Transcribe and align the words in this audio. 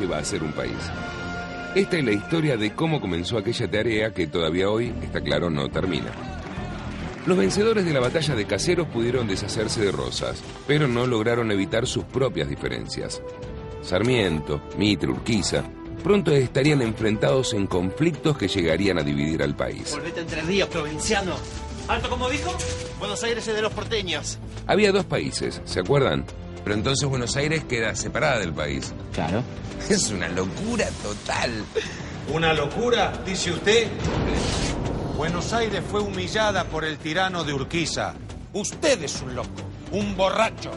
lleva 0.00 0.18
a 0.18 0.24
ser 0.24 0.42
un 0.42 0.52
país? 0.52 0.76
Esta 1.74 1.98
es 1.98 2.04
la 2.04 2.12
historia 2.12 2.56
de 2.56 2.74
cómo 2.74 3.00
comenzó 3.00 3.38
aquella 3.38 3.70
tarea 3.70 4.12
que 4.12 4.26
todavía 4.26 4.68
hoy, 4.68 4.92
está 5.02 5.20
claro, 5.20 5.50
no 5.50 5.68
termina. 5.68 6.10
Los 7.26 7.36
vencedores 7.36 7.84
de 7.84 7.92
la 7.92 8.00
batalla 8.00 8.34
de 8.34 8.46
Caseros 8.46 8.88
pudieron 8.88 9.28
deshacerse 9.28 9.82
de 9.84 9.92
Rosas, 9.92 10.42
pero 10.66 10.88
no 10.88 11.06
lograron 11.06 11.52
evitar 11.52 11.86
sus 11.86 12.04
propias 12.04 12.48
diferencias. 12.48 13.22
Sarmiento, 13.82 14.62
Mitre, 14.78 15.10
Urquiza, 15.10 15.62
pronto 16.02 16.32
estarían 16.32 16.80
enfrentados 16.82 17.52
en 17.52 17.66
conflictos 17.66 18.36
que 18.36 18.48
llegarían 18.48 18.98
a 18.98 19.02
dividir 19.02 19.42
al 19.42 19.54
país. 19.54 19.92
Volvete 19.92 20.20
entre 20.20 20.42
ríos, 20.42 20.68
provinciano. 20.68 21.36
¿Alto 21.88 22.08
como 22.08 22.28
dijo? 22.30 22.56
Buenos 22.98 23.22
Aires 23.22 23.46
es 23.46 23.54
de 23.54 23.62
los 23.62 23.72
porteños. 23.72 24.38
Había 24.66 24.92
dos 24.92 25.04
países, 25.04 25.60
¿se 25.64 25.80
acuerdan? 25.80 26.24
Pero 26.64 26.74
entonces 26.74 27.08
Buenos 27.08 27.36
Aires 27.36 27.64
queda 27.64 27.94
separada 27.94 28.38
del 28.38 28.52
país. 28.52 28.92
Claro. 29.12 29.42
Es 29.88 30.10
una 30.10 30.28
locura 30.28 30.86
total. 31.02 31.64
¿Una 32.32 32.52
locura, 32.52 33.12
dice 33.24 33.50
usted? 33.50 33.88
Buenos 35.16 35.52
Aires 35.52 35.82
fue 35.90 36.00
humillada 36.00 36.64
por 36.64 36.84
el 36.84 36.98
tirano 36.98 37.44
de 37.44 37.54
Urquiza. 37.54 38.14
Usted 38.52 39.02
es 39.02 39.20
un 39.22 39.34
loco, 39.34 39.48
un 39.92 40.16
borracho. 40.16 40.70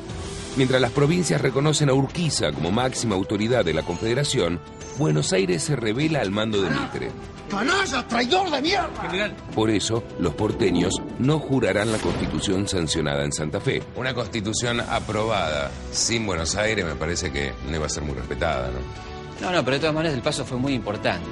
Mientras 0.55 0.79
las 0.81 0.91
provincias 0.91 1.41
reconocen 1.41 1.89
a 1.89 1.93
Urquiza 1.93 2.51
como 2.51 2.71
máxima 2.71 3.15
autoridad 3.15 3.65
de 3.65 3.73
la 3.73 3.83
Confederación, 3.83 4.59
Buenos 4.97 5.33
Aires 5.33 5.63
se 5.63 5.75
revela 5.75 6.21
al 6.21 6.31
mando 6.31 6.61
de 6.61 6.69
Mitre. 6.69 7.11
¡Canalla, 7.49 8.07
traidor 8.07 8.49
de 8.51 8.61
mierda! 8.61 9.33
Por 9.53 9.69
eso, 9.69 10.03
los 10.19 10.33
porteños 10.33 10.93
no 11.23 11.39
jurarán 11.39 11.91
la 11.91 11.97
constitución 11.97 12.67
sancionada 12.67 13.23
en 13.23 13.31
Santa 13.31 13.59
Fe. 13.59 13.81
Una 13.95 14.13
constitución 14.13 14.81
aprobada 14.81 15.71
sin 15.91 16.25
Buenos 16.25 16.55
Aires 16.55 16.85
me 16.85 16.95
parece 16.95 17.31
que 17.31 17.53
no 17.69 17.75
iba 17.75 17.85
a 17.85 17.89
ser 17.89 18.03
muy 18.03 18.13
respetada, 18.13 18.69
¿no? 18.69 19.13
No, 19.41 19.51
no, 19.51 19.63
pero 19.63 19.75
de 19.75 19.79
todas 19.79 19.95
maneras 19.95 20.15
el 20.15 20.21
paso 20.21 20.45
fue 20.45 20.57
muy 20.57 20.73
importante. 20.73 21.27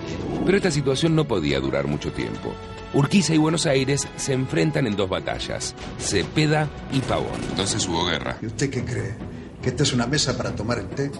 Pero 0.45 0.57
esta 0.57 0.71
situación 0.71 1.15
no 1.15 1.25
podía 1.25 1.59
durar 1.59 1.87
mucho 1.87 2.11
tiempo. 2.11 2.53
Urquiza 2.93 3.33
y 3.33 3.37
Buenos 3.37 3.65
Aires 3.65 4.07
se 4.17 4.33
enfrentan 4.33 4.87
en 4.87 4.95
dos 4.95 5.09
batallas, 5.09 5.75
Cepeda 5.99 6.67
y 6.91 6.99
Pavón. 6.99 7.39
Entonces 7.49 7.87
hubo 7.87 8.05
guerra. 8.05 8.37
¿Y 8.41 8.47
usted 8.47 8.69
qué 8.69 8.83
cree? 8.83 9.15
¿Que 9.61 9.69
esta 9.69 9.83
es 9.83 9.93
una 9.93 10.07
mesa 10.07 10.35
para 10.35 10.55
tomar 10.55 10.79
el 10.79 10.87
té? 10.89 11.11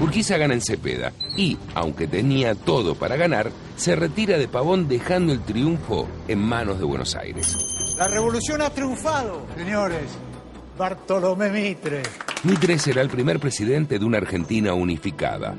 Urquiza 0.00 0.36
gana 0.36 0.54
en 0.54 0.60
Cepeda 0.60 1.12
y, 1.36 1.56
aunque 1.74 2.06
tenía 2.06 2.54
todo 2.54 2.94
para 2.94 3.16
ganar, 3.16 3.50
se 3.76 3.96
retira 3.96 4.38
de 4.38 4.46
Pavón 4.46 4.86
dejando 4.86 5.32
el 5.32 5.40
triunfo 5.40 6.06
en 6.28 6.38
manos 6.38 6.78
de 6.78 6.84
Buenos 6.84 7.16
Aires. 7.16 7.56
La 7.98 8.06
revolución 8.06 8.62
ha 8.62 8.70
triunfado, 8.70 9.44
señores. 9.56 10.16
Bartolomé 10.78 11.50
Mitre. 11.50 12.02
Mitre 12.44 12.78
será 12.78 13.02
el 13.02 13.08
primer 13.08 13.40
presidente 13.40 13.98
de 13.98 14.04
una 14.04 14.18
Argentina 14.18 14.72
unificada. 14.72 15.56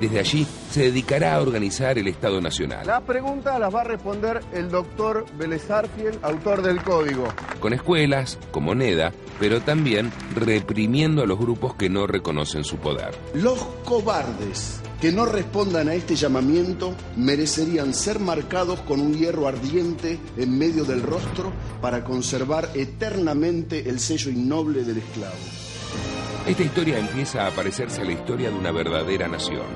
Desde 0.00 0.18
allí 0.18 0.46
se 0.70 0.84
dedicará 0.84 1.34
a 1.34 1.42
organizar 1.42 1.98
el 1.98 2.08
Estado 2.08 2.40
Nacional. 2.40 2.86
Las 2.86 3.02
preguntas 3.02 3.60
las 3.60 3.74
va 3.74 3.82
a 3.82 3.84
responder 3.84 4.40
el 4.54 4.70
doctor 4.70 5.26
Vélez 5.36 5.70
Arfiel, 5.70 6.18
autor 6.22 6.62
del 6.62 6.82
código. 6.82 7.28
Con 7.60 7.74
escuelas, 7.74 8.38
con 8.50 8.64
moneda, 8.64 9.12
pero 9.38 9.60
también 9.60 10.10
reprimiendo 10.34 11.22
a 11.22 11.26
los 11.26 11.38
grupos 11.38 11.74
que 11.74 11.90
no 11.90 12.06
reconocen 12.06 12.64
su 12.64 12.78
poder. 12.78 13.14
Los 13.34 13.62
cobardes 13.84 14.80
que 15.02 15.10
no 15.10 15.26
respondan 15.26 15.88
a 15.88 15.94
este 15.94 16.14
llamamiento 16.14 16.94
merecerían 17.16 17.92
ser 17.92 18.20
marcados 18.20 18.82
con 18.82 19.00
un 19.00 19.14
hierro 19.18 19.48
ardiente 19.48 20.20
en 20.36 20.56
medio 20.56 20.84
del 20.84 21.02
rostro 21.02 21.52
para 21.80 22.04
conservar 22.04 22.70
eternamente 22.74 23.90
el 23.90 23.98
sello 23.98 24.30
innoble 24.30 24.84
del 24.84 24.98
esclavo. 24.98 25.34
Esta 26.46 26.62
historia 26.62 27.00
empieza 27.00 27.48
a 27.48 27.50
parecerse 27.50 28.02
a 28.02 28.04
la 28.04 28.12
historia 28.12 28.50
de 28.50 28.56
una 28.56 28.70
verdadera 28.70 29.26
nación. 29.26 29.66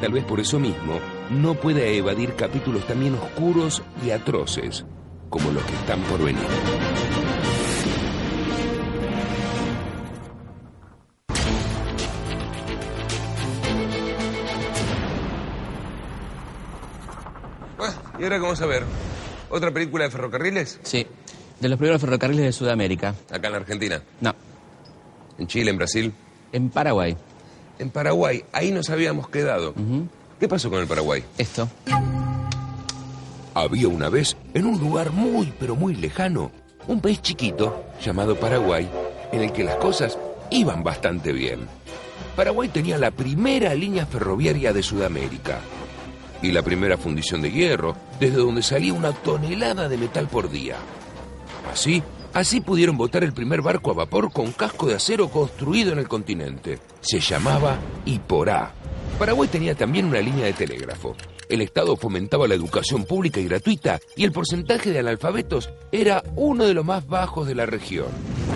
Tal 0.00 0.12
vez 0.12 0.22
por 0.22 0.38
eso 0.38 0.60
mismo 0.60 1.00
no 1.30 1.54
pueda 1.54 1.84
evadir 1.84 2.36
capítulos 2.36 2.86
también 2.86 3.14
oscuros 3.14 3.82
y 4.06 4.10
atroces 4.10 4.84
como 5.30 5.50
los 5.50 5.64
que 5.64 5.74
están 5.74 6.00
por 6.02 6.22
venir. 6.22 6.46
¿Y 18.20 18.22
ahora 18.24 18.38
vamos 18.38 18.60
a 18.60 18.66
ver? 18.66 18.84
¿Otra 19.50 19.70
película 19.72 20.04
de 20.04 20.10
ferrocarriles? 20.10 20.78
Sí, 20.82 21.06
de 21.58 21.68
los 21.68 21.78
primeros 21.78 22.00
ferrocarriles 22.00 22.44
de 22.44 22.52
Sudamérica. 22.52 23.14
Acá 23.30 23.48
en 23.48 23.52
la 23.52 23.58
Argentina. 23.58 24.02
No, 24.20 24.34
¿En 25.38 25.46
Chile, 25.46 25.70
en 25.70 25.78
Brasil? 25.78 26.12
en 26.52 26.68
Paraguay. 26.70 27.16
En 27.78 27.90
Paraguay, 27.90 28.44
ahí 28.52 28.70
nos 28.72 28.90
habíamos 28.90 29.28
quedado. 29.28 29.74
¿Qué 30.38 30.48
pasó 30.48 30.68
con 30.70 30.80
el 30.80 30.86
Paraguay? 30.86 31.24
Esto. 31.38 31.68
Había 33.54 33.88
una 33.88 34.08
vez, 34.08 34.36
en 34.54 34.66
un 34.66 34.78
lugar 34.78 35.10
muy, 35.12 35.52
pero 35.58 35.74
muy 35.76 35.94
lejano, 35.94 36.50
un 36.86 37.00
país 37.00 37.20
chiquito 37.22 37.84
llamado 38.02 38.36
Paraguay, 38.38 38.88
en 39.32 39.42
el 39.42 39.52
que 39.52 39.64
las 39.64 39.76
cosas 39.76 40.18
iban 40.50 40.82
bastante 40.84 41.32
bien. 41.32 41.60
Paraguay 42.36 42.68
tenía 42.68 42.96
la 42.96 43.10
primera 43.10 43.74
línea 43.74 44.06
ferroviaria 44.06 44.72
de 44.72 44.82
Sudamérica 44.82 45.58
y 46.42 46.52
la 46.52 46.62
primera 46.62 46.96
fundición 46.96 47.42
de 47.42 47.50
hierro, 47.50 47.96
desde 48.18 48.36
donde 48.36 48.62
salía 48.62 48.94
una 48.94 49.12
tonelada 49.12 49.88
de 49.88 49.96
metal 49.96 50.28
por 50.28 50.50
día. 50.50 50.76
Así, 51.72 52.02
así 52.32 52.60
pudieron 52.60 52.96
botar 52.96 53.24
el 53.24 53.32
primer 53.32 53.62
barco 53.62 53.90
a 53.90 53.94
vapor 53.94 54.32
con 54.32 54.52
casco 54.52 54.86
de 54.86 54.94
acero 54.94 55.28
construido 55.28 55.92
en 55.92 55.98
el 55.98 56.08
continente. 56.08 56.78
Se 57.00 57.20
llamaba 57.20 57.78
Iporá. 58.04 58.72
Paraguay 59.20 59.50
tenía 59.50 59.74
también 59.74 60.06
una 60.06 60.18
línea 60.18 60.46
de 60.46 60.54
telégrafo. 60.54 61.14
El 61.46 61.60
Estado 61.60 61.94
fomentaba 61.94 62.48
la 62.48 62.54
educación 62.54 63.04
pública 63.04 63.38
y 63.38 63.44
gratuita 63.44 64.00
y 64.16 64.24
el 64.24 64.32
porcentaje 64.32 64.92
de 64.92 64.98
analfabetos 64.98 65.68
era 65.92 66.24
uno 66.36 66.64
de 66.64 66.72
los 66.72 66.86
más 66.86 67.06
bajos 67.06 67.46
de 67.46 67.54
la 67.54 67.66
región. 67.66 68.06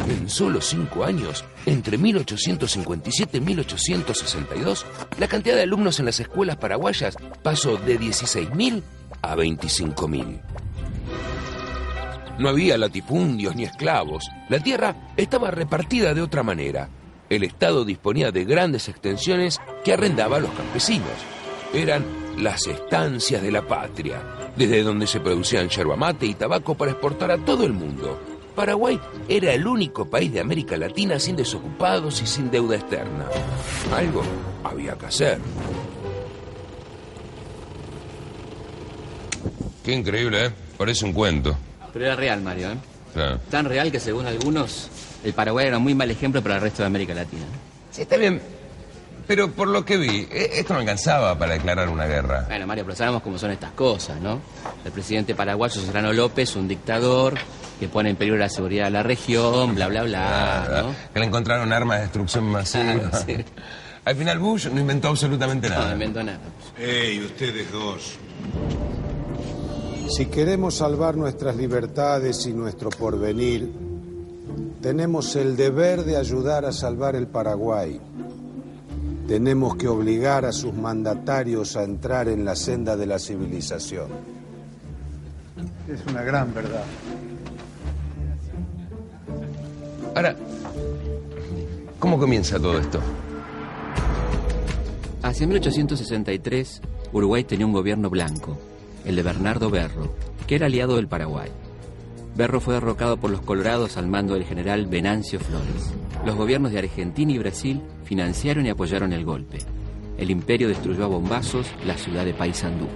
En 0.08 0.30
solo 0.30 0.62
cinco 0.62 1.04
años, 1.04 1.44
entre 1.66 1.98
1857 1.98 3.36
y 3.36 3.40
1862, 3.42 4.86
la 5.18 5.28
cantidad 5.28 5.54
de 5.54 5.64
alumnos 5.64 6.00
en 6.00 6.06
las 6.06 6.18
escuelas 6.18 6.56
paraguayas 6.56 7.14
pasó 7.42 7.76
de 7.76 8.00
16.000 8.00 8.82
a 9.20 9.36
25.000. 9.36 10.40
No 12.38 12.48
había 12.48 12.78
latifundios 12.78 13.54
ni 13.54 13.64
esclavos. 13.64 14.30
La 14.48 14.60
tierra 14.60 15.12
estaba 15.18 15.50
repartida 15.50 16.14
de 16.14 16.22
otra 16.22 16.42
manera. 16.42 16.88
El 17.30 17.42
Estado 17.42 17.84
disponía 17.84 18.30
de 18.30 18.44
grandes 18.44 18.88
extensiones 18.88 19.60
que 19.82 19.92
arrendaba 19.92 20.36
a 20.36 20.40
los 20.40 20.50
campesinos. 20.50 21.08
Eran 21.72 22.04
las 22.38 22.66
estancias 22.66 23.42
de 23.42 23.50
la 23.50 23.62
patria, 23.62 24.20
desde 24.56 24.82
donde 24.82 25.06
se 25.06 25.20
producían 25.20 25.68
yerba 25.68 25.96
mate 25.96 26.26
y 26.26 26.34
tabaco 26.34 26.74
para 26.74 26.92
exportar 26.92 27.30
a 27.30 27.38
todo 27.38 27.64
el 27.64 27.72
mundo. 27.72 28.20
Paraguay 28.54 29.00
era 29.28 29.52
el 29.52 29.66
único 29.66 30.08
país 30.08 30.32
de 30.32 30.40
América 30.40 30.76
Latina 30.76 31.18
sin 31.18 31.34
desocupados 31.34 32.22
y 32.22 32.26
sin 32.26 32.50
deuda 32.50 32.76
externa. 32.76 33.26
Algo 33.92 34.22
había 34.62 34.96
que 34.96 35.06
hacer. 35.06 35.38
Qué 39.84 39.92
increíble, 39.92 40.46
¿eh? 40.46 40.50
Parece 40.78 41.04
un 41.04 41.12
cuento. 41.12 41.56
Pero 41.92 42.06
era 42.06 42.16
real, 42.16 42.42
Mario, 42.42 42.72
¿eh? 42.72 42.76
Claro. 43.12 43.40
Tan 43.50 43.66
real 43.66 43.92
que 43.92 44.00
según 44.00 44.26
algunos, 44.26 44.88
el 45.24 45.32
Paraguay 45.32 45.66
era 45.66 45.78
un 45.78 45.82
muy 45.82 45.94
mal 45.94 46.10
ejemplo 46.10 46.42
para 46.42 46.56
el 46.56 46.60
resto 46.60 46.82
de 46.82 46.86
América 46.86 47.14
Latina. 47.14 47.44
Sí, 47.90 48.02
está 48.02 48.16
bien. 48.16 48.40
Pero 49.26 49.50
por 49.52 49.68
lo 49.68 49.84
que 49.86 49.96
vi, 49.96 50.28
e- 50.30 50.50
esto 50.60 50.74
no 50.74 50.80
alcanzaba 50.80 51.38
para 51.38 51.54
declarar 51.54 51.88
una 51.88 52.04
guerra. 52.06 52.44
Bueno, 52.46 52.66
Mario, 52.66 52.84
pero 52.84 52.94
sabemos 52.94 53.22
cómo 53.22 53.38
son 53.38 53.52
estas 53.52 53.72
cosas, 53.72 54.20
¿no? 54.20 54.38
El 54.84 54.92
presidente 54.92 55.34
paraguayo 55.34 55.80
Serrano 55.80 56.12
López, 56.12 56.54
un 56.56 56.68
dictador 56.68 57.34
que 57.80 57.88
pone 57.88 58.10
en 58.10 58.16
peligro 58.16 58.38
la 58.38 58.50
seguridad 58.50 58.84
de 58.84 58.90
la 58.90 59.02
región, 59.02 59.74
bla, 59.74 59.88
bla, 59.88 60.02
bla, 60.02 60.68
¿no? 60.82 60.94
Que 61.14 61.20
le 61.20 61.26
encontraron 61.26 61.72
armas 61.72 61.96
de 61.98 62.02
destrucción 62.02 62.44
masiva. 62.44 62.84
Claro, 63.10 63.10
sí. 63.26 63.36
Al 64.04 64.14
final 64.16 64.38
Bush 64.38 64.66
no 64.68 64.78
inventó 64.78 65.08
absolutamente 65.08 65.70
No, 65.70 65.74
nada. 65.76 65.86
no 65.86 65.92
inventó 65.94 66.22
nada. 66.22 66.40
Ey, 66.78 67.20
ustedes 67.24 67.72
dos. 67.72 68.16
Si 70.14 70.26
queremos 70.26 70.74
salvar 70.74 71.16
nuestras 71.16 71.56
libertades 71.56 72.44
y 72.46 72.52
nuestro 72.52 72.90
porvenir, 72.90 73.70
tenemos 74.84 75.34
el 75.34 75.56
deber 75.56 76.04
de 76.04 76.18
ayudar 76.18 76.66
a 76.66 76.70
salvar 76.70 77.16
el 77.16 77.26
Paraguay. 77.26 77.98
Tenemos 79.26 79.76
que 79.76 79.88
obligar 79.88 80.44
a 80.44 80.52
sus 80.52 80.74
mandatarios 80.74 81.74
a 81.78 81.84
entrar 81.84 82.28
en 82.28 82.44
la 82.44 82.54
senda 82.54 82.94
de 82.94 83.06
la 83.06 83.18
civilización. 83.18 84.08
Es 85.88 86.04
una 86.06 86.22
gran 86.22 86.52
verdad. 86.52 86.84
Ahora, 90.14 90.36
¿cómo 91.98 92.18
comienza 92.18 92.58
todo 92.58 92.78
esto? 92.78 93.00
Hacia 95.22 95.46
1863, 95.46 96.82
Uruguay 97.10 97.44
tenía 97.44 97.64
un 97.64 97.72
gobierno 97.72 98.10
blanco, 98.10 98.58
el 99.06 99.16
de 99.16 99.22
Bernardo 99.22 99.70
Berro, 99.70 100.14
que 100.46 100.56
era 100.56 100.66
aliado 100.66 100.96
del 100.96 101.08
Paraguay. 101.08 101.63
Berro 102.36 102.60
fue 102.60 102.74
derrocado 102.74 103.16
por 103.16 103.30
los 103.30 103.42
colorados 103.42 103.96
al 103.96 104.08
mando 104.08 104.34
del 104.34 104.44
general 104.44 104.86
Venancio 104.86 105.38
Flores. 105.38 105.94
Los 106.26 106.34
gobiernos 106.34 106.72
de 106.72 106.80
Argentina 106.80 107.30
y 107.32 107.38
Brasil 107.38 107.80
financiaron 108.04 108.66
y 108.66 108.70
apoyaron 108.70 109.12
el 109.12 109.24
golpe. 109.24 109.58
El 110.18 110.30
imperio 110.30 110.68
destruyó 110.68 111.04
a 111.04 111.08
bombazos 111.08 111.72
la 111.86 111.96
ciudad 111.96 112.24
de 112.24 112.34
Paysandú. 112.34 112.88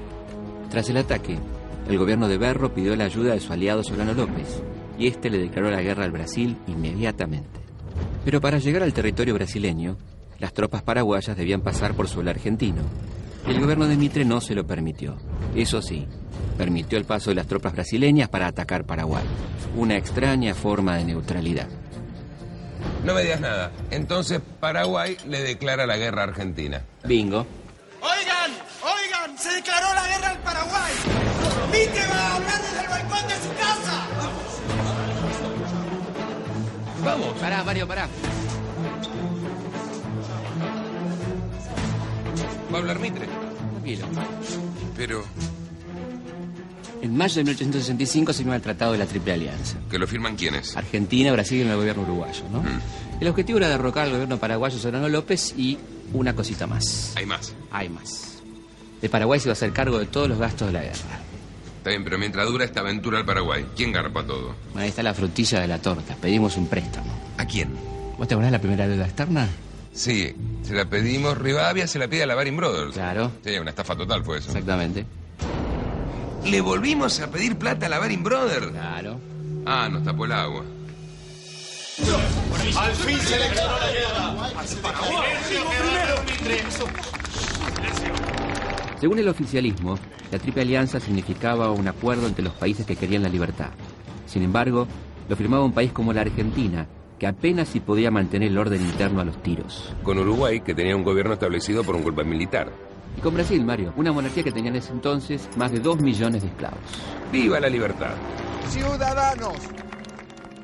Tras 0.70 0.90
el 0.90 0.96
ataque, 0.96 1.38
el 1.88 1.99
gobierno 1.99 2.26
de 2.29 2.37
Berro 2.37 2.75
pidió 2.75 2.96
la 2.96 3.05
ayuda 3.05 3.35
de 3.35 3.40
su 3.40 3.52
aliado 3.52 3.85
Solano 3.85 4.12
López, 4.12 4.61
y 4.99 5.06
este 5.06 5.31
le 5.31 5.38
declaró 5.38 5.70
la 5.70 5.82
guerra 5.82 6.05
al 6.05 6.11
Brasil 6.11 6.56
inmediatamente. 6.67 7.61
Pero 8.25 8.41
para 8.41 8.58
llegar 8.58 8.82
al 8.82 8.93
territorio 8.93 9.34
brasileño, 9.34 9.96
las 10.41 10.52
tropas 10.52 10.82
paraguayas 10.82 11.37
debían 11.37 11.62
pasar 11.62 11.94
por 11.94 12.08
suelo 12.08 12.31
argentino. 12.31 12.82
El 13.46 13.61
gobierno 13.61 13.87
de 13.87 13.96
Mitre 13.96 14.25
no 14.25 14.41
se 14.41 14.55
lo 14.55 14.67
permitió. 14.67 15.17
Eso 15.55 15.81
sí, 15.81 16.06
permitió 16.58 16.99
el 16.99 17.05
paso 17.05 17.31
de 17.31 17.37
las 17.37 17.46
tropas 17.46 17.72
brasileñas 17.72 18.28
para 18.28 18.49
atacar 18.49 18.84
Paraguay. 18.84 19.25
Una 19.76 19.96
extraña 19.96 20.55
forma 20.55 20.96
de 20.96 21.05
neutralidad. 21.05 21.69
No 23.05 23.14
me 23.14 23.22
digas 23.22 23.40
nada. 23.40 23.70
Entonces 23.90 24.40
Paraguay 24.60 25.16
le 25.26 25.40
declara 25.43 25.87
la 25.87 25.96
guerra 25.96 26.22
a 26.22 26.25
Argentina. 26.25 26.82
Bingo. 27.05 27.46
Oigan, 28.00 28.50
oigan, 28.82 29.38
se 29.38 29.50
declaró 29.50 29.94
la 29.94 30.06
guerra 30.08 30.31
al 30.31 30.38
Paraguay. 30.38 30.93
Mitre 31.72 32.06
va 32.08 32.19
a 32.19 32.37
hablar 32.37 32.62
desde 32.62 32.81
el 32.81 32.88
balcón 32.88 33.28
de 33.28 33.34
su 33.34 33.49
casa. 33.56 34.06
Vamos. 37.05 37.38
Pará, 37.40 37.62
Mario, 37.62 37.87
pará. 37.87 38.08
¿Va 42.72 42.76
a 42.76 42.81
hablar 42.81 42.99
Mitre? 42.99 43.26
Tranquilo. 43.26 44.06
Pero, 44.96 45.25
En 47.08 47.16
mayo 47.16 47.37
de 47.37 47.44
1865 47.44 48.34
se 48.34 48.38
firma 48.40 48.56
el 48.56 48.60
Tratado 48.60 48.93
de 48.93 48.99
la 48.99 49.06
Triple 49.06 49.32
Alianza. 49.32 49.78
¿que 49.90 49.99
lo 49.99 50.06
firman 50.06 50.37
quiénes? 50.37 50.76
Argentina, 50.76 51.32
Brasil 51.32 51.56
y 51.56 51.62
el 51.62 51.75
gobierno 51.75 52.02
uruguayo, 52.02 52.44
¿no? 52.52 52.62
Mm. 52.62 52.81
El 53.22 53.28
objetivo 53.28 53.58
era 53.58 53.70
derrocar 53.70 54.05
al 54.05 54.12
gobierno 54.12 54.37
paraguayo 54.37 54.78
Solano 54.78 55.08
López 55.08 55.55
y 55.56 55.78
una 56.12 56.34
cosita 56.34 56.66
más. 56.66 57.14
Hay 57.16 57.25
más. 57.25 57.55
Hay 57.70 57.88
más. 57.88 58.43
El 59.00 59.08
Paraguay 59.08 59.40
se 59.40 59.49
iba 59.49 59.52
a 59.52 59.55
hacer 59.55 59.72
cargo 59.72 59.99
de 59.99 60.05
todos 60.05 60.28
los 60.28 60.38
gastos 60.38 60.66
de 60.66 60.75
la 60.75 60.82
guerra. 60.82 61.19
Está 61.78 61.88
bien, 61.88 62.05
pero 62.05 62.19
mientras 62.19 62.46
dura 62.46 62.66
esta 62.66 62.81
aventura 62.81 63.16
al 63.16 63.25
Paraguay, 63.25 63.64
¿quién 63.75 63.90
garpa 63.90 64.26
todo? 64.26 64.55
Bueno, 64.72 64.82
ahí 64.82 64.90
está 64.90 65.02
la 65.02 65.14
frutilla 65.14 65.60
de 65.60 65.66
la 65.66 65.78
torta. 65.78 66.14
Pedimos 66.20 66.58
un 66.58 66.66
préstamo. 66.66 67.10
¿A 67.38 67.46
quién? 67.46 67.70
¿Vos 68.19 68.28
te 68.28 68.34
acordás 68.34 68.50
de 68.52 68.58
la 68.58 68.60
primera 68.60 68.87
deuda 68.87 69.06
externa? 69.06 69.49
Sí, 69.94 70.34
se 70.62 70.75
la 70.75 70.84
pedimos. 70.84 71.38
Rivadavia 71.38 71.87
se 71.87 71.99
la 71.99 72.06
pide 72.06 72.25
a 72.25 72.26
la 72.26 72.34
Baring 72.34 72.58
Brothers. 72.58 72.93
Claro. 72.93 73.32
Sí, 73.43 73.56
una 73.56 73.70
estafa 73.70 73.96
total 73.96 74.22
fue 74.22 74.38
eso. 74.40 74.49
Exactamente. 74.49 75.06
¿Le 76.50 76.62
volvimos 76.62 77.20
a 77.20 77.30
pedir 77.30 77.56
plata 77.56 77.86
a 77.86 77.88
la 77.90 77.98
Baring 77.98 78.22
Brothers? 78.22 78.68
Claro. 78.68 79.20
Ah, 79.66 79.88
nos 79.90 80.02
tapó 80.02 80.24
el 80.24 80.32
agua. 80.32 80.64
Al 82.78 82.92
fin 82.92 83.18
se 83.18 83.38
declaró 83.38 83.78
la 83.78 83.90
guerra. 83.92 84.34
Según 88.98 89.18
el 89.18 89.28
oficialismo, 89.28 89.98
la 90.32 90.38
Triple 90.38 90.62
Alianza 90.62 91.00
significaba 91.00 91.70
un 91.70 91.86
acuerdo 91.86 92.26
entre 92.26 92.42
los 92.44 92.54
países 92.54 92.86
que 92.86 92.96
querían 92.96 93.22
la 93.22 93.28
libertad. 93.28 93.70
Sin 94.26 94.42
embargo, 94.42 94.88
lo 95.28 95.36
firmaba 95.36 95.64
un 95.64 95.72
país 95.72 95.92
como 95.92 96.14
la 96.14 96.22
Argentina, 96.22 96.86
que 97.18 97.26
apenas 97.26 97.68
si 97.68 97.80
podía 97.80 98.10
mantener 98.10 98.48
el 98.48 98.58
orden 98.58 98.80
interno 98.80 99.20
a 99.20 99.24
los 99.24 99.42
tiros. 99.42 99.94
Con 100.02 100.18
Uruguay, 100.18 100.60
que 100.60 100.74
tenía 100.74 100.96
un 100.96 101.04
gobierno 101.04 101.34
establecido 101.34 101.84
por 101.84 101.94
un 101.94 102.04
golpe 102.04 102.24
militar. 102.24 102.88
Y 103.16 103.20
con 103.20 103.34
Brasil, 103.34 103.64
Mario, 103.64 103.93
una 103.96 104.12
monarquía 104.12 104.44
que 104.44 104.52
tenía 104.52 104.70
en 104.70 104.76
ese 104.76 104.93
entonces 104.93 105.49
más 105.56 105.72
de 105.72 105.81
dos 105.81 106.00
millones 106.00 106.43
de 106.43 106.49
esclavos. 106.49 106.78
¡Viva 107.32 107.58
la 107.58 107.69
libertad! 107.69 108.12
Ciudadanos, 108.70 109.56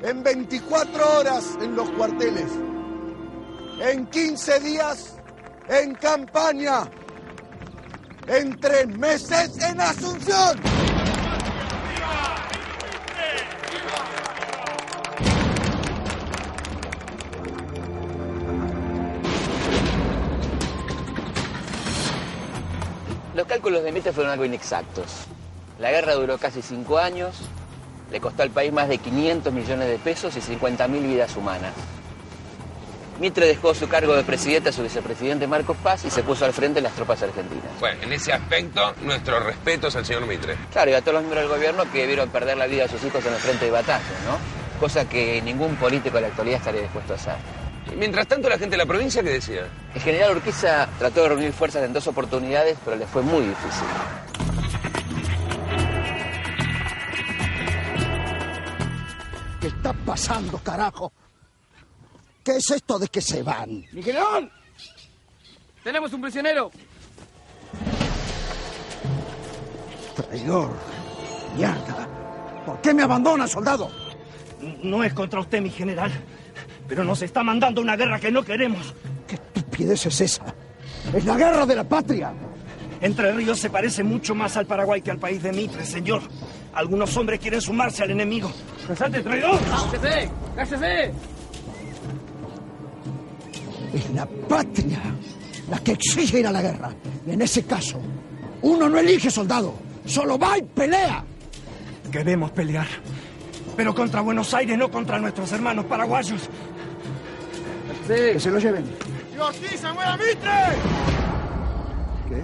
en 0.01 0.23
24 0.23 1.19
horas 1.19 1.57
en 1.61 1.75
los 1.75 1.89
cuarteles, 1.91 2.51
en 3.81 4.05
15 4.07 4.59
días 4.59 5.15
en 5.69 5.95
campaña, 5.95 6.89
en 8.27 8.59
tres 8.59 8.87
meses 8.97 9.57
en 9.63 9.81
Asunción. 9.81 10.84
Los 23.45 23.51
cálculos 23.51 23.83
de 23.83 23.91
Mitre 23.91 24.11
fueron 24.11 24.33
algo 24.33 24.43
inexactos. 24.43 25.05
La 25.77 25.91
guerra 25.91 26.15
duró 26.15 26.39
casi 26.39 26.63
cinco 26.63 26.97
años, 26.97 27.35
le 28.11 28.19
costó 28.19 28.41
al 28.41 28.49
país 28.49 28.73
más 28.73 28.89
de 28.89 28.97
500 28.97 29.53
millones 29.53 29.87
de 29.87 29.99
pesos 29.99 30.35
y 30.35 30.39
50.000 30.39 30.89
vidas 31.03 31.35
humanas. 31.35 31.71
Mitre 33.19 33.45
dejó 33.45 33.75
su 33.75 33.87
cargo 33.87 34.15
de 34.15 34.23
presidente 34.23 34.69
a 34.69 34.71
su 34.71 34.81
vicepresidente 34.81 35.45
Marcos 35.45 35.77
Paz 35.77 36.05
y 36.05 36.09
se 36.09 36.23
puso 36.23 36.43
al 36.43 36.53
frente 36.53 36.79
de 36.79 36.81
las 36.81 36.93
tropas 36.93 37.21
argentinas. 37.21 37.65
Bueno, 37.79 38.01
en 38.01 38.13
ese 38.13 38.33
aspecto, 38.33 38.95
nuestros 39.03 39.43
respetos 39.43 39.95
al 39.95 40.07
señor 40.07 40.25
Mitre. 40.25 40.55
Claro, 40.71 40.89
y 40.89 40.95
a 40.95 41.01
todos 41.01 41.13
los 41.13 41.21
miembros 41.21 41.43
del 41.43 41.55
gobierno 41.55 41.83
que 41.91 42.07
vieron 42.07 42.29
perder 42.29 42.57
la 42.57 42.65
vida 42.65 42.83
de 42.83 42.89
sus 42.89 43.03
hijos 43.03 43.23
en 43.27 43.33
el 43.33 43.39
frente 43.39 43.65
de 43.65 43.71
batalla, 43.71 44.01
¿no? 44.25 44.79
Cosa 44.79 45.07
que 45.07 45.39
ningún 45.43 45.75
político 45.75 46.15
de 46.15 46.21
la 46.21 46.27
actualidad 46.29 46.57
estaría 46.57 46.81
dispuesto 46.81 47.13
a 47.13 47.15
hacer. 47.17 47.64
Mientras 47.97 48.27
tanto, 48.27 48.49
la 48.49 48.57
gente 48.57 48.71
de 48.71 48.77
la 48.77 48.85
provincia, 48.85 49.23
¿qué 49.23 49.29
decía? 49.29 49.67
El 49.93 50.01
general 50.01 50.35
Urquiza 50.35 50.89
trató 50.99 51.23
de 51.23 51.29
reunir 51.29 51.53
fuerzas 51.53 51.83
en 51.83 51.93
dos 51.93 52.05
oportunidades, 52.07 52.77
pero 52.83 52.97
le 52.97 53.05
fue 53.07 53.21
muy 53.21 53.41
difícil. 53.45 53.87
¿Qué 59.61 59.67
está 59.67 59.93
pasando, 59.93 60.57
carajo? 60.57 61.13
¿Qué 62.43 62.57
es 62.57 62.69
esto 62.69 62.99
de 62.99 63.07
que 63.07 63.21
se 63.21 63.41
van? 63.41 63.85
¡Mi 63.93 64.03
general! 64.03 64.51
¡Tenemos 65.83 66.11
un 66.11 66.21
prisionero! 66.21 66.71
Traidor. 70.15 70.71
Mierda. 71.55 72.07
¿Por 72.65 72.81
qué 72.81 72.93
me 72.93 73.03
abandona, 73.03 73.47
soldado? 73.47 73.89
No 74.83 75.03
es 75.03 75.13
contra 75.13 75.39
usted, 75.39 75.61
mi 75.61 75.69
general, 75.69 76.11
pero 76.87 77.03
nos 77.03 77.21
está 77.21 77.43
mandando 77.43 77.81
una 77.81 77.95
guerra 77.95 78.19
que 78.19 78.31
no 78.31 78.43
queremos. 78.43 78.93
¿Qué 79.27 79.35
estupidez 79.35 80.05
es 80.05 80.21
esa? 80.21 80.45
Es 81.13 81.25
la 81.25 81.35
guerra 81.37 81.65
de 81.65 81.75
la 81.75 81.83
patria. 81.83 82.33
Entre 83.01 83.31
Ríos 83.33 83.59
se 83.59 83.69
parece 83.69 84.03
mucho 84.03 84.33
más 84.33 84.57
al 84.57 84.65
Paraguay 84.65 85.01
que 85.01 85.11
al 85.11 85.19
país 85.19 85.43
de 85.43 85.51
Mitre, 85.51 85.85
señor. 85.85 86.21
Algunos 86.73 87.15
hombres 87.17 87.39
quieren 87.39 87.61
sumarse 87.61 88.03
al 88.03 88.11
enemigo. 88.11 88.51
¡Resalte, 88.87 89.21
traidor! 89.21 89.59
¡Cállese! 89.91 90.29
¡Cállese! 90.55 91.11
Es 93.93 94.09
la 94.11 94.25
patria 94.25 94.99
la 95.69 95.79
que 95.79 95.93
exige 95.93 96.39
ir 96.39 96.47
a 96.47 96.51
la 96.51 96.61
guerra. 96.61 96.91
Y 97.25 97.31
en 97.31 97.41
ese 97.41 97.63
caso, 97.63 97.99
uno 98.61 98.89
no 98.89 98.97
elige 98.97 99.29
soldado, 99.29 99.73
solo 100.05 100.37
va 100.37 100.57
y 100.57 100.63
pelea. 100.63 101.23
Queremos 102.11 102.51
pelear, 102.51 102.87
pero 103.75 103.93
contra 103.95 104.21
Buenos 104.21 104.53
Aires, 104.53 104.77
no 104.77 104.89
contra 104.89 105.19
nuestros 105.19 105.51
hermanos 105.51 105.85
paraguayos. 105.85 106.49
Que 108.07 108.39
se 108.39 108.51
lo 108.51 108.59
lleven. 108.59 108.85
¡Ortiza, 109.39 109.93
muera 109.93 110.15
Mitre! 110.17 110.51
¿Qué? 112.29 112.43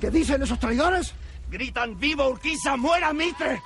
¿Qué 0.00 0.10
dicen 0.10 0.42
esos 0.42 0.58
traidores? 0.58 1.14
Gritan, 1.50 1.98
¡Viva 1.98 2.28
Urquiza, 2.28 2.76
muera 2.76 3.12
Mitre! 3.12 3.62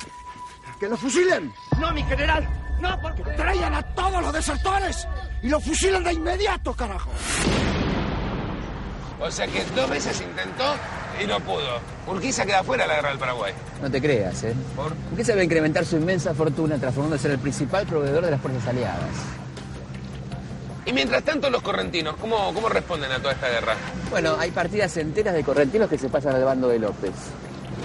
¡Que 0.79 0.89
lo 0.89 0.97
fusilen! 0.97 1.51
No, 1.81 1.93
mi 1.93 2.03
general, 2.05 2.47
no, 2.81 2.99
porque... 3.01 3.23
¡Traigan 3.23 3.75
a 3.75 3.83
todos 3.95 4.23
los 4.23 4.33
desertores! 4.33 5.09
¡Y 5.43 5.49
lo 5.49 5.59
fusilen 5.59 6.05
de 6.05 6.13
inmediato, 6.13 6.75
carajo! 6.75 7.11
O 9.21 9.31
sea 9.31 9.47
que 9.47 9.65
dos 9.75 9.91
veces 9.91 10.21
intentó 10.21 10.75
y 11.21 11.27
no 11.27 11.41
pudo. 11.41 11.81
Urquiza 12.07 12.45
queda 12.45 12.63
fuera 12.63 12.85
de 12.85 12.89
la 12.89 12.95
guerra 12.97 13.09
del 13.09 13.19
Paraguay. 13.19 13.53
No 13.83 13.91
te 13.91 14.01
creas, 14.01 14.45
¿eh? 14.45 14.55
¿Por? 14.77 14.93
Urquiza 15.13 15.35
va 15.35 15.41
a 15.41 15.45
incrementar 15.45 15.85
su 15.85 15.97
inmensa 15.97 16.35
fortuna 16.35 16.77
transformándose 16.79 17.27
en 17.27 17.33
el 17.33 17.39
principal 17.41 17.87
proveedor 17.87 18.25
de 18.25 18.31
las 18.31 18.41
fuerzas 18.41 18.69
aliadas. 18.69 19.09
Y 20.88 20.92
mientras 20.95 21.23
tanto, 21.23 21.50
los 21.50 21.61
correntinos, 21.61 22.16
¿cómo, 22.18 22.54
cómo 22.54 22.71
responden 22.71 23.12
a 23.12 23.18
toda 23.18 23.35
esta 23.35 23.50
guerra? 23.50 23.75
Bueno, 24.09 24.37
hay 24.38 24.50
partidas 24.50 24.97
enteras 24.97 25.35
de 25.35 25.45
correntinos 25.45 25.90
que 25.90 25.99
se 25.99 26.09
pasan 26.09 26.35
al 26.35 26.45
bando 26.45 26.66
de 26.68 26.78
López. 26.78 27.12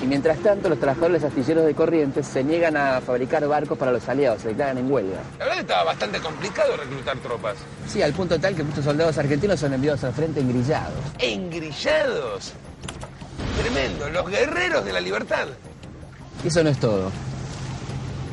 Y 0.02 0.06
mientras 0.06 0.38
tanto, 0.40 0.70
los 0.70 0.80
trabajadores 0.80 1.22
astilleros 1.22 1.66
de 1.66 1.76
Corrientes 1.76 2.26
se 2.26 2.46
niegan 2.46 2.78
a 2.78 3.02
fabricar 3.02 3.46
barcos 3.46 3.78
para 3.78 3.92
los 3.92 4.08
aliados, 4.08 4.42
se 4.42 4.50
declaran 4.50 4.78
en 4.78 4.90
huelga. 4.90 5.20
La 5.38 5.46
verdad 5.46 5.60
estaba 5.60 5.84
bastante 5.84 6.20
complicado 6.20 6.78
reclutar 6.78 7.18
tropas. 7.18 7.56
Sí, 7.88 8.02
al 8.02 8.14
punto 8.14 8.40
tal 8.40 8.56
que 8.56 8.64
muchos 8.64 8.86
soldados 8.86 9.18
argentinos 9.18 9.60
son 9.60 9.74
enviados 9.74 10.02
al 10.06 10.14
frente 10.14 10.40
engrillados. 10.40 10.94
¡Engrillados! 11.20 12.54
Tremendo, 13.62 14.10
los 14.12 14.30
guerreros 14.30 14.86
de 14.86 14.94
la 14.94 15.02
libertad. 15.02 15.48
Y 16.42 16.48
eso 16.48 16.64
no 16.64 16.70
es 16.70 16.80
todo. 16.80 17.12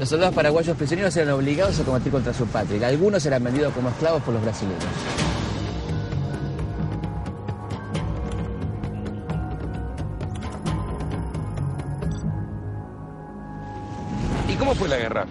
Los 0.00 0.09
soldados 0.09 0.35
paraguayos 0.35 0.75
prisioneros 0.78 1.14
eran 1.14 1.35
obligados 1.35 1.78
a 1.78 1.85
combatir 1.85 2.11
contra 2.11 2.33
su 2.33 2.47
patria 2.47 2.88
algunos 2.88 3.25
eran 3.26 3.45
vendidos 3.45 3.71
como 3.75 3.90
esclavos 3.90 4.23
por 4.23 4.33
los 4.33 4.42
brasileños. 4.42 4.83
¿Y 14.49 14.54
cómo 14.54 14.75
fue 14.75 14.88
la 14.88 14.97
guerra? 14.97 15.26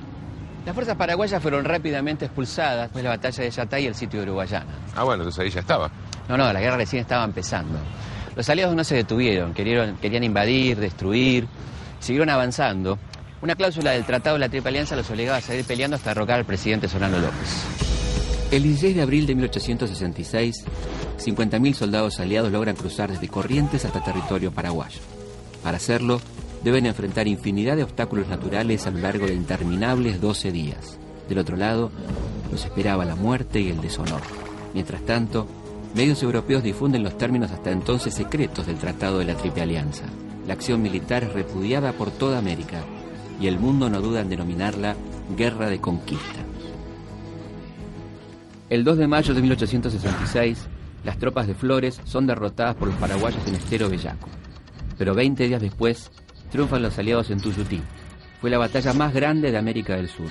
Las 0.67 0.75
fuerzas 0.75 0.95
paraguayas 0.95 1.41
fueron 1.41 1.65
rápidamente 1.65 2.25
expulsadas 2.25 2.83
después 2.83 3.01
de 3.01 3.09
la 3.09 3.15
batalla 3.15 3.43
de 3.43 3.49
Yatay 3.49 3.83
y 3.85 3.87
el 3.87 3.95
sitio 3.95 4.19
de 4.19 4.27
Uruguayana. 4.27 4.71
Ah, 4.95 5.03
bueno, 5.03 5.23
entonces 5.23 5.43
ahí 5.43 5.49
ya 5.49 5.61
estaba. 5.61 5.89
No, 6.27 6.37
no, 6.37 6.53
la 6.53 6.61
guerra 6.61 6.77
recién 6.77 7.01
estaba 7.01 7.23
empezando. 7.23 7.79
Los 8.35 8.47
aliados 8.47 8.75
no 8.75 8.83
se 8.83 8.97
detuvieron, 8.97 9.51
querían, 9.55 9.97
querían 9.97 10.23
invadir, 10.23 10.77
destruir, 10.77 11.47
siguieron 11.99 12.29
avanzando. 12.29 12.99
Una 13.41 13.55
cláusula 13.55 13.91
del 13.91 14.03
Tratado 14.03 14.35
de 14.35 14.41
la 14.41 14.49
Triple 14.49 14.69
Alianza 14.69 14.97
los 14.97 15.09
obligaba 15.09 15.37
a 15.37 15.41
seguir 15.41 15.63
peleando 15.63 15.95
hasta 15.95 16.09
derrocar 16.09 16.39
al 16.39 16.45
presidente 16.45 16.89
Solano 16.89 17.19
López. 17.19 17.49
El 18.51 18.63
16 18.63 18.97
de 18.97 19.01
abril 19.01 19.25
de 19.27 19.35
1866, 19.35 20.65
50.000 21.17 21.73
soldados 21.73 22.19
aliados 22.19 22.51
logran 22.51 22.75
cruzar 22.75 23.09
desde 23.09 23.29
Corrientes 23.29 23.85
hasta 23.85 24.03
territorio 24.03 24.51
paraguayo. 24.51 24.99
Para 25.63 25.77
hacerlo, 25.77 26.19
deben 26.63 26.85
enfrentar 26.85 27.29
infinidad 27.29 27.77
de 27.77 27.83
obstáculos 27.83 28.27
naturales 28.27 28.85
a 28.87 28.91
lo 28.91 28.99
largo 28.99 29.25
de 29.25 29.35
interminables 29.35 30.19
12 30.19 30.51
días. 30.51 30.99
Del 31.29 31.37
otro 31.37 31.55
lado, 31.55 31.91
los 32.51 32.65
esperaba 32.65 33.05
la 33.05 33.15
muerte 33.15 33.61
y 33.61 33.69
el 33.69 33.79
deshonor. 33.79 34.21
Mientras 34.73 35.05
tanto, 35.05 35.47
medios 35.95 36.21
europeos 36.23 36.61
difunden 36.61 37.03
los 37.03 37.17
términos 37.17 37.51
hasta 37.51 37.71
entonces 37.71 38.13
secretos 38.13 38.67
del 38.67 38.79
Tratado 38.79 39.19
de 39.19 39.25
la 39.25 39.35
Triple 39.35 39.61
Alianza. 39.61 40.05
La 40.45 40.55
acción 40.55 40.81
militar 40.81 41.23
es 41.23 41.31
repudiada 41.31 41.93
por 41.93 42.11
toda 42.11 42.39
América 42.39 42.83
y 43.39 43.47
el 43.47 43.59
mundo 43.59 43.89
no 43.89 44.01
duda 44.01 44.21
en 44.21 44.29
denominarla 44.29 44.95
Guerra 45.37 45.69
de 45.69 45.79
Conquista. 45.79 46.39
El 48.69 48.83
2 48.83 48.97
de 48.97 49.07
mayo 49.07 49.33
de 49.33 49.41
1866, 49.41 50.67
las 51.03 51.17
tropas 51.17 51.47
de 51.47 51.55
Flores 51.55 51.99
son 52.03 52.27
derrotadas 52.27 52.75
por 52.75 52.87
los 52.87 52.97
paraguayos 52.97 53.45
en 53.47 53.55
Estero 53.55 53.89
Bellaco. 53.89 54.29
Pero 54.97 55.15
20 55.15 55.47
días 55.47 55.61
después, 55.61 56.11
triunfan 56.51 56.81
los 56.81 56.97
aliados 56.99 57.31
en 57.31 57.39
Tuyutí. 57.39 57.81
Fue 58.41 58.49
la 58.49 58.57
batalla 58.57 58.93
más 58.93 59.13
grande 59.13 59.51
de 59.51 59.57
América 59.57 59.95
del 59.95 60.09
Sur. 60.09 60.27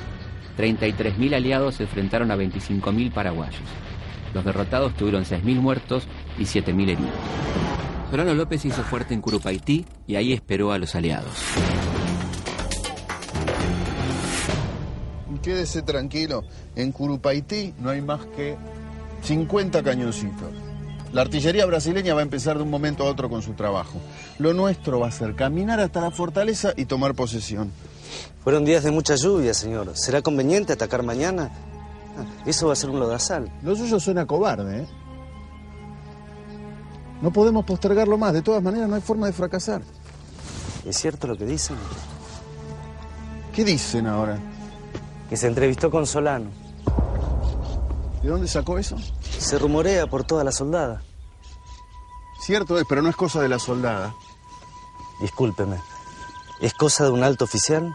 33.000 0.56 1.34
aliados 1.34 1.76
se 1.76 1.84
enfrentaron 1.84 2.30
a 2.30 2.36
25.000 2.36 3.12
paraguayos. 3.12 3.62
Los 4.34 4.44
derrotados 4.44 4.94
tuvieron 4.94 5.24
6.000 5.24 5.60
muertos 5.60 6.06
y 6.38 6.42
7.000 6.42 6.82
heridos. 6.82 7.10
Solano 8.10 8.34
López 8.34 8.64
hizo 8.64 8.82
fuerte 8.82 9.14
en 9.14 9.20
Curupaití 9.20 9.84
y 10.06 10.16
ahí 10.16 10.32
esperó 10.32 10.72
a 10.72 10.78
los 10.78 10.94
aliados. 10.94 11.44
Quédese 15.49 15.81
tranquilo, 15.81 16.45
en 16.76 16.93
Curupaití 16.93 17.73
no 17.81 17.88
hay 17.88 18.02
más 18.02 18.21
que 18.37 18.59
50 19.23 19.83
cañoncitos. 19.83 20.50
La 21.14 21.23
artillería 21.23 21.64
brasileña 21.64 22.12
va 22.12 22.21
a 22.21 22.25
empezar 22.25 22.59
de 22.59 22.64
un 22.64 22.71
momento 22.71 23.05
a 23.05 23.07
otro 23.07 23.31
con 23.31 23.40
su 23.40 23.55
trabajo. 23.55 23.99
Lo 24.38 24.52
nuestro 24.52 25.00
va 25.00 25.09
a 25.09 25.11
ser 25.11 25.35
caminar 25.35 25.81
hasta 25.81 26.02
la 26.02 26.11
fortaleza 26.11 26.75
y 26.76 26.85
tomar 26.85 27.14
posesión. 27.14 27.73
Fueron 28.45 28.67
días 28.67 28.85
de 28.85 28.90
mucha 28.90 29.14
lluvia, 29.14 29.55
señor. 29.55 29.97
¿Será 29.97 30.21
conveniente 30.21 30.75
atacar 30.75 31.02
mañana? 31.02 31.50
Ah, 32.19 32.26
Eso 32.45 32.67
va 32.67 32.75
a 32.75 32.76
ser 32.76 32.90
un 32.90 33.00
lodazal. 33.00 33.50
Lo 33.62 33.75
suyo 33.75 33.99
suena 33.99 34.26
cobarde, 34.26 34.81
¿eh? 34.83 34.87
No 37.23 37.33
podemos 37.33 37.64
postergarlo 37.64 38.19
más. 38.19 38.35
De 38.35 38.43
todas 38.43 38.62
maneras, 38.62 38.87
no 38.87 38.97
hay 38.97 39.00
forma 39.00 39.26
de 39.28 39.33
fracasar. 39.33 39.81
¿Es 40.85 40.99
cierto 40.99 41.26
lo 41.26 41.38
que 41.38 41.47
dicen? 41.47 41.76
¿Qué 43.55 43.64
dicen 43.64 44.07
ahora? 44.07 44.38
Que 45.28 45.37
se 45.37 45.47
entrevistó 45.47 45.90
con 45.90 46.06
Solano. 46.06 46.50
¿De 48.23 48.28
dónde 48.28 48.49
sacó 48.49 48.78
eso? 48.78 48.97
Se 49.38 49.58
rumorea 49.58 50.06
por 50.06 50.25
toda 50.25 50.42
la 50.44 50.52
soldada. 50.52 51.02
Cierto 52.44 52.78
es, 52.78 52.85
pero 52.88 53.02
no 53.02 53.11
es 53.11 53.16
cosa 53.16 53.40
de 53.40 53.49
la 53.49 53.58
soldada. 53.58 54.14
Discúlpeme. 55.20 55.76
¿Es 56.61 56.73
cosa 56.75 57.04
de 57.04 57.11
un 57.11 57.23
alto 57.23 57.44
oficial? 57.44 57.94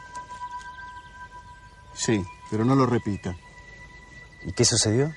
Sí, 1.94 2.24
pero 2.50 2.66
no 2.66 2.76
lo 2.76 2.86
repita. 2.86 3.36
¿Y 4.46 4.54
qué 4.54 4.66
sucedió? 4.66 5.12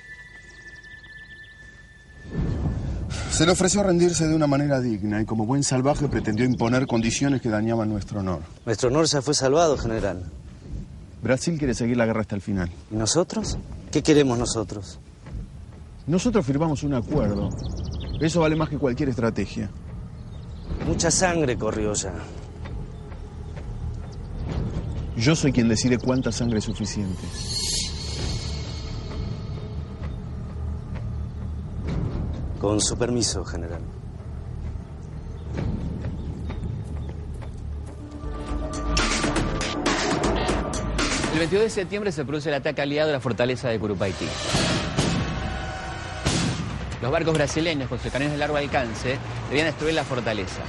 Se 3.31 3.45
le 3.45 3.51
ofreció 3.51 3.83
rendirse 3.83 4.27
de 4.27 4.35
una 4.35 4.47
manera 4.47 4.79
digna 4.79 5.21
y 5.21 5.25
como 5.25 5.45
buen 5.45 5.63
salvaje 5.63 6.07
pretendió 6.07 6.45
imponer 6.45 6.87
condiciones 6.87 7.41
que 7.41 7.49
dañaban 7.49 7.89
nuestro 7.89 8.21
honor. 8.21 8.41
Nuestro 8.65 8.89
honor 8.89 9.05
ya 9.05 9.21
fue 9.21 9.33
salvado, 9.35 9.77
general. 9.77 10.31
Brasil 11.21 11.57
quiere 11.57 11.73
seguir 11.73 11.97
la 11.97 12.05
guerra 12.05 12.21
hasta 12.21 12.35
el 12.35 12.41
final. 12.41 12.69
¿Y 12.91 12.95
nosotros? 12.95 13.57
¿Qué 13.91 14.03
queremos 14.03 14.37
nosotros? 14.37 14.99
Nosotros 16.05 16.45
firmamos 16.45 16.83
un 16.83 16.93
acuerdo. 16.93 17.49
Eso 18.21 18.41
vale 18.41 18.55
más 18.55 18.69
que 18.69 18.77
cualquier 18.77 19.09
estrategia. 19.09 19.69
Mucha 20.85 21.11
sangre 21.11 21.57
corrió 21.57 21.93
ya. 21.93 22.13
Yo 25.17 25.35
soy 25.35 25.51
quien 25.51 25.67
decide 25.67 25.97
cuánta 25.97 26.31
sangre 26.31 26.59
es 26.59 26.65
suficiente. 26.65 27.23
Con 32.59 32.79
su 32.79 32.97
permiso, 32.97 33.43
general. 33.43 33.81
El 41.37 41.41
22 41.41 41.65
de 41.65 41.69
septiembre 41.69 42.11
se 42.11 42.25
produce 42.25 42.49
el 42.49 42.55
ataque 42.55 42.81
aliado 42.81 43.11
a 43.11 43.13
la 43.13 43.19
fortaleza 43.19 43.69
de 43.69 43.77
Curupaití. 43.77 44.25
Los 46.99 47.11
barcos 47.11 47.35
brasileños 47.35 47.87
con 47.87 47.99
sus 47.99 48.11
cañones 48.11 48.33
de 48.33 48.39
largo 48.39 48.57
alcance 48.57 49.19
debían 49.47 49.67
destruir 49.67 49.93
la 49.93 50.03
fortaleza. 50.03 50.63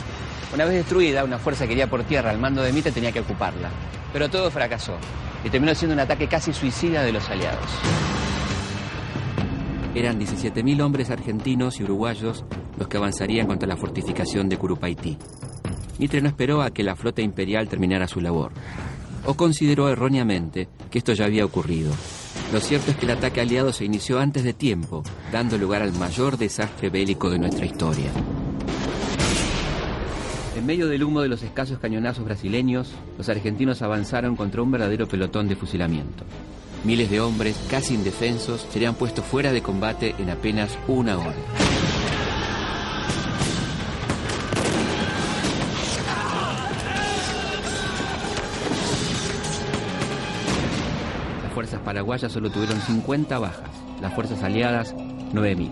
Una 0.52 0.66
vez 0.66 0.74
destruida, 0.74 1.24
una 1.24 1.38
fuerza 1.38 1.66
que 1.66 1.72
iría 1.72 1.86
por 1.86 2.04
tierra 2.04 2.28
al 2.28 2.38
mando 2.38 2.60
de 2.60 2.74
Mitre 2.74 2.92
tenía 2.92 3.12
que 3.12 3.20
ocuparla. 3.20 3.70
Pero 4.12 4.28
todo 4.28 4.50
fracasó 4.50 4.98
y 5.42 5.48
terminó 5.48 5.74
siendo 5.74 5.94
un 5.94 6.00
ataque 6.00 6.28
casi 6.28 6.52
suicida 6.52 7.02
de 7.02 7.12
los 7.12 7.26
aliados. 7.30 7.70
Eran 9.94 10.20
17.000 10.20 10.82
hombres 10.82 11.08
argentinos 11.08 11.80
y 11.80 11.84
uruguayos 11.84 12.44
los 12.76 12.88
que 12.88 12.98
avanzarían 12.98 13.46
contra 13.46 13.66
la 13.66 13.78
fortificación 13.78 14.50
de 14.50 14.58
Curupaití. 14.58 15.16
Mitre 15.98 16.20
no 16.20 16.28
esperó 16.28 16.60
a 16.60 16.72
que 16.72 16.82
la 16.82 16.94
flota 16.94 17.22
imperial 17.22 17.70
terminara 17.70 18.06
su 18.06 18.20
labor, 18.20 18.52
o 19.28 19.34
consideró 19.34 19.90
erróneamente 19.90 20.68
que 20.90 20.98
esto 20.98 21.12
ya 21.12 21.26
había 21.26 21.44
ocurrido. 21.44 21.92
Lo 22.50 22.60
cierto 22.60 22.92
es 22.92 22.96
que 22.96 23.04
el 23.04 23.12
ataque 23.12 23.42
aliado 23.42 23.74
se 23.74 23.84
inició 23.84 24.20
antes 24.20 24.42
de 24.42 24.54
tiempo, 24.54 25.02
dando 25.30 25.58
lugar 25.58 25.82
al 25.82 25.92
mayor 25.92 26.38
desastre 26.38 26.88
bélico 26.88 27.28
de 27.28 27.38
nuestra 27.38 27.66
historia. 27.66 28.10
En 30.56 30.64
medio 30.64 30.88
del 30.88 31.04
humo 31.04 31.20
de 31.20 31.28
los 31.28 31.42
escasos 31.42 31.78
cañonazos 31.78 32.24
brasileños, 32.24 32.90
los 33.18 33.28
argentinos 33.28 33.82
avanzaron 33.82 34.34
contra 34.34 34.62
un 34.62 34.70
verdadero 34.70 35.06
pelotón 35.06 35.46
de 35.46 35.56
fusilamiento. 35.56 36.24
Miles 36.84 37.10
de 37.10 37.20
hombres, 37.20 37.60
casi 37.68 37.94
indefensos, 37.94 38.66
serían 38.72 38.94
puestos 38.94 39.26
fuera 39.26 39.52
de 39.52 39.60
combate 39.60 40.14
en 40.18 40.30
apenas 40.30 40.70
una 40.88 41.18
hora. 41.18 41.36
Paraguayas 51.88 52.30
solo 52.30 52.50
tuvieron 52.50 52.78
50 52.82 53.38
bajas, 53.38 53.70
las 54.02 54.12
fuerzas 54.12 54.42
aliadas 54.42 54.94
9.000. 55.32 55.70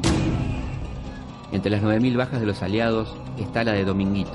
Entre 1.52 1.70
las 1.70 1.82
9.000 1.82 2.16
bajas 2.16 2.40
de 2.40 2.46
los 2.46 2.62
aliados 2.62 3.14
está 3.36 3.64
la 3.64 3.72
de 3.72 3.84
Dominguito, 3.84 4.32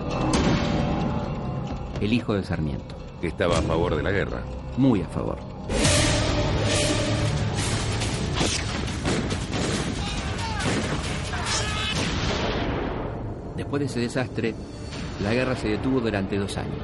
el 2.00 2.14
hijo 2.14 2.36
de 2.36 2.44
Sarmiento. 2.44 2.96
Que 3.20 3.30
estaba 3.30 3.58
a 3.58 3.62
favor 3.64 3.96
de 3.96 4.04
la 4.04 4.12
guerra. 4.12 4.44
Muy 4.78 5.02
a 5.02 5.08
favor. 5.08 5.40
Después 13.58 13.80
de 13.80 13.86
ese 13.88 14.00
desastre, 14.02 14.54
la 15.24 15.34
guerra 15.34 15.56
se 15.56 15.70
detuvo 15.70 16.00
durante 16.00 16.38
dos 16.38 16.56
años. 16.60 16.78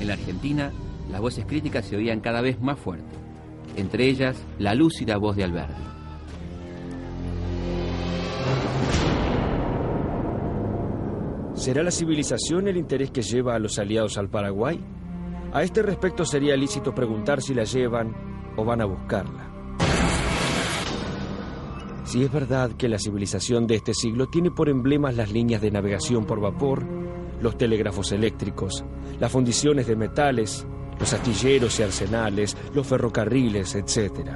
En 0.00 0.08
la 0.08 0.14
Argentina, 0.14 0.72
las 1.10 1.20
voces 1.20 1.44
críticas 1.44 1.84
se 1.84 1.96
oían 1.96 2.20
cada 2.20 2.40
vez 2.40 2.60
más 2.60 2.78
fuerte, 2.78 3.14
entre 3.76 4.08
ellas 4.08 4.42
la 4.58 4.74
lúcida 4.74 5.18
voz 5.18 5.36
de 5.36 5.44
Alberti. 5.44 5.82
¿Será 11.54 11.82
la 11.82 11.90
civilización 11.90 12.68
el 12.68 12.78
interés 12.78 13.10
que 13.10 13.20
lleva 13.20 13.54
a 13.54 13.58
los 13.58 13.78
aliados 13.78 14.16
al 14.16 14.30
Paraguay? 14.30 14.80
A 15.52 15.62
este 15.62 15.82
respecto 15.82 16.24
sería 16.24 16.56
lícito 16.56 16.94
preguntar 16.94 17.42
si 17.42 17.52
la 17.52 17.64
llevan 17.64 18.14
o 18.56 18.64
van 18.64 18.80
a 18.80 18.86
buscarla. 18.86 19.50
Si 22.04 22.24
es 22.24 22.32
verdad 22.32 22.72
que 22.72 22.88
la 22.88 22.98
civilización 22.98 23.66
de 23.66 23.74
este 23.74 23.92
siglo 23.92 24.28
tiene 24.28 24.50
por 24.50 24.70
emblemas 24.70 25.14
las 25.14 25.30
líneas 25.30 25.60
de 25.60 25.70
navegación 25.70 26.24
por 26.24 26.40
vapor, 26.40 26.86
los 27.40 27.56
telégrafos 27.56 28.12
eléctricos, 28.12 28.84
las 29.18 29.32
fundiciones 29.32 29.86
de 29.86 29.96
metales, 29.96 30.66
los 30.98 31.12
astilleros 31.12 31.78
y 31.80 31.82
arsenales, 31.82 32.56
los 32.74 32.86
ferrocarriles, 32.86 33.74
etc. 33.74 34.30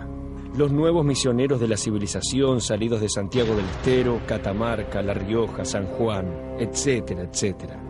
Los 0.56 0.73
nuevos 0.73 1.04
misioneros 1.04 1.61
de 1.61 1.68
la 1.68 1.76
civilización 1.76 2.61
salidos 2.61 3.00
de 3.00 3.08
Santiago 3.08 3.54
del 3.54 3.66
Estero, 3.66 4.20
Catamarca, 4.26 5.02
La 5.02 5.14
Rioja, 5.14 5.64
San 5.64 5.87
Juan, 5.87 6.56
etcétera, 6.58 7.23
etcétera. 7.23 7.82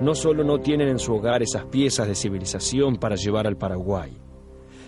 No 0.00 0.14
solo 0.14 0.44
no 0.44 0.58
tienen 0.58 0.88
en 0.88 0.98
su 0.98 1.14
hogar 1.14 1.42
esas 1.42 1.64
piezas 1.66 2.08
de 2.08 2.14
civilización 2.14 2.96
para 2.96 3.16
llevar 3.16 3.46
al 3.46 3.56
Paraguay, 3.56 4.18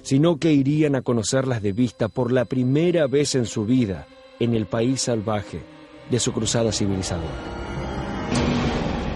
sino 0.02 0.36
que 0.38 0.52
irían 0.52 0.96
a 0.96 1.02
conocerlas 1.02 1.62
de 1.62 1.72
vista 1.72 2.08
por 2.08 2.32
la 2.32 2.44
primera 2.44 3.06
vez 3.06 3.34
en 3.34 3.46
su 3.46 3.64
vida 3.64 4.06
en 4.40 4.54
el 4.54 4.66
país 4.66 5.02
salvaje 5.02 5.60
de 6.10 6.18
su 6.18 6.32
cruzada 6.32 6.72
civilizadora. 6.72 7.62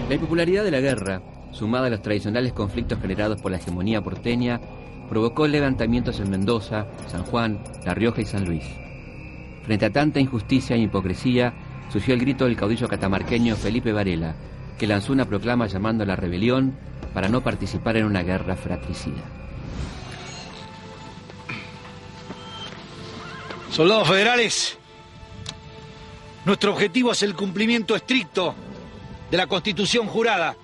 La 0.07 0.15
impopularidad 0.15 0.63
de 0.63 0.71
la 0.71 0.79
guerra, 0.79 1.21
sumada 1.51 1.87
a 1.87 1.89
los 1.89 2.01
tradicionales 2.01 2.53
conflictos 2.53 3.01
generados 3.01 3.41
por 3.41 3.51
la 3.51 3.57
hegemonía 3.57 4.01
porteña, 4.01 4.61
provocó 5.09 5.47
levantamientos 5.47 6.21
en 6.21 6.29
Mendoza, 6.29 6.87
San 7.07 7.23
Juan, 7.23 7.61
La 7.85 7.93
Rioja 7.93 8.21
y 8.21 8.25
San 8.25 8.45
Luis. 8.45 8.63
Frente 9.65 9.85
a 9.85 9.91
tanta 9.91 10.21
injusticia 10.21 10.77
e 10.77 10.79
hipocresía, 10.79 11.53
surgió 11.91 12.13
el 12.13 12.21
grito 12.21 12.45
del 12.45 12.55
caudillo 12.55 12.87
catamarqueño 12.87 13.57
Felipe 13.57 13.91
Varela, 13.91 14.33
que 14.79 14.87
lanzó 14.87 15.11
una 15.11 15.25
proclama 15.25 15.67
llamando 15.67 16.03
a 16.03 16.07
la 16.07 16.15
rebelión 16.15 16.77
para 17.13 17.27
no 17.27 17.41
participar 17.41 17.97
en 17.97 18.05
una 18.05 18.23
guerra 18.23 18.55
fratricida. 18.55 19.23
Soldados 23.71 24.07
federales, 24.07 24.77
nuestro 26.45 26.71
objetivo 26.71 27.11
es 27.11 27.23
el 27.23 27.35
cumplimiento 27.35 27.93
estricto 27.93 28.55
de 29.29 29.37
la 29.37 29.47
Constitución 29.47 30.07
jurada, 30.07 30.55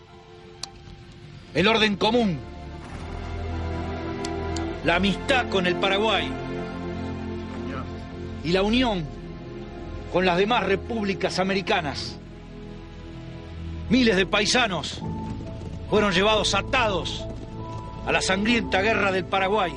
el 1.53 1.67
orden 1.67 1.97
común, 1.97 2.39
la 4.85 4.95
amistad 4.95 5.49
con 5.49 5.67
el 5.67 5.75
Paraguay 5.75 6.29
y 8.43 8.51
la 8.51 8.61
unión 8.61 9.05
con 10.11 10.25
las 10.25 10.37
demás 10.37 10.63
repúblicas 10.63 11.39
americanas. 11.39 12.17
Miles 13.89 14.15
de 14.15 14.25
paisanos 14.25 15.01
fueron 15.89 16.13
llevados 16.13 16.55
atados 16.55 17.25
a 18.05 18.11
la 18.11 18.21
sangrienta 18.21 18.81
guerra 18.81 19.11
del 19.11 19.25
Paraguay. 19.25 19.73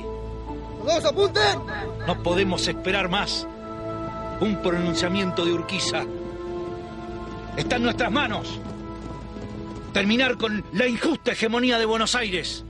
¡Todos 0.85 1.05
apunten! 1.05 1.59
No 2.05 2.23
podemos 2.23 2.67
esperar 2.67 3.09
más 3.09 3.45
un 4.39 4.61
pronunciamiento 4.61 5.45
de 5.45 5.53
Urquiza. 5.53 6.03
Está 7.57 7.75
en 7.75 7.83
nuestras 7.83 8.11
manos 8.11 8.59
terminar 9.97 10.37
con 10.37 10.63
la 10.73 10.85
injusta 10.85 11.31
hegemonía 11.31 11.79
de 11.79 11.85
Buenos 11.85 12.13
Aires 12.13 12.63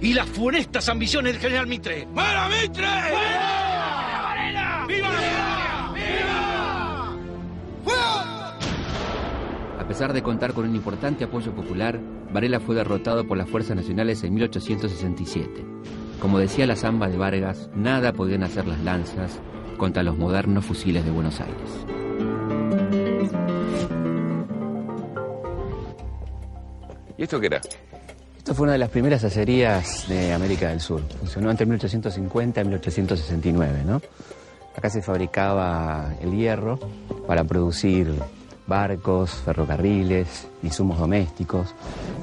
y 0.00 0.12
las 0.12 0.28
funestas 0.28 0.88
ambiciones 0.88 1.34
del 1.34 1.40
general 1.40 1.68
Mitre. 1.68 2.08
¡Para 2.12 2.48
Mitre! 2.48 2.84
¡Viva! 4.88 5.94
¡Viva! 5.94 7.06
A 9.78 9.86
pesar 9.86 10.12
de 10.12 10.20
contar 10.20 10.52
con 10.52 10.68
un 10.68 10.74
importante 10.74 11.22
apoyo 11.22 11.54
popular, 11.54 12.00
Varela 12.32 12.58
fue 12.58 12.74
derrotado 12.74 13.24
por 13.24 13.38
las 13.38 13.48
fuerzas 13.48 13.76
nacionales 13.76 14.24
en 14.24 14.34
1867. 14.34 15.64
Como 16.18 16.40
decía 16.40 16.66
la 16.66 16.74
zamba 16.74 17.08
de 17.08 17.18
Vargas, 17.18 17.70
nada 17.76 18.12
podían 18.12 18.42
hacer 18.42 18.66
las 18.66 18.80
lanzas 18.80 19.38
contra 19.76 20.02
los 20.02 20.18
modernos 20.18 20.64
fusiles 20.64 21.04
de 21.04 21.12
Buenos 21.12 21.40
Aires. 21.40 23.01
¿Y 27.22 27.24
esto 27.24 27.38
qué 27.38 27.46
era? 27.46 27.60
Esto 28.36 28.52
fue 28.52 28.64
una 28.64 28.72
de 28.72 28.78
las 28.78 28.90
primeras 28.90 29.22
acerías 29.22 30.08
de 30.08 30.32
América 30.32 30.70
del 30.70 30.80
Sur. 30.80 31.02
Funcionó 31.20 31.52
entre 31.52 31.66
1850 31.66 32.60
y 32.60 32.64
1869, 32.64 33.84
¿no? 33.86 34.02
Acá 34.76 34.90
se 34.90 35.02
fabricaba 35.02 36.16
el 36.20 36.32
hierro 36.32 36.80
para 37.28 37.44
producir 37.44 38.12
barcos, 38.66 39.30
ferrocarriles, 39.44 40.48
insumos 40.64 40.98
domésticos. 40.98 41.72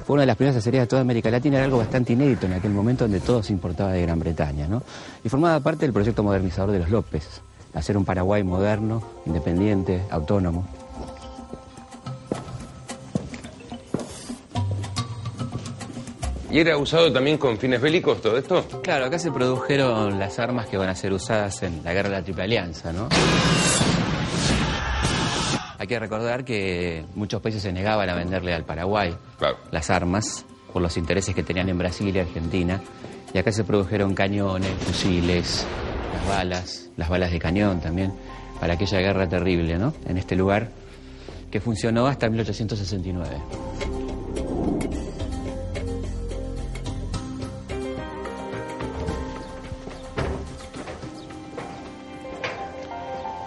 Fue 0.05 0.15
una 0.15 0.23
de 0.23 0.27
las 0.27 0.35
primeras 0.35 0.57
acerías 0.57 0.83
de 0.83 0.88
toda 0.88 1.03
América 1.03 1.31
Latina, 1.31 1.55
era 1.55 1.63
algo 1.63 1.77
bastante 1.77 2.12
inédito 2.12 2.47
en 2.47 2.53
aquel 2.55 2.71
momento 2.71 3.05
donde 3.05 3.21
todo 3.21 3.41
se 3.41 3.53
importaba 3.53 3.93
de 3.93 4.01
Gran 4.01 4.19
Bretaña, 4.19 4.67
¿no? 4.67 4.83
Y 5.23 5.29
formaba 5.29 5.62
parte 5.62 5.85
del 5.85 5.93
proyecto 5.93 6.23
modernizador 6.23 6.73
de 6.73 6.79
los 6.79 6.89
López, 6.89 7.25
hacer 7.73 7.95
un 7.95 8.03
Paraguay 8.03 8.43
moderno, 8.43 9.01
independiente, 9.25 10.01
autónomo. 10.09 10.67
¿Y 16.51 16.59
era 16.59 16.77
usado 16.77 17.12
también 17.13 17.38
con 17.38 17.57
fines 17.59 17.79
bélicos 17.79 18.21
todo 18.21 18.38
esto? 18.38 18.65
Claro, 18.81 19.05
acá 19.05 19.19
se 19.19 19.31
produjeron 19.31 20.17
las 20.17 20.39
armas 20.39 20.65
que 20.67 20.77
van 20.77 20.89
a 20.89 20.95
ser 20.95 21.13
usadas 21.13 21.62
en 21.62 21.83
la 21.83 21.93
guerra 21.93 22.09
de 22.09 22.15
la 22.15 22.23
Triple 22.23 22.43
Alianza, 22.43 22.91
¿no? 22.91 23.07
Hay 25.77 25.88
que 25.88 25.99
recordar 25.99 26.43
que 26.43 27.05
muchos 27.13 27.39
países 27.41 27.62
se 27.62 27.71
negaban 27.71 28.09
a 28.09 28.15
venderle 28.15 28.53
al 28.53 28.65
Paraguay 28.65 29.15
las 29.71 29.89
armas 29.91 30.45
por 30.73 30.81
los 30.81 30.97
intereses 30.97 31.35
que 31.35 31.43
tenían 31.43 31.69
en 31.69 31.77
Brasil 31.77 32.15
y 32.15 32.19
Argentina. 32.19 32.81
Y 33.31 33.38
acá 33.38 33.51
se 33.51 33.63
produjeron 33.63 34.15
cañones, 34.15 34.71
fusiles, 34.79 35.67
las 36.13 36.27
balas, 36.27 36.89
las 36.97 37.09
balas 37.09 37.31
de 37.31 37.38
cañón 37.38 37.79
también, 37.79 38.12
para 38.59 38.73
aquella 38.73 38.99
guerra 38.99 39.29
terrible, 39.29 39.77
¿no? 39.77 39.93
En 40.07 40.17
este 40.17 40.35
lugar 40.35 40.71
que 41.51 41.62
funcionó 41.62 42.07
hasta 42.07 42.27
1869. 42.27 43.38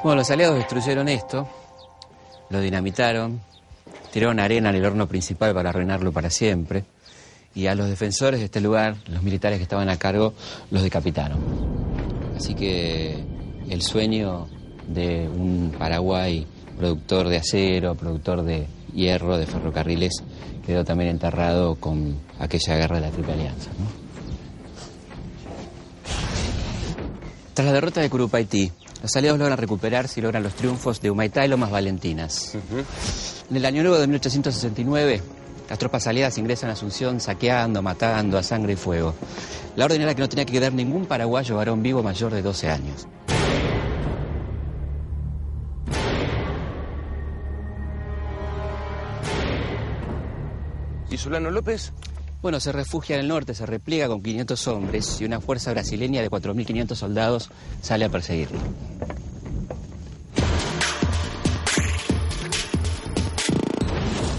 Bueno, 0.02 0.16
los 0.16 0.30
aliados 0.32 0.56
destruyeron 0.56 1.08
esto, 1.08 1.48
lo 2.50 2.60
dinamitaron, 2.60 3.40
tiraron 4.12 4.40
arena 4.40 4.70
en 4.70 4.74
el 4.74 4.84
horno 4.84 5.06
principal 5.06 5.54
para 5.54 5.70
arruinarlo 5.70 6.10
para 6.10 6.28
siempre, 6.28 6.84
y 7.54 7.68
a 7.68 7.76
los 7.76 7.88
defensores 7.88 8.40
de 8.40 8.46
este 8.46 8.60
lugar, 8.60 8.96
los 9.06 9.22
militares 9.22 9.58
que 9.58 9.62
estaban 9.62 9.88
a 9.88 9.98
cargo, 9.98 10.34
los 10.72 10.82
decapitaron. 10.82 11.38
Así 12.36 12.54
que 12.56 13.24
el 13.68 13.80
sueño 13.80 14.48
de 14.88 15.28
un 15.28 15.72
Paraguay 15.78 16.48
productor 16.76 17.28
de 17.28 17.36
acero, 17.36 17.94
productor 17.94 18.42
de 18.42 18.66
hierro, 18.92 19.38
de 19.38 19.46
ferrocarriles, 19.46 20.24
quedó 20.66 20.84
también 20.84 21.10
enterrado 21.10 21.76
con 21.76 22.18
aquella 22.40 22.76
guerra 22.76 22.96
de 22.96 23.02
la 23.02 23.10
Triple 23.12 23.34
Alianza. 23.34 23.70
Tras 27.54 27.66
la 27.66 27.72
derrota 27.72 28.00
de 28.00 28.10
Curupaití, 28.10 28.72
los 29.02 29.16
aliados 29.16 29.40
logran 29.40 29.58
recuperarse 29.58 30.20
y 30.20 30.22
logran 30.22 30.44
los 30.44 30.54
triunfos 30.54 31.00
de 31.00 31.10
Humaitá 31.10 31.44
y 31.44 31.48
Lomas 31.48 31.70
Valentinas. 31.70 32.56
En 33.50 33.56
el 33.56 33.64
año 33.64 33.82
nuevo 33.82 33.98
de 33.98 34.06
1869, 34.06 35.20
las 35.68 35.78
tropas 35.78 36.06
aliadas 36.06 36.38
ingresan 36.38 36.70
a 36.70 36.74
Asunción 36.74 37.18
saqueando, 37.18 37.82
matando 37.82 38.38
a 38.38 38.44
sangre 38.44 38.74
y 38.74 38.76
fuego. 38.76 39.14
La 39.74 39.86
orden 39.86 40.02
era 40.02 40.14
que 40.14 40.20
no 40.20 40.28
tenía 40.28 40.44
que 40.44 40.52
quedar 40.52 40.72
ningún 40.72 41.06
paraguayo 41.06 41.56
varón 41.56 41.82
vivo 41.82 42.02
mayor 42.02 42.32
de 42.32 42.42
12 42.42 42.68
años. 42.70 43.08
¿Y 51.10 51.18
Solano 51.18 51.50
López? 51.50 51.92
Bueno, 52.42 52.58
se 52.58 52.72
refugia 52.72 53.14
en 53.14 53.20
el 53.20 53.28
norte, 53.28 53.54
se 53.54 53.64
repliega 53.66 54.08
con 54.08 54.20
500 54.20 54.66
hombres 54.66 55.20
y 55.20 55.24
una 55.24 55.40
fuerza 55.40 55.70
brasileña 55.70 56.22
de 56.22 56.28
4.500 56.28 56.96
soldados 56.96 57.50
sale 57.80 58.04
a 58.04 58.08
perseguirlo. 58.08 58.58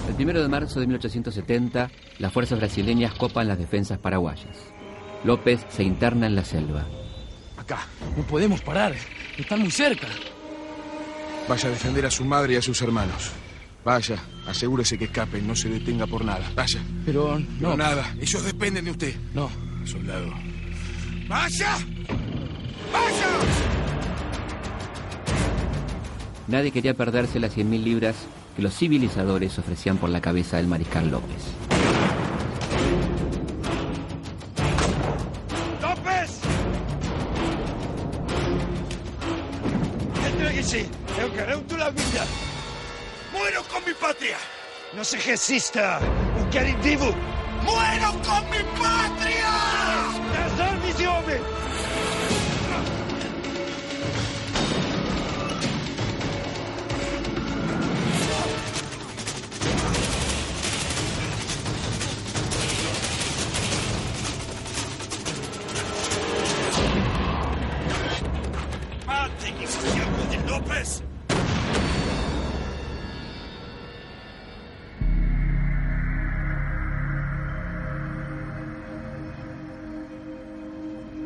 El 0.09 0.15
primero 0.15 0.41
de 0.41 0.49
marzo 0.49 0.81
de 0.81 0.87
1870, 0.87 1.89
las 2.19 2.33
fuerzas 2.33 2.59
brasileñas 2.59 3.13
copan 3.13 3.47
las 3.47 3.57
defensas 3.57 3.97
paraguayas. 3.99 4.57
López 5.23 5.65
se 5.69 5.83
interna 5.83 6.27
en 6.27 6.35
la 6.35 6.43
selva. 6.43 6.85
Acá, 7.55 7.87
no 8.17 8.23
podemos 8.23 8.61
parar. 8.61 8.93
Están 9.37 9.61
muy 9.61 9.71
cerca. 9.71 10.07
Vaya 11.47 11.69
a 11.69 11.71
defender 11.71 12.05
a 12.05 12.11
su 12.11 12.25
madre 12.25 12.53
y 12.53 12.57
a 12.57 12.61
sus 12.61 12.81
hermanos. 12.81 13.31
Vaya, 13.83 14.17
asegúrese 14.47 14.97
que 14.97 15.05
escapen, 15.05 15.45
no 15.45 15.55
se 15.55 15.67
detenga 15.69 16.07
por 16.07 16.23
nada. 16.23 16.49
Vaya. 16.55 16.81
Pero 17.05 17.39
no. 17.59 17.75
Nada. 17.75 18.15
Ellos 18.19 18.43
dependen 18.45 18.85
de 18.85 18.91
usted. 18.91 19.15
No. 19.33 19.49
Soldado. 19.85 20.33
¡Vaya! 21.27 21.77
¡Vaya! 22.91 23.27
nadie 26.47 26.71
quería 26.71 26.93
perderse 26.93 27.39
las 27.39 27.57
100.000 27.57 27.83
libras 27.83 28.15
que 28.55 28.61
los 28.61 28.75
civilizadores 28.75 29.57
ofrecían 29.57 29.97
por 29.97 30.09
la 30.09 30.21
cabeza 30.21 30.57
del 30.57 30.67
mariscal 30.67 31.09
López. 31.09 31.41
¡López! 35.81 36.41
Entréguese. 40.31 40.85
Eu 41.19 41.31
quero 41.31 41.77
la 41.77 41.89
vida. 41.89 42.52
No 44.95 45.03
se 45.03 45.17
resista. 45.17 45.99
Querem 46.51 46.79
vivo. 46.81 47.15
Muero 47.63 48.11
con 48.23 48.49
mi 48.51 48.59
patria. 48.79 49.49
Las 50.33 50.99
y 50.99 51.05
hombres. 51.05 51.41
¡Maten 69.07 69.55
diablos 69.93 70.29
de 70.29 70.37
López! 70.47 71.02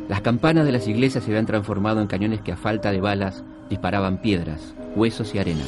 Las 0.08 0.22
campanas 0.22 0.66
de 0.66 0.72
las 0.72 0.88
iglesias 0.88 1.24
se 1.24 1.32
habían 1.32 1.46
transformado 1.46 2.00
en 2.00 2.08
cañones 2.08 2.42
que 2.42 2.54
a 2.54 2.58
falta 2.58 2.92
de 2.92 3.02
balas 3.02 3.44
disparaban 3.70 4.22
piedras, 4.22 4.74
huesos 4.96 5.36
y 5.36 5.40
arena. 5.40 5.66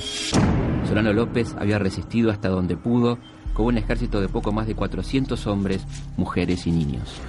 Solano 0.88 1.12
López 1.12 1.56
había 1.60 1.78
resistido 1.78 2.32
hasta 2.32 2.48
donde 2.48 2.78
pudo 2.78 3.20
con 3.54 3.66
un 3.66 3.78
ejército 3.78 4.22
de 4.22 4.30
poco 4.30 4.54
más 4.54 4.66
de 4.66 4.76
400 4.76 5.46
hombres, 5.48 5.86
mujeres 6.16 6.66
y 6.68 6.72
niños. 6.72 7.20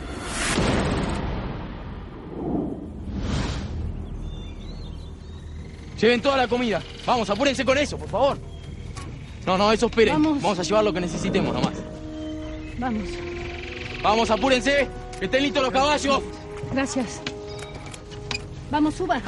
Lleven 6.00 6.22
toda 6.22 6.36
la 6.36 6.46
comida. 6.46 6.80
Vamos, 7.04 7.28
apúrense 7.28 7.64
con 7.64 7.76
eso, 7.76 7.98
por 7.98 8.08
favor. 8.08 8.38
No, 9.44 9.58
no, 9.58 9.72
eso 9.72 9.86
esperen. 9.86 10.22
Vamos, 10.22 10.58
a 10.58 10.62
llevar 10.62 10.84
lo 10.84 10.92
que 10.92 11.00
necesitemos 11.00 11.52
nomás. 11.52 11.74
Vamos. 12.78 13.08
Vamos, 14.00 14.30
apúrense. 14.30 14.88
Que 15.18 15.24
estén 15.26 15.42
listos 15.42 15.62
los 15.62 15.72
caballos. 15.72 16.22
Gracias. 16.72 17.20
Vamos, 18.70 18.94
suba. 18.94 19.20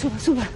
Suba, 0.00 0.18
suba. 0.18 0.48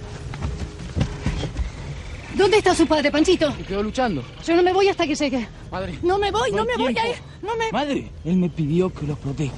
¿Dónde 2.35 2.57
está 2.57 2.73
su 2.73 2.87
padre, 2.87 3.11
Panchito? 3.11 3.51
Me 3.53 3.63
quedó 3.63 3.83
luchando. 3.83 4.23
Yo 4.45 4.55
no 4.55 4.63
me 4.63 4.71
voy 4.71 4.87
hasta 4.87 5.05
que 5.05 5.15
llegue. 5.15 5.47
Madre. 5.71 5.99
No 6.01 6.17
me 6.17 6.31
voy, 6.31 6.51
no, 6.51 6.63
me 6.65 6.77
voy 6.77 6.97
a 6.97 7.09
ir. 7.09 7.15
No 7.41 7.55
me... 7.55 7.71
Madre, 7.71 8.11
él 8.23 8.37
me 8.37 8.49
pidió 8.49 8.93
que 8.93 9.05
los 9.05 9.17
proteja. 9.19 9.53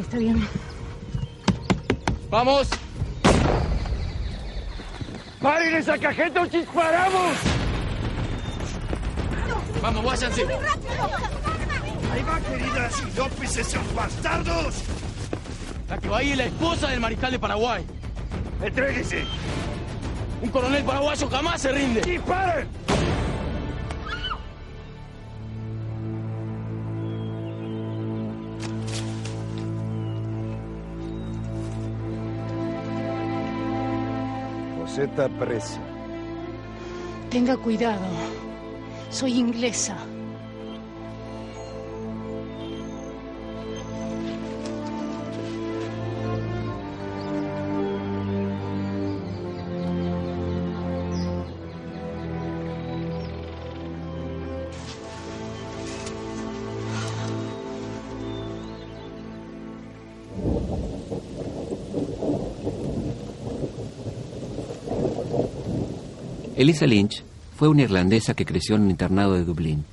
Está 0.00 0.16
bien. 0.16 0.46
¡Vamos! 2.30 2.68
¡Paren 5.42 5.74
esa 5.74 5.98
cajeta 5.98 6.42
o 6.42 6.46
disparamos! 6.46 7.36
Vamos, 9.82 10.04
váyanse. 10.04 10.46
Ahí 12.20 12.26
va, 12.26 12.38
queridas 12.40 13.02
y 13.02 13.16
López, 13.16 13.56
esos 13.56 13.94
bastardos. 13.94 14.82
La 15.88 15.96
que 15.96 16.06
va 16.06 16.18
ahí 16.18 16.32
es 16.32 16.36
la 16.36 16.44
esposa 16.44 16.88
del 16.88 17.00
mariscal 17.00 17.32
de 17.32 17.38
Paraguay. 17.38 17.86
Entréguese. 18.62 19.24
Un 20.42 20.50
coronel 20.50 20.84
paraguayo 20.84 21.30
jamás 21.30 21.62
se 21.62 21.72
rinde. 21.72 22.02
¡Disparen! 22.02 22.68
Rosetta 34.78 35.26
presa. 35.38 35.80
Tenga 37.30 37.56
cuidado. 37.56 38.04
Soy 39.08 39.38
inglesa. 39.38 39.96
Elisa 66.60 66.86
Lynch 66.86 67.24
fue 67.56 67.68
una 67.68 67.80
irlandesa 67.84 68.34
que 68.34 68.44
creció 68.44 68.76
en 68.76 68.82
un 68.82 68.90
internado 68.90 69.32
de 69.32 69.46
Dublín. 69.46 69.86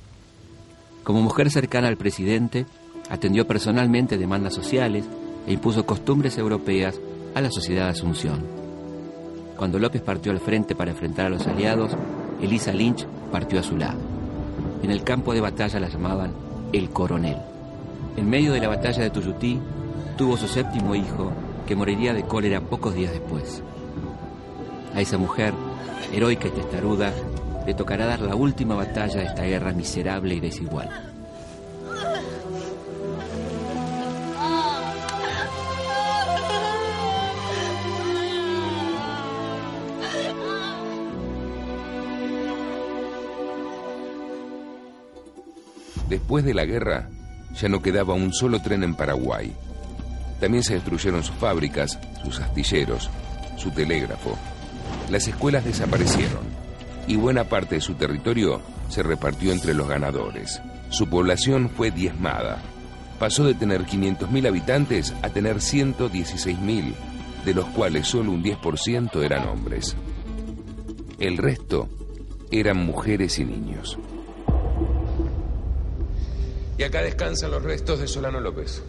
Como 1.02 1.22
mujer 1.22 1.50
cercana 1.50 1.88
al 1.88 1.96
presidente, 1.96 2.66
atendió 3.08 3.46
personalmente 3.46 4.18
demandas 4.18 4.52
sociales 4.52 5.06
e 5.46 5.54
impuso 5.54 5.86
costumbres 5.86 6.36
europeas 6.36 7.00
a 7.34 7.40
la 7.40 7.50
sociedad 7.50 7.84
de 7.84 7.92
Asunción. 7.92 8.44
Cuando 9.56 9.78
López 9.78 10.02
partió 10.02 10.30
al 10.30 10.40
frente 10.40 10.74
para 10.74 10.90
enfrentar 10.90 11.24
a 11.24 11.30
los 11.30 11.46
aliados, 11.46 11.92
Elisa 12.42 12.74
Lynch 12.74 13.06
partió 13.32 13.60
a 13.60 13.62
su 13.62 13.78
lado. 13.78 14.00
En 14.82 14.90
el 14.90 15.02
campo 15.04 15.32
de 15.32 15.40
batalla 15.40 15.80
la 15.80 15.88
llamaban 15.88 16.34
el 16.74 16.90
coronel. 16.90 17.38
En 18.18 18.28
medio 18.28 18.52
de 18.52 18.60
la 18.60 18.68
batalla 18.68 19.02
de 19.04 19.08
Tuyutí, 19.08 19.58
tuvo 20.18 20.36
su 20.36 20.46
séptimo 20.46 20.94
hijo, 20.94 21.32
que 21.66 21.74
moriría 21.74 22.12
de 22.12 22.24
cólera 22.24 22.60
pocos 22.60 22.94
días 22.94 23.12
después. 23.12 23.62
A 24.94 25.00
esa 25.00 25.16
mujer, 25.16 25.54
heroica 26.12 26.48
y 26.48 26.50
testaruda, 26.52 27.12
le 27.66 27.74
tocará 27.74 28.06
dar 28.06 28.20
la 28.20 28.34
última 28.34 28.74
batalla 28.74 29.20
de 29.20 29.26
esta 29.26 29.42
guerra 29.42 29.72
miserable 29.72 30.34
y 30.34 30.40
desigual. 30.40 30.88
Después 46.08 46.42
de 46.42 46.54
la 46.54 46.64
guerra, 46.64 47.10
ya 47.54 47.68
no 47.68 47.82
quedaba 47.82 48.14
un 48.14 48.32
solo 48.32 48.62
tren 48.62 48.82
en 48.82 48.94
Paraguay. 48.94 49.52
También 50.40 50.62
se 50.62 50.74
destruyeron 50.74 51.22
sus 51.22 51.36
fábricas, 51.36 51.98
sus 52.24 52.40
astilleros, 52.40 53.10
su 53.56 53.70
telégrafo. 53.70 54.38
Las 55.10 55.26
escuelas 55.26 55.64
desaparecieron 55.64 56.44
y 57.06 57.16
buena 57.16 57.44
parte 57.44 57.76
de 57.76 57.80
su 57.80 57.94
territorio 57.94 58.60
se 58.90 59.02
repartió 59.02 59.52
entre 59.52 59.74
los 59.74 59.88
ganadores. 59.88 60.60
Su 60.90 61.08
población 61.08 61.70
fue 61.70 61.90
diezmada. 61.90 62.62
Pasó 63.18 63.44
de 63.44 63.54
tener 63.54 63.84
500.000 63.84 64.46
habitantes 64.46 65.14
a 65.22 65.30
tener 65.30 65.56
116.000, 65.56 66.94
de 67.44 67.54
los 67.54 67.64
cuales 67.66 68.06
solo 68.06 68.32
un 68.32 68.44
10% 68.44 69.22
eran 69.24 69.48
hombres. 69.48 69.96
El 71.18 71.38
resto 71.38 71.88
eran 72.50 72.76
mujeres 72.76 73.38
y 73.38 73.44
niños. 73.44 73.98
Y 76.76 76.82
acá 76.82 77.02
descansan 77.02 77.50
los 77.50 77.62
restos 77.62 77.98
de 77.98 78.06
Solano 78.06 78.40
López. 78.40 78.82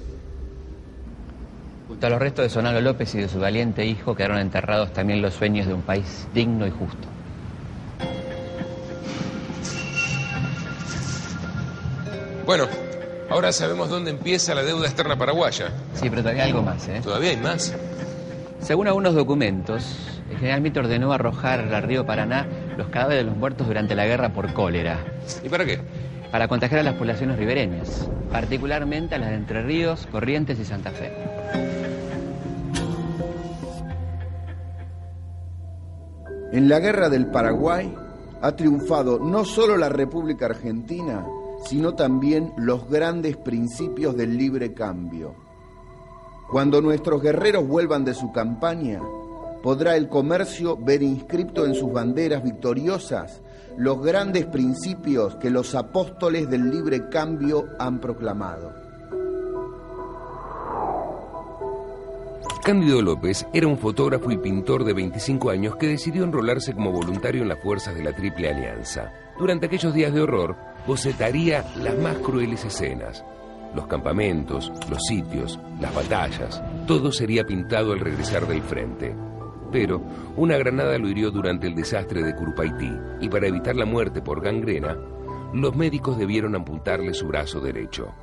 Junto 1.90 2.06
a 2.06 2.10
los 2.12 2.20
restos 2.20 2.44
de 2.44 2.50
Sonalo 2.52 2.82
López 2.82 3.16
y 3.16 3.18
de 3.18 3.28
su 3.28 3.40
valiente 3.40 3.84
hijo 3.84 4.14
quedaron 4.14 4.38
enterrados 4.38 4.94
también 4.94 5.24
los 5.24 5.34
sueños 5.34 5.66
de 5.66 5.74
un 5.74 5.82
país 5.82 6.28
digno 6.36 6.68
y 6.68 6.70
justo. 6.70 7.08
Bueno, 12.46 12.68
ahora 13.28 13.52
sabemos 13.52 13.90
dónde 13.90 14.12
empieza 14.12 14.54
la 14.54 14.62
deuda 14.62 14.86
externa 14.86 15.18
paraguaya. 15.18 15.72
Sí, 15.96 16.12
pero 16.12 16.22
todavía 16.22 16.44
hay 16.44 16.50
algo 16.52 16.62
más, 16.62 16.88
¿eh? 16.88 17.02
¿Todavía 17.04 17.32
hay 17.32 17.38
más? 17.38 17.74
Según 18.62 18.88
algunos 18.88 19.16
documentos, 19.16 20.22
el 20.30 20.38
general 20.38 20.62
Mitre 20.62 20.84
ordenó 20.84 21.12
arrojar 21.12 21.74
al 21.74 21.82
río 21.82 22.06
Paraná 22.06 22.46
los 22.78 22.90
cadáveres 22.90 23.26
de 23.26 23.32
los 23.32 23.36
muertos 23.36 23.66
durante 23.66 23.96
la 23.96 24.06
guerra 24.06 24.30
por 24.30 24.54
cólera. 24.54 25.00
¿Y 25.44 25.50
para 25.50 25.66
qué? 25.66 25.82
Para 26.32 26.48
contagiar 26.48 26.82
a 26.82 26.84
las 26.84 26.94
poblaciones 26.94 27.38
ribereñas, 27.38 28.08
particularmente 28.32 29.16
a 29.16 29.18
las 29.18 29.30
de 29.30 29.36
Entre 29.36 29.64
Ríos, 29.64 30.08
Corrientes 30.12 30.60
y 30.60 30.66
Santa 30.66 30.92
Fe. 30.92 31.12
En 36.52 36.70
la 36.70 36.80
guerra 36.80 37.10
del 37.10 37.28
Paraguay 37.28 37.94
ha 38.42 38.56
triunfado 38.56 39.20
no 39.20 39.44
solo 39.44 39.76
la 39.78 39.90
República 39.90 40.46
Argentina, 40.46 41.26
sino 41.66 41.96
también 41.96 42.54
los 42.58 42.90
grandes 42.90 43.36
principios 43.36 44.16
del 44.16 44.38
libre 44.38 44.74
cambio. 44.74 45.36
Cuando 46.50 46.82
nuestros 46.82 47.22
guerreros 47.22 47.68
vuelvan 47.68 48.06
de 48.06 48.14
su 48.14 48.32
campaña, 48.32 49.02
podrá 49.62 49.96
el 49.96 50.10
comercio 50.10 50.78
ver 50.78 51.04
inscripto 51.04 51.66
en 51.66 51.76
sus 51.76 51.92
banderas 51.92 52.44
victoriosas 52.44 53.42
los 53.78 54.02
grandes 54.02 54.46
principios 54.46 55.36
que 55.36 55.50
los 55.50 55.76
apóstoles 55.76 56.50
del 56.50 56.70
libre 56.70 57.10
cambio 57.10 57.68
han 57.80 58.00
proclamado. 58.00 58.74
Cándido 62.64 63.02
López 63.02 63.48
era 63.54 63.68
un 63.68 63.78
fotógrafo 63.78 64.30
y 64.32 64.38
pintor 64.38 64.84
de 64.84 64.94
25 64.94 65.50
años 65.50 65.76
que 65.78 65.88
decidió 65.88 66.24
enrolarse 66.24 66.74
como 66.74 66.92
voluntario 66.92 67.42
en 67.42 67.48
las 67.48 67.62
fuerzas 67.64 67.96
de 67.96 68.04
la 68.04 68.14
Triple 68.14 68.50
Alianza. 68.50 69.12
Durante 69.40 69.66
aquellos 69.66 69.94
días 69.94 70.14
de 70.14 70.22
horror, 70.22 70.56
bocetaría 70.86 71.66
las 71.78 71.98
más 71.98 72.18
crueles 72.18 72.66
escenas. 72.66 73.24
Los 73.74 73.88
campamentos, 73.88 74.72
los 74.90 75.02
sitios, 75.08 75.60
las 75.80 75.96
batallas, 75.96 76.62
todo 76.86 77.12
sería 77.12 77.44
pintado 77.44 77.94
al 77.94 78.02
regresar 78.02 78.46
del 78.48 78.62
frente. 78.62 79.16
Pero 79.72 80.02
una 80.36 80.58
granada 80.58 80.98
lo 80.98 81.10
hirió 81.10 81.32
durante 81.32 81.68
el 81.68 81.76
desastre 81.76 82.24
de 82.24 82.36
Curupaití 82.36 82.92
y 83.22 83.30
para 83.30 83.48
evitar 83.48 83.76
la 83.76 83.86
muerte 83.86 84.22
por 84.22 84.42
gangrena, 84.42 84.98
los 85.54 85.76
médicos 85.76 86.18
debieron 86.18 86.56
amputarle 86.56 87.14
su 87.14 87.28
brazo 87.28 87.60
derecho. 87.60 88.14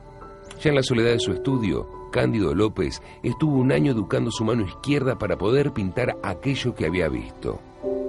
Ya 0.62 0.70
en 0.70 0.76
la 0.76 0.82
soledad 0.82 1.12
de 1.12 1.20
su 1.20 1.32
estudio, 1.32 1.88
Cándido 2.12 2.54
López 2.54 3.02
estuvo 3.22 3.58
un 3.58 3.72
año 3.72 3.92
educando 3.92 4.30
su 4.30 4.44
mano 4.44 4.64
izquierda 4.64 5.18
para 5.18 5.36
poder 5.36 5.72
pintar 5.72 6.16
aquello 6.22 6.74
que 6.74 6.86
había 6.86 7.08
visto. 7.08 7.60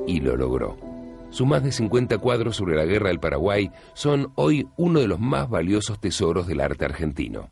Y 0.06 0.22
lo 0.22 0.38
logró. 0.38 0.78
Sus 1.30 1.46
más 1.46 1.64
de 1.64 1.72
50 1.72 2.18
cuadros 2.20 2.56
sobre 2.56 2.78
la 2.78 2.86
guerra 2.86 3.10
del 3.10 3.20
Paraguay 3.20 3.70
son 3.94 4.32
hoy 4.36 4.68
uno 4.78 5.02
de 5.02 5.08
los 5.08 5.20
más 5.20 5.50
valiosos 5.50 6.00
tesoros 6.00 6.48
del 6.48 6.62
arte 6.62 6.86
argentino. 6.86 7.50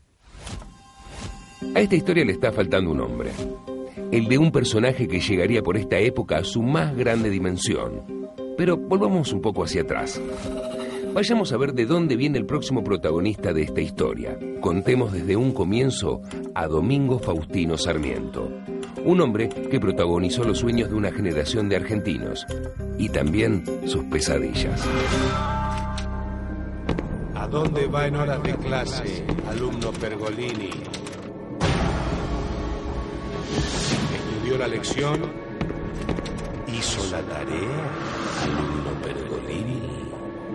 A 1.74 1.80
esta 1.80 1.96
historia 1.96 2.24
le 2.24 2.32
está 2.32 2.52
faltando 2.52 2.90
un 2.90 3.00
hombre. 3.00 3.30
El 4.12 4.28
de 4.28 4.38
un 4.38 4.52
personaje 4.52 5.08
que 5.08 5.20
llegaría 5.20 5.62
por 5.62 5.76
esta 5.76 5.98
época 5.98 6.38
a 6.38 6.44
su 6.44 6.62
más 6.62 6.96
grande 6.96 7.28
dimensión. 7.28 8.02
Pero 8.56 8.76
volvamos 8.76 9.32
un 9.32 9.40
poco 9.40 9.64
hacia 9.64 9.82
atrás. 9.82 10.20
Vayamos 11.12 11.52
a 11.52 11.56
ver 11.56 11.72
de 11.72 11.86
dónde 11.86 12.14
viene 12.14 12.38
el 12.38 12.46
próximo 12.46 12.84
protagonista 12.84 13.52
de 13.52 13.62
esta 13.62 13.80
historia. 13.80 14.38
Contemos 14.60 15.12
desde 15.12 15.36
un 15.36 15.52
comienzo 15.52 16.20
a 16.54 16.66
Domingo 16.66 17.18
Faustino 17.18 17.76
Sarmiento, 17.78 18.50
un 19.04 19.20
hombre 19.20 19.48
que 19.48 19.80
protagonizó 19.80 20.44
los 20.44 20.58
sueños 20.58 20.90
de 20.90 20.94
una 20.94 21.10
generación 21.10 21.68
de 21.68 21.76
argentinos 21.76 22.46
y 22.98 23.08
también 23.08 23.64
sus 23.86 24.04
pesadillas. 24.04 24.86
¿A 27.34 27.48
dónde 27.48 27.86
va 27.86 28.06
en 28.06 28.16
horas 28.16 28.42
de 28.42 28.54
clase, 28.56 29.24
alumno 29.48 29.90
Pergolini? 29.92 30.70
¿Estudió 34.56 34.68
la 34.70 34.74
lección? 34.74 35.32
¿Hizo 36.66 37.10
la 37.10 37.20
tarea, 37.20 37.90
alumno 38.42 38.90
Pergolini? 39.02 39.82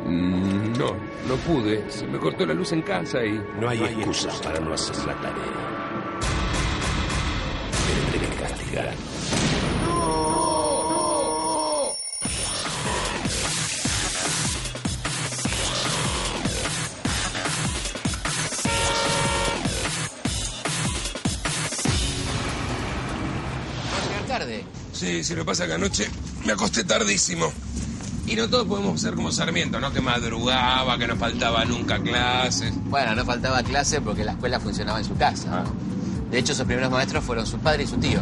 Mm, 0.07 0.73
No, 0.79 0.95
no 1.27 1.35
pude. 1.45 1.85
Se 1.91 2.07
me 2.07 2.17
cortó 2.17 2.47
la 2.47 2.55
luz 2.55 2.71
en 2.71 2.81
casa 2.81 3.23
y... 3.23 3.39
No 3.59 3.69
hay 3.69 3.83
excusa 3.83 4.29
para 4.41 4.59
no 4.59 4.73
hacer 4.73 4.95
la 5.05 5.13
tarea. 5.13 6.19
Tendré 8.11 8.27
que 8.27 8.41
castigar. 8.41 8.93
Sí, 25.21 25.27
si 25.27 25.35
lo 25.35 25.45
pasa 25.45 25.67
que 25.67 25.73
anoche 25.73 26.09
me 26.47 26.53
acosté 26.53 26.83
tardísimo. 26.83 27.53
Y 28.25 28.35
no 28.35 28.49
todos 28.49 28.65
podemos 28.65 28.99
ser 28.99 29.13
como 29.13 29.31
Sarmiento, 29.31 29.79
¿no? 29.79 29.93
Que 29.93 30.01
madrugaba, 30.01 30.97
que 30.97 31.05
no 31.05 31.15
faltaba 31.15 31.63
nunca 31.63 32.01
clases. 32.01 32.73
Bueno, 32.85 33.13
no 33.13 33.23
faltaba 33.23 33.61
clase 33.61 34.01
porque 34.01 34.23
la 34.23 34.31
escuela 34.31 34.59
funcionaba 34.59 34.97
en 34.97 35.05
su 35.05 35.15
casa. 35.15 35.63
De 36.31 36.39
hecho, 36.39 36.55
sus 36.55 36.65
primeros 36.65 36.89
maestros 36.89 37.23
fueron 37.23 37.45
su 37.45 37.59
padre 37.59 37.83
y 37.83 37.87
su 37.87 37.97
tío. 37.97 38.19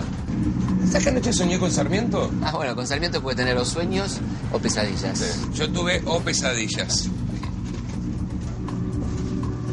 ¿Sabes 0.87 1.03
que 1.03 1.09
anoche 1.09 1.31
soñé 1.31 1.57
con 1.57 1.71
Sarmiento? 1.71 2.29
Ah, 2.43 2.51
bueno, 2.51 2.75
con 2.75 2.85
Sarmiento 2.85 3.21
puede 3.21 3.37
tener 3.37 3.55
o 3.55 3.63
sueños 3.63 4.17
o 4.51 4.59
pesadillas. 4.59 5.39
Yo 5.53 5.71
tuve 5.71 6.01
o 6.05 6.19
pesadillas. 6.19 7.07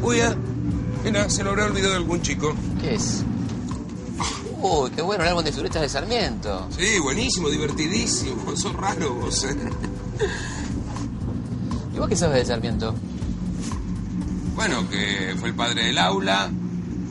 Uy, 0.01 0.21
ah, 0.21 0.33
mira, 1.03 1.29
se 1.29 1.43
lo 1.43 1.49
habrá 1.49 1.65
olvidado 1.65 1.95
algún 1.95 2.21
chico. 2.21 2.55
¿Qué 2.79 2.95
es? 2.95 3.25
Uy, 4.61 4.89
qué 4.91 5.01
bueno, 5.01 5.23
el 5.23 5.29
álbum 5.29 5.43
de 5.43 5.51
figuritas 5.51 5.81
de 5.81 5.89
Sarmiento. 5.89 6.67
Sí, 6.77 6.99
buenísimo, 6.99 7.49
divertidísimo. 7.49 8.55
Sos 8.55 8.73
raro 8.73 9.13
vos, 9.13 9.43
¿eh? 9.43 9.55
¿Y 11.95 11.99
vos 11.99 12.09
qué 12.09 12.15
sabes 12.15 12.37
de 12.39 12.45
Sarmiento? 12.45 12.93
Bueno, 14.55 14.89
que 14.89 15.35
fue 15.39 15.49
el 15.49 15.55
padre 15.55 15.85
del 15.85 15.97
aula, 15.99 16.49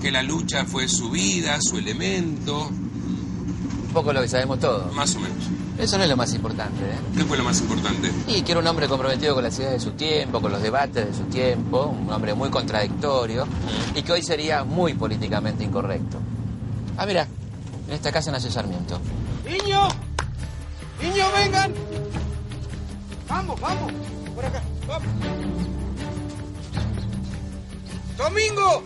que 0.02 0.10
la 0.10 0.22
lucha 0.22 0.64
fue 0.64 0.88
su 0.88 1.10
vida, 1.10 1.58
su 1.60 1.78
elemento. 1.78 2.68
Un 2.68 3.90
poco 3.92 4.12
lo 4.12 4.20
que 4.20 4.28
sabemos 4.28 4.58
todos. 4.58 4.92
Más 4.94 5.14
o 5.14 5.20
menos. 5.20 5.36
Eso 5.78 5.98
no 5.98 6.04
es 6.04 6.10
lo 6.10 6.16
más 6.16 6.32
importante, 6.34 6.84
¿eh? 6.84 6.98
¿Qué 7.16 7.24
fue 7.24 7.36
lo 7.36 7.44
más 7.44 7.60
importante? 7.60 8.10
Y 8.26 8.42
que 8.42 8.52
era 8.52 8.60
un 8.60 8.66
hombre 8.66 8.88
comprometido 8.88 9.34
con 9.34 9.44
las 9.44 9.56
ideas 9.58 9.72
de 9.72 9.80
su 9.80 9.92
tiempo, 9.92 10.40
con 10.40 10.50
los 10.50 10.62
debates 10.62 11.06
de 11.06 11.14
su 11.14 11.24
tiempo, 11.24 11.86
un 11.86 12.10
hombre 12.10 12.34
muy 12.34 12.50
contradictorio 12.50 13.46
y 13.94 14.02
que 14.02 14.12
hoy 14.12 14.22
sería 14.22 14.64
muy 14.64 14.94
políticamente 14.94 15.64
incorrecto. 15.64 16.18
Ah, 16.98 17.06
mira, 17.06 17.26
en 17.88 17.94
esta 17.94 18.10
casa 18.10 18.30
nació 18.30 18.50
Sarmiento. 18.50 19.00
¡Niño! 19.44 19.88
¡Niño, 21.02 21.24
vengan! 21.36 21.72
Vamos, 23.28 23.60
vamos. 23.60 23.92
Por 24.34 24.44
acá, 24.44 24.62
vamos. 24.86 25.08
¡Domingo! 28.16 28.82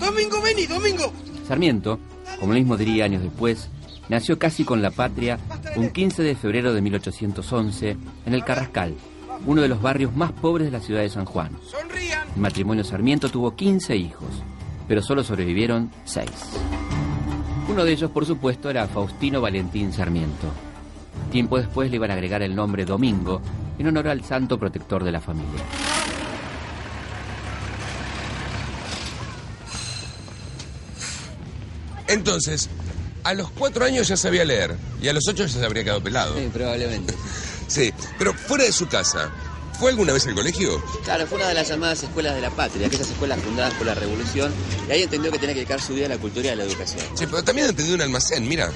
¡Domingo, 0.00 0.40
vení, 0.40 0.66
Domingo! 0.66 1.12
Sarmiento, 1.46 1.98
como 2.40 2.54
él 2.54 2.60
mismo 2.60 2.76
diría 2.76 3.04
años 3.04 3.22
después, 3.22 3.68
nació 4.08 4.38
casi 4.38 4.64
con 4.64 4.80
la 4.80 4.90
patria 4.90 5.38
un 5.76 5.90
15 5.90 6.22
de 6.22 6.34
febrero 6.34 6.72
de 6.72 6.80
1811 6.80 7.96
en 8.26 8.34
el 8.34 8.44
Carrascal, 8.44 8.94
uno 9.46 9.60
de 9.60 9.68
los 9.68 9.82
barrios 9.82 10.16
más 10.16 10.32
pobres 10.32 10.66
de 10.66 10.72
la 10.72 10.80
ciudad 10.80 11.02
de 11.02 11.10
San 11.10 11.26
Juan. 11.26 11.52
El 12.34 12.40
matrimonio 12.40 12.84
Sarmiento 12.84 13.28
tuvo 13.28 13.54
15 13.54 13.96
hijos, 13.96 14.30
pero 14.88 15.02
solo 15.02 15.22
sobrevivieron 15.22 15.90
6. 16.04 16.30
Uno 17.68 17.84
de 17.84 17.92
ellos, 17.92 18.10
por 18.10 18.26
supuesto, 18.26 18.68
era 18.70 18.86
Faustino 18.86 19.40
Valentín 19.40 19.92
Sarmiento. 19.92 20.48
Tiempo 21.30 21.58
después 21.58 21.90
le 21.90 21.96
iban 21.96 22.10
a 22.10 22.14
agregar 22.14 22.42
el 22.42 22.54
nombre 22.54 22.84
Domingo 22.84 23.40
en 23.78 23.86
honor 23.86 24.08
al 24.08 24.24
santo 24.24 24.58
protector 24.58 25.04
de 25.04 25.12
la 25.12 25.20
familia. 25.20 25.62
Entonces, 32.08 32.68
a 33.24 33.32
los 33.34 33.50
cuatro 33.50 33.84
años 33.84 34.08
ya 34.08 34.16
sabía 34.16 34.44
leer 34.44 34.76
y 35.00 35.08
a 35.08 35.12
los 35.12 35.26
ocho 35.28 35.46
ya 35.46 35.48
se 35.48 35.64
habría 35.64 35.84
quedado 35.84 36.02
pelado. 36.02 36.36
Sí, 36.36 36.50
probablemente. 36.52 37.14
Sí, 37.68 37.92
pero 38.18 38.34
fuera 38.34 38.64
de 38.64 38.72
su 38.72 38.86
casa, 38.86 39.30
¿fue 39.82 39.90
alguna 39.90 40.12
vez 40.12 40.24
al 40.28 40.36
colegio? 40.36 40.80
Claro, 41.02 41.26
fue 41.26 41.38
una 41.38 41.48
de 41.48 41.54
las 41.54 41.68
llamadas 41.68 42.04
escuelas 42.04 42.36
de 42.36 42.40
la 42.40 42.50
patria, 42.50 42.86
aquellas 42.86 43.10
escuelas 43.10 43.40
fundadas 43.40 43.74
por 43.74 43.84
la 43.84 43.96
revolución, 43.96 44.52
y 44.88 44.92
ahí 44.92 45.02
entendió 45.02 45.32
que 45.32 45.40
tenía 45.40 45.54
que 45.54 45.62
dedicar 45.62 45.80
su 45.80 45.94
vida 45.94 46.06
a 46.06 46.10
la 46.10 46.18
cultura 46.18 46.46
y 46.46 46.50
a 46.50 46.54
la 46.54 46.62
educación. 46.62 47.04
Sí, 47.14 47.26
pero 47.26 47.42
también 47.42 47.68
entendió 47.68 47.96
un 47.96 48.00
almacén, 48.00 48.46
mira. 48.46 48.70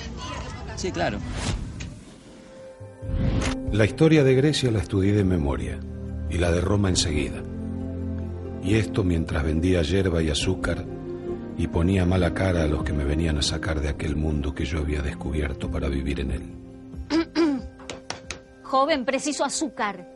Sí, 0.74 0.90
claro. 0.90 1.18
La 3.70 3.84
historia 3.84 4.24
de 4.24 4.34
Grecia 4.34 4.72
la 4.72 4.80
estudié 4.80 5.12
de 5.12 5.22
memoria 5.22 5.78
y 6.28 6.38
la 6.38 6.50
de 6.50 6.60
Roma 6.60 6.88
enseguida. 6.88 7.40
Y 8.64 8.74
esto 8.74 9.04
mientras 9.04 9.44
vendía 9.44 9.82
hierba 9.82 10.24
y 10.24 10.30
azúcar 10.30 10.84
y 11.56 11.68
ponía 11.68 12.04
mala 12.04 12.34
cara 12.34 12.64
a 12.64 12.66
los 12.66 12.82
que 12.82 12.92
me 12.92 13.04
venían 13.04 13.38
a 13.38 13.42
sacar 13.42 13.80
de 13.80 13.90
aquel 13.90 14.16
mundo 14.16 14.56
que 14.56 14.64
yo 14.64 14.80
había 14.80 15.02
descubierto 15.02 15.70
para 15.70 15.88
vivir 15.88 16.18
en 16.18 16.30
él. 16.32 16.42
Joven, 18.64 19.04
preciso 19.04 19.44
azúcar. 19.44 20.15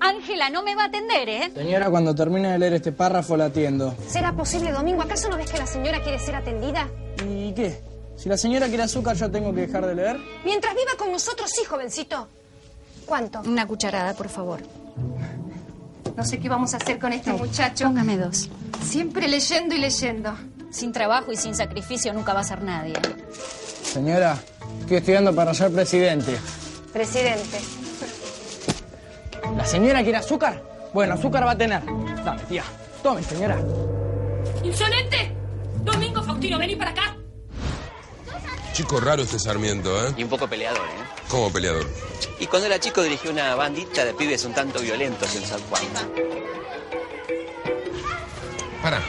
Ángela 0.00 0.48
no 0.50 0.62
me 0.62 0.74
va 0.74 0.84
a 0.84 0.86
atender, 0.86 1.28
¿eh? 1.28 1.50
Señora, 1.54 1.90
cuando 1.90 2.14
termine 2.14 2.52
de 2.52 2.58
leer 2.58 2.72
este 2.74 2.92
párrafo 2.92 3.36
la 3.36 3.46
atiendo. 3.46 3.94
¿Será 4.08 4.32
posible, 4.32 4.72
Domingo? 4.72 5.02
¿Acaso 5.02 5.28
no 5.28 5.36
ves 5.36 5.50
que 5.50 5.58
la 5.58 5.66
señora 5.66 6.02
quiere 6.02 6.18
ser 6.18 6.34
atendida? 6.36 6.88
¿Y 7.26 7.52
qué? 7.52 7.80
Si 8.16 8.28
la 8.28 8.36
señora 8.36 8.68
quiere 8.68 8.82
azúcar, 8.82 9.16
¿yo 9.16 9.30
tengo 9.30 9.54
que 9.54 9.62
dejar 9.62 9.86
de 9.86 9.94
leer? 9.94 10.16
Mientras 10.44 10.74
viva 10.74 10.92
con 10.98 11.12
nosotros, 11.12 11.50
sí, 11.50 11.64
jovencito. 11.64 12.28
¿Cuánto? 13.06 13.40
Una 13.40 13.66
cucharada, 13.66 14.14
por 14.14 14.28
favor. 14.28 14.60
No 16.16 16.24
sé 16.24 16.38
qué 16.38 16.48
vamos 16.48 16.74
a 16.74 16.78
hacer 16.78 16.98
con 16.98 17.12
este 17.12 17.32
muchacho. 17.32 17.86
Póngame 17.86 18.16
dos. 18.18 18.48
Siempre 18.82 19.28
leyendo 19.28 19.74
y 19.74 19.78
leyendo. 19.78 20.34
Sin 20.70 20.92
trabajo 20.92 21.32
y 21.32 21.36
sin 21.36 21.54
sacrificio 21.54 22.12
nunca 22.12 22.32
va 22.34 22.40
a 22.40 22.44
ser 22.44 22.62
nadie. 22.62 22.94
Señora, 23.82 24.38
estoy 24.80 24.98
estudiando 24.98 25.34
para 25.34 25.52
ser 25.54 25.72
presidente. 25.72 26.36
Presidente. 26.92 27.58
¿La 29.56 29.64
señora 29.64 30.02
quiere 30.02 30.18
azúcar? 30.18 30.62
Bueno, 30.92 31.14
azúcar 31.14 31.46
va 31.46 31.52
a 31.52 31.58
tener. 31.58 31.82
Dame, 32.24 32.42
tía. 32.48 32.64
Tome, 33.02 33.22
señora. 33.22 33.58
¡Insolente! 34.62 35.34
Domingo 35.82 36.22
Faustino 36.22 36.58
vení 36.58 36.76
para 36.76 36.90
acá. 36.90 37.16
Chico 38.72 39.00
raro 39.00 39.22
este 39.22 39.38
Sarmiento, 39.38 40.06
¿eh? 40.06 40.14
Y 40.16 40.22
un 40.22 40.28
poco 40.28 40.48
peleador, 40.48 40.86
¿eh? 40.86 41.04
Como 41.28 41.52
peleador. 41.52 41.86
Y 42.38 42.46
cuando 42.46 42.66
era 42.66 42.78
chico 42.78 43.02
dirigió 43.02 43.30
una 43.30 43.54
bandita 43.54 44.04
de 44.04 44.14
pibes 44.14 44.44
un 44.44 44.54
tanto 44.54 44.80
violentos 44.80 45.34
en 45.36 45.44
San 45.44 45.60
Juan. 45.62 45.82
Para. 48.82 49.00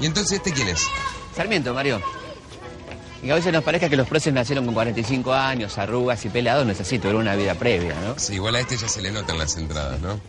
¿Y 0.00 0.06
entonces 0.06 0.38
este 0.38 0.52
quién 0.52 0.68
es? 0.68 0.86
Sarmiento, 1.34 1.74
Mario. 1.74 2.00
Y 3.24 3.28
que 3.28 3.32
a 3.32 3.36
veces 3.36 3.54
nos 3.54 3.64
parezca 3.64 3.88
que 3.88 3.96
los 3.96 4.06
próceres 4.06 4.34
nacieron 4.34 4.66
con 4.66 4.74
45 4.74 5.32
años, 5.32 5.78
arrugas 5.78 6.22
y 6.26 6.28
peleados, 6.28 6.66
no 6.66 6.72
es 6.72 6.80
así, 6.82 6.98
tuvieron 6.98 7.22
una 7.22 7.34
vida 7.34 7.54
previa, 7.54 7.94
¿no? 8.04 8.18
Sí, 8.18 8.34
igual 8.34 8.54
a 8.54 8.60
este 8.60 8.76
ya 8.76 8.86
se 8.86 9.00
le 9.00 9.10
notan 9.10 9.38
las 9.38 9.56
entradas, 9.56 9.98
¿no? 10.00 10.20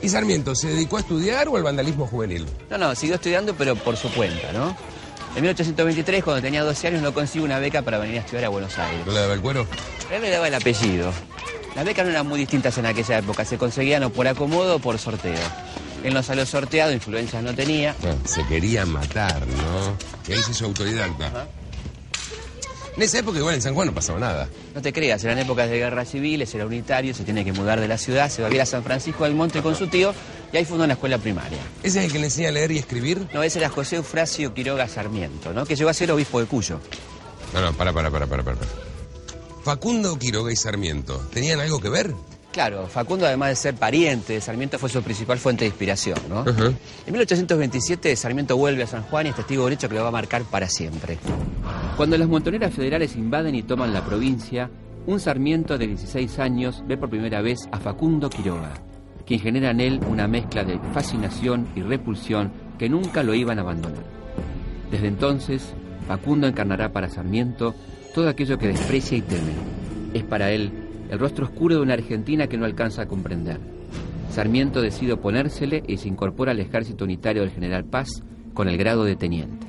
¿Y 0.00 0.08
Sarmiento 0.08 0.54
se 0.54 0.68
dedicó 0.68 0.96
a 0.96 1.00
estudiar 1.00 1.48
o 1.48 1.58
al 1.58 1.62
vandalismo 1.62 2.06
juvenil? 2.06 2.46
No, 2.70 2.78
no, 2.78 2.94
siguió 2.94 3.16
estudiando, 3.16 3.54
pero 3.56 3.76
por 3.76 3.98
su 3.98 4.10
cuenta, 4.10 4.54
¿no? 4.54 4.74
En 5.36 5.42
1823, 5.42 6.24
cuando 6.24 6.40
tenía 6.40 6.64
12 6.64 6.86
años, 6.88 7.02
no 7.02 7.12
consigo 7.12 7.44
una 7.44 7.58
beca 7.58 7.82
para 7.82 7.98
venir 7.98 8.16
a 8.16 8.20
estudiar 8.20 8.46
a 8.46 8.48
Buenos 8.48 8.78
Aires. 8.78 9.04
¿No 9.04 9.12
le 9.12 9.20
daba 9.20 9.34
el 9.34 9.42
cuero? 9.42 9.66
Él 10.10 10.22
le 10.22 10.30
daba 10.30 10.48
el 10.48 10.54
apellido. 10.54 11.12
Las 11.76 11.84
becas 11.84 12.06
no 12.06 12.10
eran 12.10 12.26
muy 12.26 12.40
distintas 12.40 12.78
en 12.78 12.86
aquella 12.86 13.18
época, 13.18 13.44
se 13.44 13.58
conseguían 13.58 14.02
o 14.04 14.08
por 14.08 14.26
acomodo 14.26 14.76
o 14.76 14.78
por 14.78 14.98
sorteo. 14.98 15.36
Él 16.02 16.14
no 16.14 16.22
salió 16.22 16.46
sorteado, 16.46 16.90
influencias 16.90 17.42
no 17.42 17.54
tenía. 17.54 17.94
Bueno, 18.00 18.16
se 18.24 18.46
quería 18.46 18.86
matar, 18.86 19.46
¿no? 19.46 19.94
Y 20.26 20.32
ahí 20.32 20.42
se 20.42 20.52
hizo 20.52 20.64
autodidacta. 20.64 21.46
En 22.96 23.02
esa 23.02 23.18
época 23.18 23.38
igual 23.38 23.54
en 23.54 23.62
San 23.62 23.74
Juan 23.74 23.86
no 23.86 23.94
pasaba 23.94 24.18
nada. 24.18 24.48
No 24.74 24.82
te 24.82 24.92
creas, 24.92 25.22
eran 25.24 25.38
épocas 25.38 25.70
de 25.70 25.78
guerra 25.78 26.04
civiles, 26.04 26.54
era 26.54 26.66
unitario, 26.66 27.14
se 27.14 27.24
tiene 27.24 27.44
que 27.44 27.52
mudar 27.52 27.80
de 27.80 27.88
la 27.88 27.98
ciudad, 27.98 28.30
se 28.30 28.42
va 28.42 28.48
a 28.48 28.54
ir 28.54 28.60
a 28.60 28.66
San 28.66 28.82
Francisco 28.82 29.24
del 29.24 29.34
Monte 29.34 29.62
con 29.62 29.74
su 29.76 29.86
tío 29.86 30.12
y 30.52 30.56
ahí 30.56 30.64
fundó 30.64 30.84
una 30.84 30.94
escuela 30.94 31.18
primaria. 31.18 31.58
¿Ese 31.82 32.00
es 32.00 32.06
el 32.06 32.12
que 32.12 32.18
le 32.18 32.26
enseña 32.26 32.48
a 32.48 32.52
leer 32.52 32.72
y 32.72 32.78
escribir? 32.78 33.28
No, 33.32 33.42
ese 33.42 33.58
era 33.60 33.68
José 33.68 33.96
Eufrasio 33.96 34.52
Quiroga 34.54 34.88
Sarmiento, 34.88 35.52
¿no? 35.52 35.64
Que 35.64 35.76
llegó 35.76 35.90
a 35.90 35.94
ser 35.94 36.10
obispo 36.10 36.40
de 36.40 36.46
Cuyo. 36.46 36.80
No, 37.54 37.60
no, 37.60 37.72
para, 37.72 37.92
para, 37.92 38.10
para, 38.10 38.26
para, 38.26 38.42
para. 38.42 38.58
Facundo 39.64 40.18
Quiroga 40.18 40.52
y 40.52 40.56
Sarmiento, 40.56 41.18
¿tenían 41.32 41.60
algo 41.60 41.80
que 41.80 41.90
ver? 41.90 42.14
Claro, 42.52 42.88
Facundo, 42.88 43.26
además 43.26 43.50
de 43.50 43.56
ser 43.56 43.74
pariente 43.76 44.32
de 44.32 44.40
Sarmiento, 44.40 44.76
fue 44.78 44.88
su 44.90 45.00
principal 45.02 45.38
fuente 45.38 45.64
de 45.64 45.68
inspiración, 45.68 46.18
¿no? 46.28 46.44
En 46.46 47.12
1827, 47.12 48.16
Sarmiento 48.16 48.56
vuelve 48.56 48.82
a 48.82 48.86
San 48.88 49.04
Juan 49.04 49.26
y 49.26 49.28
es 49.28 49.36
testigo 49.36 49.64
derecho 49.64 49.88
que 49.88 49.94
lo 49.94 50.02
va 50.02 50.08
a 50.08 50.12
marcar 50.12 50.42
para 50.42 50.68
siempre. 50.68 51.18
Cuando 51.96 52.18
las 52.18 52.28
montoneras 52.28 52.74
federales 52.74 53.14
invaden 53.14 53.54
y 53.54 53.62
toman 53.62 53.92
la 53.92 54.04
provincia, 54.04 54.68
un 55.06 55.20
Sarmiento 55.20 55.78
de 55.78 55.86
16 55.86 56.40
años 56.40 56.82
ve 56.88 56.96
por 56.96 57.08
primera 57.08 57.40
vez 57.40 57.68
a 57.70 57.78
Facundo 57.78 58.28
Quiroga, 58.28 58.74
quien 59.24 59.38
genera 59.38 59.70
en 59.70 59.80
él 59.80 60.00
una 60.08 60.26
mezcla 60.26 60.64
de 60.64 60.80
fascinación 60.92 61.68
y 61.76 61.82
repulsión 61.82 62.52
que 62.78 62.88
nunca 62.88 63.22
lo 63.22 63.32
iban 63.32 63.58
a 63.58 63.62
abandonar. 63.62 64.02
Desde 64.90 65.06
entonces, 65.06 65.72
Facundo 66.08 66.48
encarnará 66.48 66.92
para 66.92 67.08
Sarmiento 67.08 67.76
todo 68.12 68.28
aquello 68.28 68.58
que 68.58 68.66
desprecia 68.66 69.16
y 69.16 69.22
teme. 69.22 69.52
Es 70.14 70.24
para 70.24 70.50
él 70.50 70.89
el 71.10 71.18
rostro 71.18 71.44
oscuro 71.44 71.74
de 71.76 71.82
una 71.82 71.94
Argentina 71.94 72.46
que 72.46 72.56
no 72.56 72.64
alcanza 72.64 73.02
a 73.02 73.06
comprender. 73.06 73.58
Sarmiento 74.32 74.80
decide 74.80 75.14
oponérsele 75.14 75.82
y 75.86 75.96
se 75.96 76.08
incorpora 76.08 76.52
al 76.52 76.60
ejército 76.60 77.04
unitario 77.04 77.42
del 77.42 77.50
general 77.50 77.84
Paz 77.84 78.22
con 78.54 78.68
el 78.68 78.78
grado 78.78 79.04
de 79.04 79.16
teniente. 79.16 79.66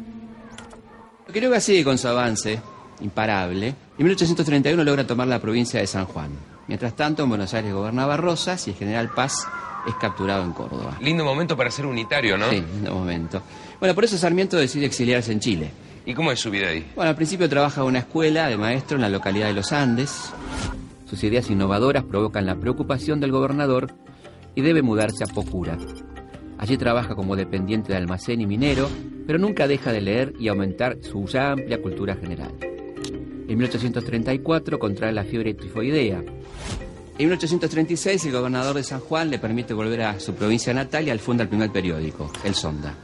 Quiroga 1.33 1.61
sigue 1.61 1.83
con 1.83 1.97
su 1.97 2.07
avance, 2.09 2.59
imparable. 2.99 3.69
En 3.97 4.05
1831 4.05 4.83
logra 4.83 5.07
tomar 5.07 5.27
la 5.27 5.39
provincia 5.39 5.79
de 5.79 5.87
San 5.87 6.05
Juan. 6.05 6.31
Mientras 6.67 6.95
tanto, 6.95 7.23
en 7.23 7.29
Buenos 7.29 7.53
Aires 7.53 7.73
gobernaba 7.73 8.17
Rosas 8.17 8.67
y 8.67 8.71
el 8.71 8.75
general 8.75 9.09
Paz 9.09 9.47
es 9.87 9.95
capturado 9.95 10.43
en 10.43 10.51
Córdoba. 10.51 10.97
Lindo 11.01 11.23
momento 11.23 11.57
para 11.57 11.71
ser 11.71 11.85
unitario, 11.85 12.37
¿no? 12.37 12.49
Sí, 12.49 12.57
lindo 12.57 12.93
momento. 12.93 13.41
Bueno, 13.79 13.95
por 13.95 14.03
eso 14.03 14.17
Sarmiento 14.17 14.57
decide 14.57 14.85
exiliarse 14.85 15.31
en 15.31 15.39
Chile. 15.39 15.71
¿Y 16.05 16.13
cómo 16.13 16.31
es 16.31 16.39
su 16.39 16.51
vida 16.51 16.67
ahí? 16.67 16.85
Bueno, 16.95 17.09
al 17.09 17.15
principio 17.15 17.47
trabaja 17.47 17.81
en 17.81 17.87
una 17.87 17.99
escuela 17.99 18.47
de 18.47 18.57
maestro 18.57 18.97
en 18.97 19.01
la 19.01 19.09
localidad 19.09 19.47
de 19.47 19.53
Los 19.53 19.71
Andes. 19.71 20.31
Sus 21.11 21.25
ideas 21.25 21.49
innovadoras 21.49 22.05
provocan 22.05 22.45
la 22.45 22.55
preocupación 22.55 23.19
del 23.19 23.33
gobernador 23.33 23.91
y 24.55 24.61
debe 24.61 24.81
mudarse 24.81 25.25
a 25.25 25.27
Pocura. 25.27 25.77
Allí 26.57 26.77
trabaja 26.77 27.15
como 27.15 27.35
dependiente 27.35 27.91
de 27.91 27.97
almacén 27.97 28.39
y 28.39 28.45
minero, 28.45 28.87
pero 29.27 29.37
nunca 29.37 29.67
deja 29.67 29.91
de 29.91 29.99
leer 29.99 30.33
y 30.39 30.47
aumentar 30.47 30.99
su 31.01 31.27
amplia 31.37 31.81
cultura 31.81 32.15
general. 32.15 32.53
En 32.61 33.57
1834 33.57 34.79
contrae 34.79 35.11
la 35.11 35.25
fiebre 35.25 35.53
tifoidea. 35.53 36.19
En 36.19 37.27
1836 37.27 38.27
el 38.27 38.31
gobernador 38.31 38.77
de 38.77 38.83
San 38.83 39.01
Juan 39.01 39.29
le 39.29 39.37
permite 39.37 39.73
volver 39.73 40.03
a 40.03 40.17
su 40.17 40.33
provincia 40.33 40.73
natal 40.73 41.05
y 41.05 41.09
al 41.09 41.19
funda 41.19 41.43
el 41.43 41.49
primer 41.49 41.73
periódico, 41.73 42.31
El 42.45 42.55
Sonda. 42.55 42.95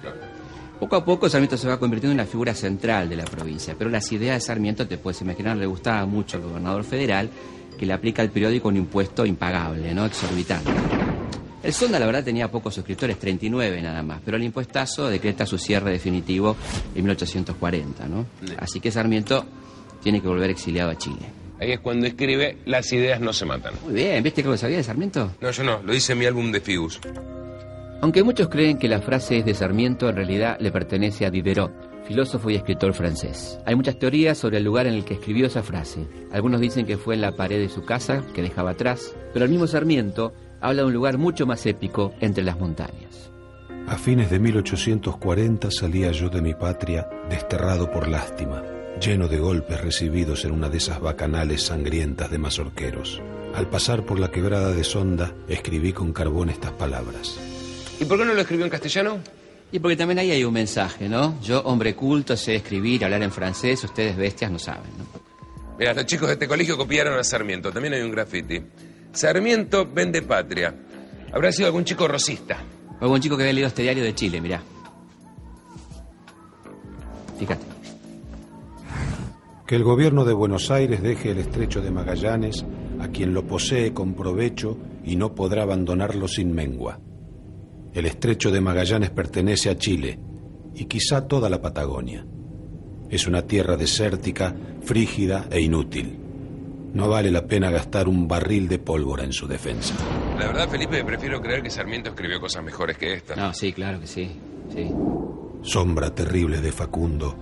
Poco 0.79 0.95
a 0.95 1.03
poco 1.03 1.27
Sarmiento 1.27 1.57
se 1.57 1.67
va 1.67 1.77
convirtiendo 1.77 2.13
en 2.13 2.25
la 2.25 2.25
figura 2.25 2.53
central 2.53 3.09
de 3.09 3.17
la 3.17 3.25
provincia, 3.25 3.75
pero 3.77 3.89
las 3.89 4.09
ideas 4.13 4.37
de 4.37 4.47
Sarmiento, 4.47 4.87
te 4.87 4.97
puedes 4.97 5.19
imaginar, 5.19 5.57
le 5.57 5.65
gustaba 5.65 6.05
mucho 6.05 6.37
al 6.37 6.43
gobernador 6.43 6.85
federal 6.85 7.29
que 7.77 7.85
le 7.85 7.93
aplica 7.93 8.21
al 8.21 8.29
periódico 8.29 8.67
un 8.67 8.77
impuesto 8.77 9.25
impagable, 9.25 9.93
¿no? 9.93 10.05
Exorbitante. 10.05 10.71
El 11.63 11.73
Sonda, 11.73 11.99
la 11.99 12.05
verdad, 12.05 12.23
tenía 12.23 12.49
pocos 12.49 12.75
suscriptores, 12.75 13.19
39 13.19 13.81
nada 13.81 14.01
más, 14.01 14.21
pero 14.23 14.37
el 14.37 14.43
impuestazo 14.43 15.09
decreta 15.09 15.45
su 15.45 15.57
cierre 15.57 15.91
definitivo 15.91 16.55
en 16.95 17.03
1840, 17.03 18.07
¿no? 18.07 18.25
Así 18.57 18.79
que 18.79 18.91
Sarmiento 18.91 19.45
tiene 20.01 20.21
que 20.21 20.27
volver 20.27 20.49
exiliado 20.49 20.91
a 20.91 20.97
Chile. 20.97 21.25
Ahí 21.59 21.71
es 21.71 21.79
cuando 21.79 22.05
escribe 22.05 22.57
Las 22.65 22.93
ideas 22.93 23.19
no 23.19 23.33
se 23.33 23.45
matan. 23.45 23.73
Muy 23.83 23.95
bien, 23.95 24.21
¿viste 24.23 24.43
cómo 24.43 24.55
sabía 24.57 24.77
de 24.77 24.83
Sarmiento? 24.83 25.31
No, 25.41 25.51
yo 25.51 25.63
no, 25.63 25.81
lo 25.81 25.91
dice 25.91 26.13
en 26.13 26.19
mi 26.19 26.25
álbum 26.25 26.51
de 26.51 26.61
Figus. 26.61 26.99
Aunque 27.99 28.23
muchos 28.23 28.47
creen 28.47 28.77
que 28.77 28.87
la 28.87 29.01
frase 29.01 29.39
es 29.39 29.45
de 29.45 29.55
Sarmiento, 29.55 30.07
en 30.07 30.15
realidad 30.15 30.57
le 30.59 30.71
pertenece 30.71 31.25
a 31.25 31.31
Diderot, 31.31 31.71
filósofo 32.07 32.49
y 32.49 32.55
escritor 32.55 32.93
francés. 32.93 33.59
Hay 33.65 33.75
muchas 33.75 33.99
teorías 33.99 34.37
sobre 34.37 34.57
el 34.57 34.63
lugar 34.63 34.87
en 34.87 34.93
el 34.93 35.03
que 35.03 35.15
escribió 35.15 35.45
esa 35.45 35.61
frase. 35.61 36.07
Algunos 36.31 36.61
dicen 36.61 36.85
que 36.85 36.97
fue 36.97 37.15
en 37.15 37.21
la 37.21 37.35
pared 37.35 37.59
de 37.59 37.69
su 37.69 37.83
casa, 37.83 38.23
que 38.33 38.41
dejaba 38.41 38.71
atrás, 38.71 39.13
pero 39.33 39.45
el 39.45 39.51
mismo 39.51 39.67
Sarmiento 39.67 40.33
habla 40.61 40.83
de 40.83 40.87
un 40.87 40.93
lugar 40.93 41.17
mucho 41.17 41.45
más 41.45 41.65
épico 41.65 42.13
entre 42.21 42.43
las 42.43 42.57
montañas. 42.57 43.29
A 43.87 43.97
fines 43.97 44.29
de 44.29 44.39
1840 44.39 45.69
salía 45.69 46.11
yo 46.11 46.29
de 46.29 46.41
mi 46.41 46.53
patria 46.53 47.07
desterrado 47.29 47.91
por 47.91 48.07
lástima, 48.07 48.63
lleno 49.01 49.27
de 49.27 49.39
golpes 49.39 49.81
recibidos 49.81 50.45
en 50.45 50.51
una 50.51 50.69
de 50.69 50.77
esas 50.77 50.99
bacanales 50.99 51.63
sangrientas 51.63 52.31
de 52.31 52.37
mazorqueros. 52.37 53.21
Al 53.53 53.69
pasar 53.69 54.05
por 54.05 54.19
la 54.19 54.31
quebrada 54.31 54.71
de 54.71 54.83
Sonda, 54.83 55.33
escribí 55.47 55.93
con 55.93 56.13
carbón 56.13 56.49
estas 56.49 56.71
palabras. 56.71 57.37
¿Y 57.99 58.05
por 58.05 58.17
qué 58.17 58.25
no 58.25 58.33
lo 58.33 58.41
escribió 58.41 58.65
en 58.65 58.71
castellano? 58.71 59.19
Y 59.71 59.79
porque 59.79 59.97
también 59.97 60.19
ahí 60.19 60.31
hay 60.31 60.43
un 60.43 60.53
mensaje, 60.53 61.09
¿no? 61.09 61.39
Yo, 61.41 61.61
hombre 61.61 61.93
culto, 61.95 62.37
sé 62.37 62.55
escribir, 62.55 63.03
hablar 63.03 63.21
en 63.21 63.31
francés, 63.31 63.83
ustedes 63.83 64.15
bestias 64.15 64.49
no 64.49 64.59
saben, 64.59 64.89
¿no? 64.97 65.27
Mira, 65.77 65.93
los 65.93 66.05
chicos 66.05 66.27
de 66.27 66.33
este 66.33 66.47
colegio 66.47 66.75
copiaron 66.75 67.19
a 67.19 67.23
Sarmiento. 67.23 67.71
También 67.71 67.93
hay 67.93 68.01
un 68.01 68.11
graffiti. 68.11 68.61
Sarmiento 69.11 69.87
vende 69.87 70.23
patria. 70.23 70.73
Habrá 71.31 71.51
sido 71.51 71.67
algún 71.67 71.83
chico 71.83 72.07
rosista. 72.07 72.57
O 72.99 73.03
algún 73.03 73.21
chico 73.21 73.37
que 73.37 73.43
había 73.43 73.53
leído 73.53 73.67
este 73.67 73.83
diario 73.83 74.03
de 74.03 74.15
Chile, 74.15 74.41
mirá. 74.41 74.61
Fíjate. 77.37 77.65
Que 79.67 79.75
el 79.75 79.83
gobierno 79.83 80.25
de 80.25 80.33
Buenos 80.33 80.71
Aires 80.71 81.03
deje 81.03 81.31
el 81.31 81.39
estrecho 81.39 81.81
de 81.81 81.91
Magallanes 81.91 82.65
a 82.99 83.09
quien 83.09 83.33
lo 83.33 83.45
posee 83.45 83.93
con 83.93 84.15
provecho 84.15 84.77
y 85.03 85.15
no 85.15 85.35
podrá 85.35 85.63
abandonarlo 85.63 86.27
sin 86.27 86.53
mengua. 86.53 86.99
El 87.97 88.05
estrecho 88.05 88.51
de 88.51 88.61
Magallanes 88.61 89.09
pertenece 89.09 89.71
a 89.71 89.75
Chile 89.75 90.19
y 90.75 90.85
quizá 90.85 91.27
toda 91.27 91.49
la 91.49 91.63
Patagonia. 91.63 92.23
Es 93.09 93.25
una 93.25 93.47
tierra 93.47 93.75
desértica, 93.75 94.55
frígida 94.83 95.47
e 95.49 95.61
inútil. 95.61 96.15
No 96.93 97.09
vale 97.09 97.31
la 97.31 97.47
pena 97.47 97.71
gastar 97.71 98.07
un 98.07 98.27
barril 98.27 98.67
de 98.67 98.77
pólvora 98.77 99.23
en 99.23 99.33
su 99.33 99.47
defensa. 99.47 99.95
La 100.37 100.45
verdad, 100.45 100.69
Felipe, 100.69 101.03
prefiero 101.03 101.41
creer 101.41 101.63
que 101.63 101.71
Sarmiento 101.71 102.11
escribió 102.11 102.39
cosas 102.39 102.63
mejores 102.63 102.99
que 102.99 103.15
esta. 103.15 103.35
No, 103.35 103.51
sí, 103.55 103.73
claro 103.73 103.99
que 103.99 104.05
sí. 104.05 104.29
Sí. 104.71 104.91
Sombra 105.63 106.13
terrible 106.13 106.61
de 106.61 106.71
Facundo. 106.71 107.35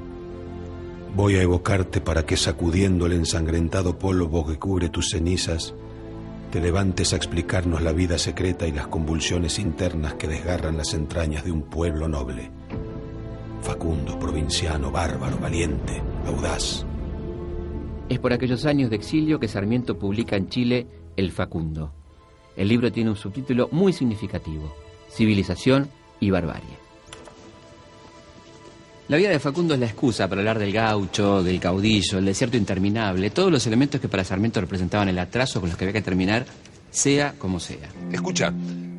Voy 1.13 1.35
a 1.35 1.41
evocarte 1.41 1.99
para 1.99 2.25
que 2.25 2.37
sacudiendo 2.37 3.07
el 3.07 3.11
ensangrentado 3.11 3.99
polvo 3.99 4.47
que 4.47 4.57
cubre 4.57 4.87
tus 4.87 5.09
cenizas, 5.09 5.75
te 6.55 6.61
levantes 6.61 7.11
a 7.11 7.17
explicarnos 7.17 7.81
la 7.81 7.91
vida 7.91 8.17
secreta 8.17 8.65
y 8.65 8.71
las 8.71 8.87
convulsiones 8.87 9.59
internas 9.59 10.13
que 10.13 10.25
desgarran 10.25 10.77
las 10.77 10.93
entrañas 10.93 11.43
de 11.43 11.51
un 11.51 11.63
pueblo 11.63 12.07
noble. 12.07 12.49
Facundo, 13.61 14.17
provinciano, 14.17 14.89
bárbaro, 14.89 15.37
valiente, 15.37 16.01
audaz. 16.25 16.85
Es 18.07 18.19
por 18.19 18.31
aquellos 18.31 18.65
años 18.65 18.89
de 18.89 18.95
exilio 18.95 19.37
que 19.37 19.49
Sarmiento 19.49 19.99
publica 19.99 20.37
en 20.37 20.47
Chile 20.47 20.87
El 21.17 21.33
Facundo. 21.33 21.91
El 22.55 22.69
libro 22.69 22.89
tiene 22.89 23.09
un 23.09 23.17
subtítulo 23.17 23.67
muy 23.73 23.91
significativo, 23.91 24.73
Civilización 25.09 25.89
y 26.21 26.29
Barbarie. 26.29 26.84
La 29.07 29.17
vida 29.17 29.29
de 29.29 29.39
Facundo 29.39 29.75
es 29.75 29.79
la 29.79 29.85
excusa 29.85 30.27
para 30.27 30.41
hablar 30.41 30.57
del 30.57 30.73
gaucho, 30.73 31.43
del 31.43 31.59
caudillo, 31.59 32.17
el 32.17 32.25
desierto 32.25 32.57
interminable, 32.57 33.29
todos 33.29 33.51
los 33.51 33.67
elementos 33.67 34.01
que 34.01 34.09
para 34.09 34.23
Sarmiento 34.23 34.59
representaban 34.59 35.07
el 35.09 35.19
atraso 35.19 35.59
con 35.59 35.69
los 35.69 35.77
que 35.77 35.83
había 35.85 35.93
que 35.93 36.01
terminar, 36.01 36.47
sea 36.89 37.35
como 37.37 37.59
sea. 37.59 37.87
Escucha, 38.11 38.51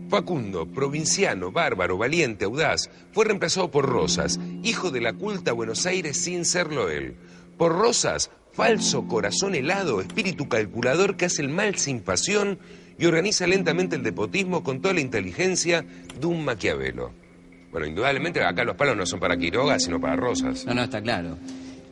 Facundo, 0.09 0.65
provinciano, 0.67 1.51
bárbaro, 1.51 1.99
valiente, 1.99 2.45
audaz, 2.45 2.89
fue 3.11 3.25
reemplazado 3.25 3.73
por 3.73 3.87
Rosas, 3.87 4.39
hijo 4.63 4.93
de 4.93 5.01
la 5.01 5.13
culta 5.13 5.51
Buenos 5.51 5.87
Aires 5.87 6.17
sin 6.19 6.45
serlo 6.45 6.89
él. 6.89 7.17
Por 7.59 7.73
Rosas, 7.73 8.31
falso 8.53 9.09
corazón 9.09 9.57
helado, 9.57 10.01
espíritu 10.01 10.49
calculador 10.49 11.17
que 11.17 11.25
hace 11.25 11.43
el 11.43 11.49
mal 11.49 11.79
sin 11.79 11.99
pasión 11.99 12.61
y 12.97 13.07
organiza 13.07 13.49
lentamente 13.49 13.97
el 13.97 14.05
depotismo 14.05 14.63
con 14.63 14.81
toda 14.81 14.95
la 14.95 15.01
inteligencia 15.01 15.85
de 16.21 16.27
un 16.27 16.45
Maquiavelo. 16.45 17.26
Bueno, 17.71 17.87
indudablemente 17.87 18.43
acá 18.43 18.65
los 18.65 18.77
palos 18.77 18.97
no 18.97 19.07
son 19.07 19.21
para 19.21 19.37
Quiroga, 19.37 19.79
sino 19.79 20.01
para 20.01 20.17
Rosas. 20.17 20.65
No, 20.65 20.75
no, 20.75 20.83
está 20.83 21.03
claro. 21.03 21.37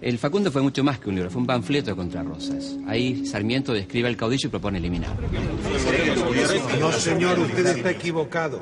El 0.01 0.19
Facundo 0.19 0.51
fue 0.53 0.61
mucho 0.61 0.85
más 0.85 0.99
que 0.99 1.09
un 1.09 1.15
libro, 1.15 1.31
fue 1.31 1.41
un 1.41 1.47
panfleto 1.47 1.97
contra 1.97 2.23
Rosas. 2.23 2.77
Ahí 2.87 3.25
Sarmiento 3.25 3.73
describe 3.73 4.09
al 4.09 4.17
caudillo 4.17 4.49
y 4.49 4.51
propone 4.51 4.79
eliminarlo. 4.79 5.29
No, 6.79 6.93
señor, 6.93 7.39
usted 7.39 7.67
está 7.67 7.91
equivocado. 7.91 8.61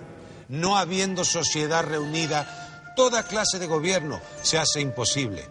No 0.48 0.76
habiendo 0.76 1.24
sociedad 1.24 1.84
reunida, 1.84 2.92
toda 2.94 3.26
clase 3.26 3.58
de 3.58 3.66
gobierno 3.66 4.20
se 4.42 4.58
hace 4.58 4.80
imposible. 4.80 5.42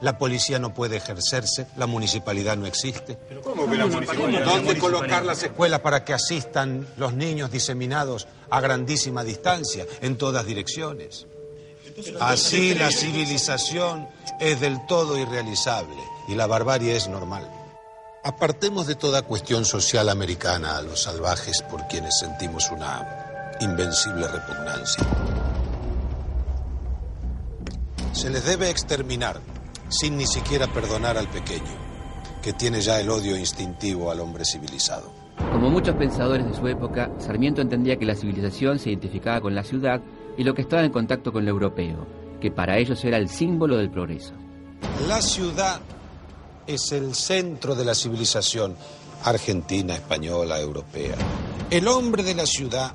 La 0.00 0.16
policía 0.16 0.58
no 0.58 0.72
puede 0.72 0.96
ejercerse, 0.96 1.66
la 1.76 1.86
municipalidad 1.86 2.56
no 2.56 2.66
existe. 2.66 3.18
¿Cómo 3.42 3.68
que 3.68 3.76
la 3.76 3.86
municipalidad? 3.86 4.44
¿Dónde 4.44 4.78
colocar 4.78 5.24
las 5.24 5.42
escuelas 5.42 5.80
para 5.80 6.04
que 6.04 6.14
asistan 6.14 6.86
los 6.96 7.14
niños 7.14 7.50
diseminados 7.50 8.28
a 8.48 8.60
grandísima 8.60 9.24
distancia 9.24 9.86
en 10.00 10.16
todas 10.16 10.46
direcciones? 10.46 11.26
Así 12.20 12.74
la 12.74 12.92
civilización 12.92 14.08
es 14.38 14.60
del 14.60 14.86
todo 14.86 15.18
irrealizable 15.18 15.96
y 16.28 16.36
la 16.36 16.46
barbarie 16.46 16.96
es 16.96 17.08
normal. 17.08 17.50
Apartemos 18.22 18.86
de 18.86 18.94
toda 18.94 19.22
cuestión 19.22 19.64
social 19.64 20.08
americana 20.08 20.76
a 20.76 20.82
los 20.82 21.02
salvajes 21.02 21.62
por 21.62 21.88
quienes 21.88 22.18
sentimos 22.18 22.70
una 22.70 23.56
invencible 23.60 24.28
repugnancia. 24.28 25.04
Se 28.12 28.30
les 28.30 28.44
debe 28.44 28.70
exterminar 28.70 29.40
sin 29.88 30.16
ni 30.16 30.26
siquiera 30.26 30.66
perdonar 30.66 31.16
al 31.16 31.28
pequeño, 31.28 31.76
que 32.42 32.52
tiene 32.52 32.80
ya 32.80 33.00
el 33.00 33.10
odio 33.10 33.36
instintivo 33.36 34.10
al 34.10 34.20
hombre 34.20 34.44
civilizado. 34.44 35.12
Como 35.52 35.70
muchos 35.70 35.94
pensadores 35.96 36.46
de 36.46 36.54
su 36.54 36.66
época, 36.66 37.10
Sarmiento 37.18 37.62
entendía 37.62 37.96
que 37.96 38.04
la 38.04 38.14
civilización 38.14 38.78
se 38.78 38.90
identificaba 38.90 39.40
con 39.40 39.54
la 39.54 39.62
ciudad 39.62 40.00
y 40.36 40.44
lo 40.44 40.54
que 40.54 40.62
estaba 40.62 40.84
en 40.84 40.92
contacto 40.92 41.32
con 41.32 41.44
lo 41.44 41.50
europeo, 41.50 42.06
que 42.40 42.50
para 42.50 42.78
ellos 42.78 43.04
era 43.04 43.16
el 43.16 43.28
símbolo 43.28 43.76
del 43.76 43.90
progreso. 43.90 44.34
La 45.08 45.22
ciudad 45.22 45.80
es 46.66 46.92
el 46.92 47.14
centro 47.14 47.74
de 47.74 47.84
la 47.84 47.94
civilización 47.94 48.76
argentina, 49.24 49.94
española, 49.94 50.60
europea. 50.60 51.16
El 51.70 51.88
hombre 51.88 52.22
de 52.22 52.34
la 52.34 52.46
ciudad 52.46 52.94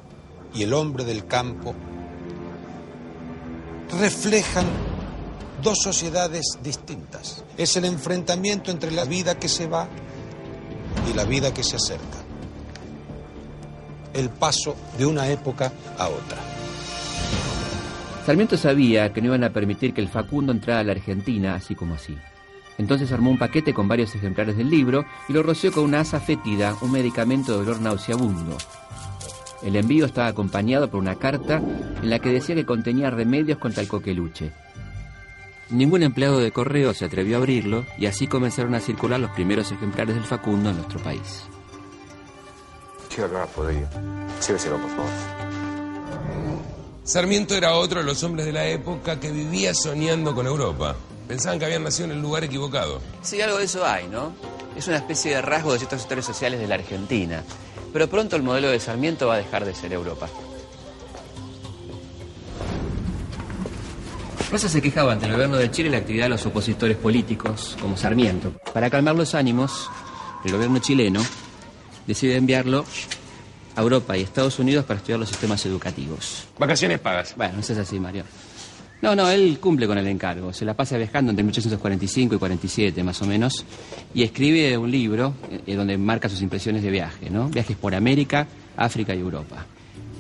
y 0.54 0.64
el 0.64 0.74
hombre 0.74 1.04
del 1.04 1.26
campo 1.26 1.74
reflejan 4.00 4.66
dos 5.64 5.80
sociedades 5.82 6.60
distintas. 6.62 7.44
Es 7.58 7.78
el 7.78 7.86
enfrentamiento 7.86 8.70
entre 8.70 8.92
la 8.92 9.06
vida 9.06 9.40
que 9.40 9.48
se 9.48 9.66
va 9.66 9.88
y 11.10 11.14
la 11.16 11.24
vida 11.24 11.54
que 11.54 11.64
se 11.64 11.78
acerca. 11.78 12.20
El 14.14 14.30
paso 14.30 14.76
de 14.98 15.06
una 15.06 15.30
época 15.30 15.72
a 15.98 16.10
otra. 16.10 16.38
Sarmiento 18.26 18.58
sabía 18.58 19.12
que 19.12 19.22
no 19.22 19.28
iban 19.28 19.44
a 19.44 19.52
permitir 19.52 19.94
que 19.94 20.02
el 20.02 20.10
Facundo 20.10 20.52
entrara 20.52 20.82
a 20.82 20.84
la 20.84 20.92
Argentina 20.92 21.56
así 21.56 21.76
como 21.76 21.96
así. 21.96 22.16
Entonces 22.78 23.12
armó 23.12 23.32
un 23.32 23.38
paquete 23.38 23.74
con 23.74 23.88
varios 23.88 24.14
ejemplares 24.16 24.58
del 24.58 24.70
libro 24.70 25.06
y 25.30 25.34
lo 25.34 25.44
roció 25.44 25.72
con 25.72 25.84
una 25.84 26.02
asa 26.02 26.20
fétida, 26.20 26.76
un 26.82 26.92
medicamento 26.92 27.52
de 27.52 27.60
dolor 27.60 27.82
nauseabundo. 27.82 28.58
El 29.62 29.76
envío 29.76 30.06
estaba 30.06 30.28
acompañado 30.28 30.90
por 30.90 31.00
una 31.00 31.16
carta 31.16 31.58
en 32.02 32.10
la 32.10 32.20
que 32.20 32.30
decía 32.30 32.56
que 32.56 32.66
contenía 32.66 33.10
remedios 33.10 33.58
contra 33.60 33.82
el 33.82 33.88
coqueluche. 33.88 34.52
Ningún 35.74 36.04
empleado 36.04 36.38
de 36.38 36.52
correo 36.52 36.94
se 36.94 37.06
atrevió 37.06 37.36
a 37.36 37.40
abrirlo 37.40 37.88
y 37.98 38.06
así 38.06 38.28
comenzaron 38.28 38.76
a 38.76 38.80
circular 38.80 39.20
los 39.20 39.32
primeros 39.32 39.72
ejemplares 39.72 40.14
del 40.14 40.24
Facundo 40.24 40.70
en 40.70 40.78
nuestro 40.78 41.02
país. 41.02 41.46
por 44.78 44.90
favor. 44.92 45.10
Sarmiento 47.04 47.56
era 47.56 47.74
otro 47.74 48.02
de 48.02 48.06
los 48.06 48.22
hombres 48.22 48.46
de 48.46 48.54
la 48.54 48.68
época 48.68 49.20
que 49.20 49.32
vivía 49.32 49.74
soñando 49.74 50.36
con 50.36 50.46
Europa. 50.46 50.96
Pensaban 51.28 51.58
que 51.58 51.66
habían 51.66 51.84
nacido 51.84 52.06
en 52.06 52.12
el 52.12 52.22
lugar 52.22 52.44
equivocado. 52.44 53.02
Sí, 53.24 53.42
algo 53.42 53.58
de 53.58 53.64
eso 53.64 53.84
hay, 53.84 54.08
¿no? 54.08 54.32
Es 54.78 54.88
una 54.88 54.98
especie 54.98 55.34
de 55.36 55.42
rasgo 55.42 55.74
de 55.74 55.80
ciertos 55.80 56.02
sectores 56.02 56.24
sociales 56.24 56.60
de 56.60 56.68
la 56.68 56.76
Argentina. 56.76 57.44
Pero 57.92 58.08
pronto 58.08 58.36
el 58.36 58.44
modelo 58.44 58.70
de 58.70 58.80
Sarmiento 58.80 59.26
va 59.26 59.36
a 59.36 59.38
dejar 59.38 59.66
de 59.66 59.74
ser 59.74 59.92
Europa. 59.92 60.30
Rosa 64.54 64.70
se 64.70 64.84
quejaba 64.84 65.14
ante 65.14 65.26
el 65.26 65.32
gobierno 65.32 65.58
de 65.58 65.72
Chile 65.72 65.90
la 65.90 65.98
actividad 65.98 66.26
de 66.26 66.30
los 66.30 66.46
opositores 66.46 66.96
políticos, 66.96 67.76
como 67.82 67.98
Sarmiento. 67.98 68.54
Para 68.72 68.88
calmar 68.88 69.16
los 69.16 69.34
ánimos, 69.34 69.90
el 70.46 70.52
gobierno 70.52 70.78
chileno 70.78 71.26
decide 72.06 72.36
enviarlo 72.36 72.86
a 73.76 73.82
Europa 73.82 74.16
y 74.16 74.22
Estados 74.22 74.60
Unidos 74.60 74.86
para 74.86 75.00
estudiar 75.00 75.20
los 75.20 75.30
sistemas 75.30 75.66
educativos. 75.66 76.46
Vacaciones 76.60 77.00
pagas. 77.00 77.36
Bueno, 77.36 77.56
no 77.56 77.60
es 77.62 77.70
así, 77.72 78.00
Mario. 78.00 78.26
No, 79.02 79.16
no, 79.16 79.28
él 79.28 79.58
cumple 79.60 79.88
con 79.88 79.98
el 79.98 80.06
encargo. 80.06 80.54
Se 80.54 80.66
la 80.66 80.76
pasa 80.76 80.98
viajando 80.98 81.32
entre 81.32 81.44
1845 81.44 82.36
y 82.36 82.38
47, 82.38 83.04
más 83.04 83.24
o 83.24 83.26
menos, 83.26 83.66
y 84.14 84.22
escribe 84.22 84.78
un 84.78 84.92
libro 84.92 85.34
eh, 85.66 85.76
donde 85.76 85.98
marca 85.98 86.30
sus 86.30 86.44
impresiones 86.44 86.84
de 86.84 86.92
viaje, 86.92 87.32
¿no? 87.32 87.50
Viajes 87.50 87.76
por 87.76 87.96
América, 87.96 88.46
África 88.78 89.16
y 89.16 89.20
Europa. 89.20 89.66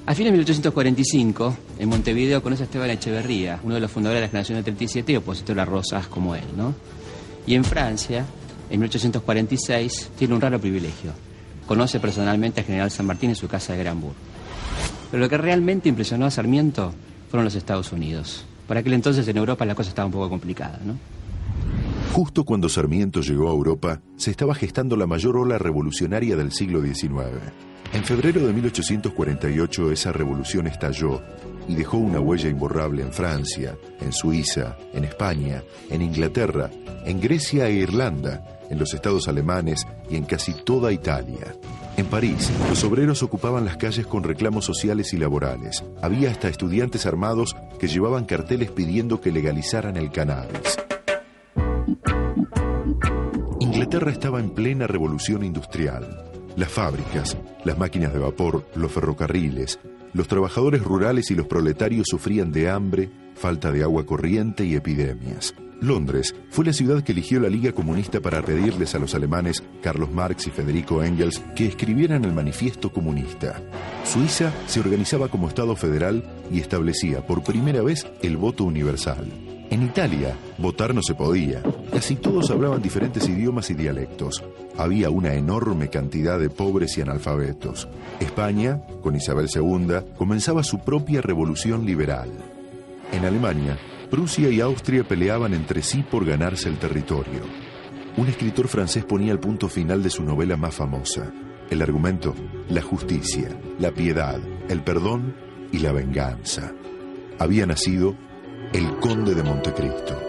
A 0.06 0.14
fines 0.16 0.34
de 0.34 0.38
1845, 0.38 1.58
en 1.80 1.90
Montevideo 1.90 2.44
conoce 2.44 2.64
a 2.64 2.66
Esteban 2.66 2.90
Echeverría, 2.90 3.60
uno 3.64 3.76
de 3.76 3.80
los 3.80 3.90
fundadores 3.90 4.20
de 4.20 4.28
la 4.28 4.30
generación 4.30 4.58
del 4.58 4.66
37 4.66 5.14
y 5.14 5.16
opositor 5.16 5.60
a 5.60 5.66
Rosas 5.66 6.08
como 6.08 6.36
él, 6.36 6.44
¿no? 6.58 6.76
Y 7.48 7.56
en 7.56 7.64
Francia, 7.64 8.26
en 8.70 8.80
1846, 8.80 10.12
tiene 10.18 10.34
un 10.34 10.42
raro 10.42 10.60
privilegio 10.60 11.14
Conoce 11.68 12.00
personalmente 12.00 12.60
al 12.60 12.66
general 12.66 12.92
San 12.92 13.06
Martín 13.06 13.30
en 13.30 13.36
su 13.36 13.48
casa 13.48 13.74
de 13.74 13.80
Granburg. 13.80 14.16
Pero 15.10 15.24
lo 15.24 15.30
que 15.30 15.38
realmente 15.38 15.88
impresionó 15.88 16.26
a 16.26 16.32
Sarmiento 16.32 16.94
fueron 17.30 17.46
los 17.46 17.56
Estados 17.56 17.92
Unidos. 17.92 18.46
Para 18.68 18.82
aquel 18.82 18.94
entonces 18.94 19.28
en 19.28 19.38
Europa 19.38 19.66
la 19.66 19.76
cosa 19.76 19.90
estaba 19.90 20.06
un 20.06 20.12
poco 20.12 20.30
complicada, 20.30 20.80
¿no? 20.84 20.98
Justo 22.12 22.44
cuando 22.44 22.70
Sarmiento 22.70 23.22
llegó 23.22 23.48
a 23.48 23.54
Europa, 23.54 24.02
se 24.18 24.32
estaba 24.32 24.54
gestando 24.54 24.96
la 24.98 25.08
mayor 25.08 25.38
ola 25.38 25.58
revolucionaria 25.58 26.36
del 26.36 26.52
siglo 26.52 26.82
XIX. 26.82 27.73
En 27.94 28.04
febrero 28.04 28.46
de 28.48 28.54
1848 28.54 29.92
esa 29.92 30.12
revolución 30.12 30.66
estalló 30.66 31.22
y 31.68 31.76
dejó 31.76 31.98
una 31.98 32.20
huella 32.20 32.50
imborrable 32.50 33.04
en 33.04 33.14
Francia, 33.14 33.78
en 34.02 34.12
Suiza, 34.12 34.78
en 34.94 35.04
España, 35.06 35.64
en 35.92 36.02
Inglaterra, 36.02 36.72
en 37.06 37.22
Grecia 37.22 37.68
e 37.68 37.74
Irlanda, 37.74 38.60
en 38.72 38.80
los 38.80 38.96
estados 38.96 39.28
alemanes 39.28 39.86
y 40.10 40.16
en 40.16 40.26
casi 40.26 40.54
toda 40.54 40.92
Italia. 40.92 41.56
En 41.96 42.08
París, 42.08 42.52
los 42.68 42.84
obreros 42.84 43.22
ocupaban 43.22 43.64
las 43.64 43.78
calles 43.78 44.08
con 44.08 44.24
reclamos 44.24 44.66
sociales 44.66 45.14
y 45.14 45.18
laborales. 45.18 45.84
Había 46.02 46.32
hasta 46.32 46.50
estudiantes 46.50 47.06
armados 47.06 47.56
que 47.80 47.88
llevaban 47.88 48.26
carteles 48.26 48.72
pidiendo 48.72 49.22
que 49.22 49.32
legalizaran 49.32 49.98
el 49.98 50.12
cannabis. 50.12 50.80
Inglaterra 53.60 54.12
estaba 54.12 54.40
en 54.40 54.50
plena 54.50 54.88
revolución 54.88 55.44
industrial. 55.44 56.33
Las 56.56 56.70
fábricas, 56.70 57.36
las 57.66 57.78
máquinas 57.78 58.14
de 58.14 58.20
vapor, 58.20 58.68
los 58.76 58.92
ferrocarriles, 58.92 59.80
los 60.14 60.28
trabajadores 60.28 60.84
rurales 60.84 61.32
y 61.32 61.36
los 61.36 61.48
proletarios 61.48 62.08
sufrían 62.08 62.52
de 62.52 62.70
hambre, 62.70 63.10
falta 63.34 63.72
de 63.72 63.82
agua 63.82 64.06
corriente 64.06 64.64
y 64.64 64.76
epidemias. 64.76 65.56
Londres 65.82 66.36
fue 66.50 66.66
la 66.66 66.74
ciudad 66.74 67.04
que 67.04 67.12
eligió 67.12 67.40
la 67.40 67.50
Liga 67.50 67.74
Comunista 67.74 68.22
para 68.22 68.42
pedirles 68.42 68.94
a 68.96 69.00
los 69.00 69.16
alemanes 69.16 69.64
Carlos 69.82 70.12
Marx 70.12 70.48
y 70.48 70.52
Federico 70.52 71.04
Engels 71.04 71.42
que 71.56 71.66
escribieran 71.66 72.24
el 72.24 72.34
manifiesto 72.34 72.94
comunista. 72.94 73.62
Suiza 74.06 74.54
se 74.68 74.80
organizaba 74.80 75.28
como 75.28 75.48
Estado 75.48 75.76
federal 75.76 76.24
y 76.52 76.60
establecía 76.60 77.26
por 77.26 77.44
primera 77.44 77.82
vez 77.82 78.08
el 78.22 78.38
voto 78.38 78.64
universal. 78.64 79.53
En 79.74 79.82
Italia, 79.82 80.38
votar 80.60 80.94
no 80.94 81.02
se 81.02 81.16
podía. 81.16 81.64
Casi 81.92 82.18
todos 82.18 82.52
hablaban 82.52 82.80
diferentes 82.80 83.28
idiomas 83.28 83.72
y 83.72 83.74
dialectos. 83.74 84.44
Había 84.78 85.10
una 85.10 85.34
enorme 85.34 85.90
cantidad 85.90 86.38
de 86.38 86.52
pobres 86.52 86.96
y 87.00 87.02
analfabetos. 87.02 87.88
España, 88.20 88.84
con 89.02 89.16
Isabel 89.16 89.48
II, 89.52 90.12
comenzaba 90.16 90.62
su 90.62 90.78
propia 90.78 91.22
revolución 91.22 91.88
liberal. 91.88 92.30
En 93.14 93.26
Alemania, 93.26 93.80
Prusia 94.12 94.48
y 94.50 94.62
Austria 94.62 95.04
peleaban 95.06 95.56
entre 95.56 95.82
sí 95.82 96.04
por 96.04 96.24
ganarse 96.24 96.70
el 96.70 96.78
territorio. 96.78 97.42
Un 98.16 98.28
escritor 98.28 98.68
francés 98.68 99.06
ponía 99.06 99.32
el 99.32 99.40
punto 99.40 99.70
final 99.70 100.04
de 100.04 100.12
su 100.12 100.22
novela 100.22 100.56
más 100.56 100.76
famosa. 100.76 101.34
El 101.72 101.82
argumento, 101.82 102.36
la 102.70 102.84
justicia, 102.84 103.50
la 103.80 103.90
piedad, 103.90 104.40
el 104.70 104.84
perdón 104.84 105.36
y 105.72 105.80
la 105.80 105.92
venganza. 105.94 106.74
Había 107.40 107.66
nacido 107.66 108.16
el 108.74 109.00
conde 109.00 109.36
de 109.36 109.44
Montecristo. 109.44 110.20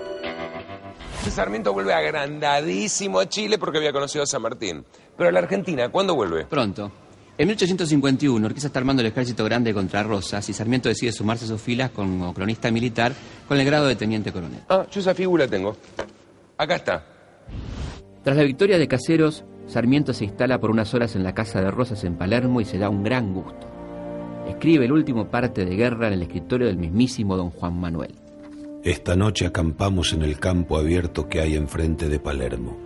Sarmiento 1.31 1.73
vuelve 1.73 1.95
agrandadísimo 1.95 3.19
a 3.19 3.29
Chile 3.29 3.59
porque 3.59 3.79
había 3.79 3.93
conocido 3.93 4.23
a 4.23 4.27
San 4.27 4.43
Martín. 4.43 4.85
Pero 5.17 5.31
a 5.31 5.33
la 5.33 5.39
Argentina, 5.39 5.89
¿cuándo 5.89 6.15
vuelve? 6.15 6.45
Pronto. 6.45 6.93
En 7.39 7.49
1851, 7.49 8.47
Urquiza 8.47 8.69
está 8.69 8.79
armando 8.79 9.01
el 9.01 9.09
ejército 9.09 9.45
grande 9.45 9.73
contra 9.73 10.03
Rosas 10.03 10.49
y 10.49 10.53
Sarmiento 10.53 10.89
decide 10.89 11.11
sumarse 11.11 11.47
a 11.47 11.49
sus 11.49 11.61
filas 11.61 11.91
como 11.91 12.33
cronista 12.35 12.71
militar 12.71 13.13
con 13.49 13.59
el 13.59 13.67
grado 13.67 13.87
de 13.87 13.97
teniente 13.97 14.31
coronel. 14.31 14.61
Ah, 14.69 14.87
yo 14.91 15.01
esa 15.01 15.15
figura 15.15 15.49
tengo. 15.49 15.77
Acá 16.59 16.77
está. 16.77 17.05
Tras 18.23 18.37
la 18.37 18.45
victoria 18.45 18.79
de 18.79 18.87
Caseros, 18.87 19.45
Sarmiento 19.67 20.13
se 20.13 20.27
instala 20.27 20.61
por 20.61 20.71
unas 20.71 20.93
horas 20.95 21.17
en 21.17 21.25
la 21.25 21.35
casa 21.35 21.61
de 21.61 21.71
Rosas 21.71 22.05
en 22.05 22.17
Palermo 22.17 22.61
y 22.61 22.67
se 22.67 22.79
da 22.79 22.91
un 22.91 23.03
gran 23.03 23.33
gusto. 23.33 23.67
Escribe 24.47 24.85
el 24.85 24.93
último 24.93 25.29
parte 25.29 25.65
de 25.65 25.75
guerra 25.75 26.09
en 26.09 26.13
el 26.13 26.23
escritorio 26.23 26.67
del 26.67 26.77
mismísimo 26.77 27.37
don 27.37 27.51
Juan 27.51 27.81
Manuel. 27.81 28.24
Esta 28.85 29.17
noche 29.17 29.47
acampamos 29.47 30.13
en 30.13 30.23
el 30.23 30.39
campo 30.39 30.79
abierto 30.79 31.29
que 31.29 31.41
hay 31.41 31.57
enfrente 31.57 32.09
de 32.09 32.21
Palermo. 32.21 32.77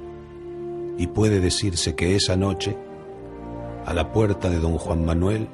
Y 0.97 1.09
puede 1.09 1.41
decirse 1.41 1.95
que 1.95 2.17
esa 2.17 2.37
noche 2.37 2.77
a 3.89 3.95
la 3.95 4.13
puerta 4.13 4.51
de 4.51 4.59
don 4.59 4.77
Juan 4.77 5.07
Manuel, 5.07 5.49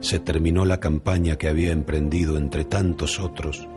se 0.00 0.18
terminó 0.18 0.64
la 0.64 0.80
campaña 0.80 1.36
que 1.36 1.46
había 1.46 1.70
emprendido 1.70 2.36
entre 2.36 2.64
tantos 2.64 3.20
otros 3.20 3.68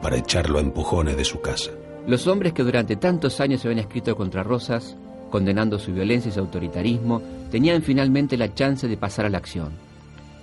para 0.00 0.16
echarlo 0.16 0.58
a 0.58 0.62
empujones 0.62 1.16
de 1.16 1.24
su 1.24 1.40
casa. 1.40 1.72
Los 2.06 2.28
hombres 2.28 2.52
que 2.52 2.62
durante 2.62 2.94
tantos 2.94 3.40
años 3.40 3.60
se 3.62 3.66
habían 3.66 3.80
escrito 3.80 4.14
contra 4.14 4.44
Rosas, 4.44 4.96
condenando 5.28 5.80
su 5.80 5.92
violencia 5.92 6.28
y 6.28 6.32
su 6.32 6.38
autoritarismo, 6.38 7.20
tenían 7.50 7.82
finalmente 7.82 8.36
la 8.36 8.54
chance 8.54 8.86
de 8.86 8.96
pasar 8.96 9.26
a 9.26 9.30
la 9.30 9.38
acción, 9.38 9.72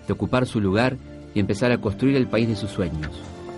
de 0.06 0.12
ocupar 0.12 0.46
su 0.46 0.60
lugar 0.60 0.98
y 1.34 1.40
empezar 1.40 1.72
a 1.72 1.80
construir 1.80 2.18
el 2.18 2.28
país 2.28 2.50
de 2.50 2.58
sus 2.58 2.72
sueños, 2.72 3.12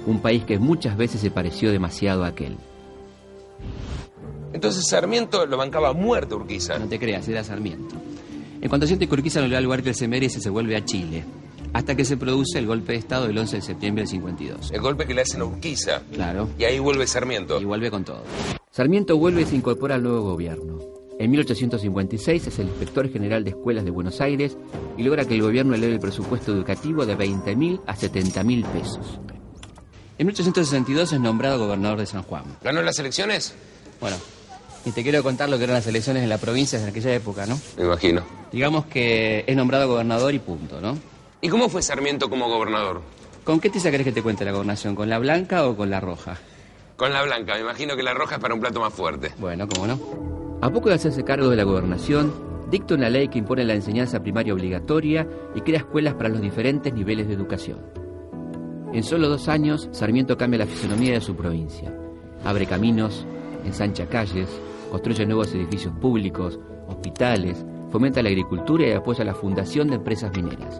un 0.05 0.19
país 0.19 0.43
que 0.43 0.59
muchas 0.59 0.97
veces 0.97 1.21
se 1.21 1.31
pareció 1.31 1.71
demasiado 1.71 2.23
a 2.23 2.27
aquel. 2.27 2.57
Entonces 4.53 4.85
Sarmiento 4.87 5.45
lo 5.45 5.57
bancaba 5.57 5.93
muerto 5.93 6.35
Urquiza. 6.37 6.77
No 6.77 6.87
te 6.87 6.99
creas, 6.99 7.27
era 7.27 7.43
Sarmiento. 7.43 7.95
En 8.61 8.69
cuanto 8.69 8.87
siente 8.87 9.07
Urquiza 9.11 9.41
no 9.41 9.47
le 9.47 9.55
da 9.55 9.61
lugar 9.61 9.83
que 9.83 9.93
se 9.93 10.07
merece, 10.07 10.39
se 10.39 10.49
vuelve 10.49 10.75
a 10.75 10.85
Chile. 10.85 11.23
Hasta 11.73 11.95
que 11.95 12.05
se 12.05 12.17
produce 12.17 12.59
el 12.59 12.67
golpe 12.67 12.93
de 12.93 12.99
Estado 12.99 13.27
del 13.27 13.37
11 13.37 13.55
de 13.57 13.61
septiembre 13.63 14.03
del 14.03 14.09
52. 14.09 14.71
El 14.71 14.81
golpe 14.81 15.07
que 15.07 15.15
le 15.15 15.21
hacen 15.21 15.41
a 15.41 15.45
Urquiza. 15.45 16.03
Claro. 16.11 16.49
Y 16.59 16.65
ahí 16.65 16.77
vuelve 16.77 17.07
Sarmiento. 17.07 17.59
Y 17.59 17.65
vuelve 17.65 17.89
con 17.89 18.05
todo. 18.05 18.23
Sarmiento 18.69 19.17
vuelve 19.17 19.41
y 19.41 19.45
se 19.45 19.55
incorpora 19.55 19.95
al 19.95 20.03
nuevo 20.03 20.21
gobierno. 20.21 20.79
En 21.19 21.31
1856 21.31 22.47
es 22.47 22.59
el 22.59 22.67
inspector 22.67 23.09
general 23.09 23.43
de 23.43 23.51
escuelas 23.51 23.85
de 23.85 23.91
Buenos 23.91 24.21
Aires 24.21 24.57
y 24.97 25.03
logra 25.03 25.25
que 25.25 25.35
el 25.35 25.41
gobierno 25.41 25.73
eleve 25.73 25.93
el 25.93 25.99
presupuesto 25.99 26.51
educativo 26.51 27.05
de 27.05 27.17
20.000 27.17 27.81
a 27.85 27.95
70.000 27.95 28.65
pesos. 28.67 29.19
En 30.17 30.27
1862 30.27 31.13
es 31.13 31.19
nombrado 31.19 31.57
gobernador 31.59 31.99
de 31.99 32.05
San 32.05 32.23
Juan. 32.23 32.43
¿Ganó 32.63 32.81
las 32.81 32.99
elecciones? 32.99 33.55
Bueno, 33.99 34.15
y 34.85 34.91
te 34.91 35.01
quiero 35.01 35.23
contar 35.23 35.49
lo 35.49 35.57
que 35.57 35.63
eran 35.63 35.75
las 35.75 35.87
elecciones 35.87 36.23
en 36.23 36.29
la 36.29 36.37
provincia 36.37 36.79
en 36.79 36.87
aquella 36.87 37.13
época, 37.15 37.45
¿no? 37.45 37.59
Me 37.77 37.85
imagino. 37.85 38.23
Digamos 38.51 38.85
que 38.85 39.43
es 39.47 39.55
nombrado 39.55 39.87
gobernador 39.87 40.33
y 40.33 40.39
punto, 40.39 40.79
¿no? 40.81 40.97
¿Y 41.41 41.49
cómo 41.49 41.67
fue 41.67 41.81
Sarmiento 41.81 42.29
como 42.29 42.47
gobernador? 42.47 43.01
¿Con 43.43 43.59
qué 43.59 43.69
tiza 43.69 43.91
querés 43.91 44.05
que 44.05 44.11
te 44.11 44.21
cuente 44.21 44.45
la 44.45 44.51
gobernación? 44.51 44.95
¿Con 44.95 45.09
la 45.09 45.17
blanca 45.19 45.67
o 45.67 45.75
con 45.75 45.89
la 45.89 45.99
roja? 45.99 46.37
Con 46.95 47.11
la 47.11 47.23
blanca, 47.23 47.55
me 47.55 47.61
imagino 47.61 47.95
que 47.95 48.03
la 48.03 48.13
roja 48.13 48.35
es 48.35 48.41
para 48.41 48.53
un 48.53 48.61
plato 48.61 48.79
más 48.79 48.93
fuerte. 48.93 49.33
Bueno, 49.39 49.67
¿cómo 49.67 49.87
no? 49.87 49.99
A 50.61 50.69
poco 50.69 50.89
de 50.89 50.95
hacerse 50.95 51.23
cargo 51.23 51.49
de 51.49 51.55
la 51.55 51.63
gobernación, 51.63 52.31
dicta 52.69 52.93
una 52.93 53.09
ley 53.09 53.29
que 53.29 53.39
impone 53.39 53.65
la 53.65 53.73
enseñanza 53.73 54.21
primaria 54.21 54.53
obligatoria 54.53 55.27
y 55.55 55.61
crea 55.61 55.79
escuelas 55.79 56.13
para 56.13 56.29
los 56.29 56.39
diferentes 56.39 56.93
niveles 56.93 57.27
de 57.27 57.33
educación. 57.33 58.02
En 58.93 59.03
solo 59.03 59.27
dos 59.27 59.47
años, 59.47 59.89
Sarmiento 59.91 60.37
cambia 60.37 60.59
la 60.59 60.67
fisonomía 60.67 61.13
de 61.13 61.21
su 61.21 61.35
provincia. 61.35 61.91
Abre 62.45 62.67
caminos, 62.67 63.25
ensancha 63.65 64.05
calles, 64.07 64.47
construye 64.91 65.25
nuevos 65.25 65.51
edificios 65.55 65.91
públicos, 65.99 66.59
hospitales, 66.87 67.65
fomenta 67.91 68.21
la 68.21 68.29
agricultura 68.29 68.87
y 68.87 68.91
apoya 68.91 69.23
la 69.23 69.33
fundación 69.33 69.87
de 69.87 69.95
empresas 69.95 70.31
mineras. 70.35 70.79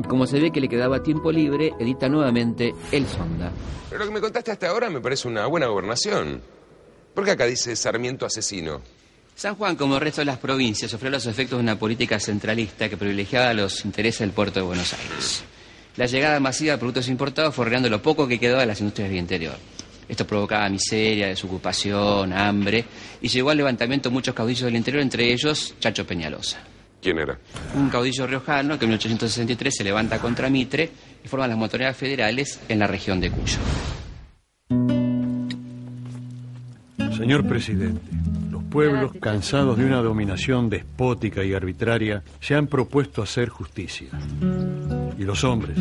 Y 0.00 0.02
como 0.02 0.26
se 0.26 0.40
ve 0.40 0.50
que 0.50 0.60
le 0.60 0.68
quedaba 0.68 1.04
tiempo 1.04 1.30
libre, 1.30 1.72
edita 1.78 2.08
nuevamente 2.08 2.74
El 2.90 3.06
Sonda. 3.06 3.52
Pero 3.88 4.00
lo 4.00 4.06
que 4.06 4.14
me 4.14 4.20
contaste 4.20 4.50
hasta 4.50 4.70
ahora 4.70 4.90
me 4.90 5.00
parece 5.00 5.28
una 5.28 5.46
buena 5.46 5.68
gobernación. 5.68 6.40
¿Por 7.14 7.24
qué 7.24 7.30
acá 7.30 7.46
dice 7.46 7.76
Sarmiento 7.76 8.26
asesino? 8.26 8.80
San 9.36 9.54
Juan, 9.54 9.76
como 9.76 9.94
el 9.94 10.00
resto 10.00 10.22
de 10.22 10.24
las 10.24 10.38
provincias, 10.38 10.90
sufrió 10.90 11.08
los 11.08 11.26
efectos 11.26 11.58
de 11.58 11.62
una 11.62 11.78
política 11.78 12.18
centralista 12.18 12.88
que 12.88 12.96
privilegiaba 12.96 13.54
los 13.54 13.84
intereses 13.84 14.20
del 14.20 14.32
puerto 14.32 14.58
de 14.58 14.66
Buenos 14.66 14.92
Aires. 14.92 15.44
La 15.96 16.06
llegada 16.06 16.40
masiva 16.40 16.72
de 16.72 16.78
productos 16.78 17.08
importados 17.08 17.54
fue 17.54 17.68
lo 17.78 18.02
poco 18.02 18.26
que 18.26 18.38
quedaba 18.38 18.60
de 18.60 18.66
las 18.66 18.80
industrias 18.80 19.10
del 19.10 19.18
interior. 19.18 19.54
Esto 20.08 20.26
provocaba 20.26 20.68
miseria, 20.68 21.28
desocupación, 21.28 22.32
hambre 22.32 22.84
y 23.20 23.28
llegó 23.28 23.50
al 23.50 23.56
levantamiento 23.58 24.08
de 24.08 24.12
muchos 24.14 24.34
caudillos 24.34 24.64
del 24.64 24.76
interior, 24.76 25.02
entre 25.02 25.32
ellos 25.32 25.74
Chacho 25.80 26.06
Peñalosa. 26.06 26.58
¿Quién 27.00 27.18
era? 27.18 27.38
Un 27.74 27.90
caudillo 27.90 28.26
riojano 28.26 28.78
que 28.78 28.84
en 28.84 28.90
1863 28.90 29.74
se 29.74 29.84
levanta 29.84 30.18
contra 30.18 30.48
Mitre 30.48 30.90
y 31.24 31.28
forma 31.28 31.48
las 31.48 31.58
montoneras 31.58 31.96
federales 31.96 32.60
en 32.68 32.78
la 32.78 32.86
región 32.86 33.20
de 33.20 33.30
Cuyo. 33.30 33.58
Señor 37.16 37.46
presidente, 37.46 38.00
pueblos, 38.72 39.12
cansados 39.20 39.76
de 39.76 39.84
una 39.84 40.00
dominación 40.00 40.70
despótica 40.70 41.44
y 41.44 41.52
arbitraria, 41.52 42.22
se 42.40 42.54
han 42.54 42.66
propuesto 42.66 43.22
hacer 43.22 43.50
justicia. 43.50 44.08
Y 45.18 45.24
los 45.24 45.44
hombres, 45.44 45.78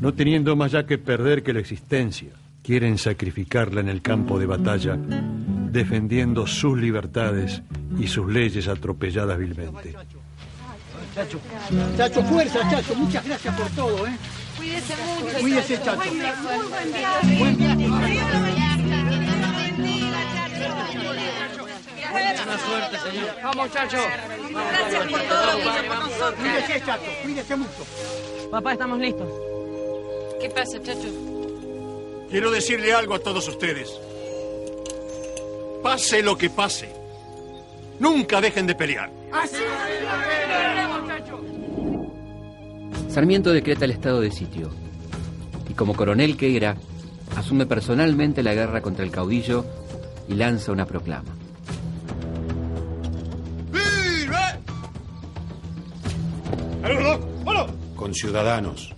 no 0.00 0.12
teniendo 0.12 0.56
más 0.56 0.72
ya 0.72 0.84
que 0.84 0.98
perder 0.98 1.42
que 1.42 1.52
la 1.52 1.60
existencia, 1.60 2.30
quieren 2.62 2.98
sacrificarla 2.98 3.80
en 3.80 3.88
el 3.88 4.02
campo 4.02 4.38
de 4.38 4.46
batalla, 4.46 4.96
defendiendo 4.96 6.46
sus 6.46 6.76
libertades 6.76 7.62
y 7.98 8.08
sus 8.08 8.30
leyes 8.30 8.66
atropelladas 8.66 9.38
vilmente. 9.38 9.94
Chacho, 11.14 11.40
Chacho, 11.96 12.22
fuerza, 12.24 12.60
Chacho, 12.70 12.94
muchas 12.96 13.24
gracias 13.24 13.54
por 13.54 13.68
todo, 13.70 14.06
¿eh? 14.06 14.16
Cuídese 14.56 14.94
mucho. 14.96 15.38
Cuídese, 15.40 15.82
Chacho. 15.82 16.10
Buen 17.38 17.56
viaje. 17.56 18.67
Buena 22.10 22.58
suerte, 22.58 22.98
señor. 22.98 23.30
Vamos, 23.42 23.72
Chacho. 23.72 23.98
Gracias 24.50 25.06
por 25.06 25.20
todo 25.22 25.46
lo 25.46 25.58
que 25.58 25.62
hizo 25.62 25.88
por 25.88 25.98
nosotros. 25.98 26.34
Cuídese, 26.34 26.84
Chacho, 26.84 27.10
cuídese 27.22 27.56
mucho. 27.56 27.86
Papá, 28.50 28.72
estamos 28.72 28.98
listos. 28.98 29.28
¿Qué 30.40 30.48
pasa, 30.50 30.80
chacho? 30.80 31.08
Quiero 32.30 32.50
decirle 32.50 32.92
algo 32.92 33.14
a 33.14 33.18
todos 33.18 33.48
ustedes. 33.48 33.90
Pase 35.82 36.22
lo 36.22 36.36
que 36.36 36.50
pase, 36.50 36.88
nunca 37.98 38.40
dejen 38.40 38.66
de 38.66 38.74
pelear. 38.74 39.10
Sarmiento 43.08 43.52
decreta 43.52 43.84
el 43.84 43.90
estado 43.90 44.20
de 44.20 44.30
sitio 44.30 44.70
y 45.68 45.74
como 45.74 45.94
coronel 45.94 46.36
que 46.36 46.56
era, 46.56 46.76
asume 47.36 47.66
personalmente 47.66 48.42
la 48.42 48.54
guerra 48.54 48.80
contra 48.80 49.04
el 49.04 49.10
caudillo 49.10 49.64
y 50.28 50.34
lanza 50.34 50.72
una 50.72 50.86
proclama. 50.86 51.34
Con 58.08 58.14
ciudadanos, 58.14 58.94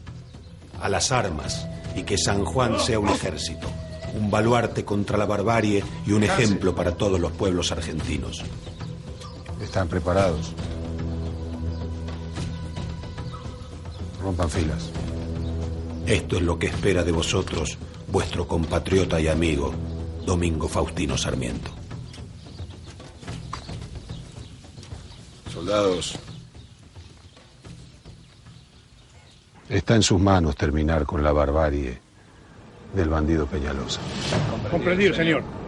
a 0.81 0.89
las 0.89 1.11
armas 1.11 1.67
y 1.97 2.05
que 2.05 2.17
San 2.17 2.45
Juan 2.45 2.79
sea 2.79 3.01
un 3.01 3.09
ejército, 3.09 3.69
un 4.15 4.31
baluarte 4.31 4.85
contra 4.85 5.19
la 5.19 5.27
barbarie 5.27 5.83
y 6.07 6.13
un 6.13 6.23
ejemplo 6.23 6.77
para 6.77 6.93
todos 6.93 7.19
los 7.19 7.33
pueblos 7.33 7.73
argentinos. 7.73 8.45
Están 9.61 9.89
preparados. 9.89 10.53
Rompan 14.23 14.49
filas. 14.49 14.91
Esto 16.07 16.37
es 16.37 16.43
lo 16.43 16.57
que 16.57 16.69
espera 16.69 17.03
de 17.03 17.11
vosotros 17.11 17.79
vuestro 18.07 18.47
compatriota 18.47 19.21
y 19.21 19.27
amigo, 19.27 19.75
Domingo 20.25 20.69
Faustino 20.69 21.19
Sarmiento. 21.19 21.73
Soldados, 25.53 26.17
está 29.71 29.95
en 29.95 30.03
sus 30.03 30.21
manos 30.21 30.57
terminar 30.57 31.07
con 31.07 31.23
la 31.23 31.33
barbarie 31.33 31.99
del 32.95 33.09
bandido 33.09 33.47
Peñalosa. 33.47 34.01
Comprendido, 34.71 35.15
señor. 35.15 35.60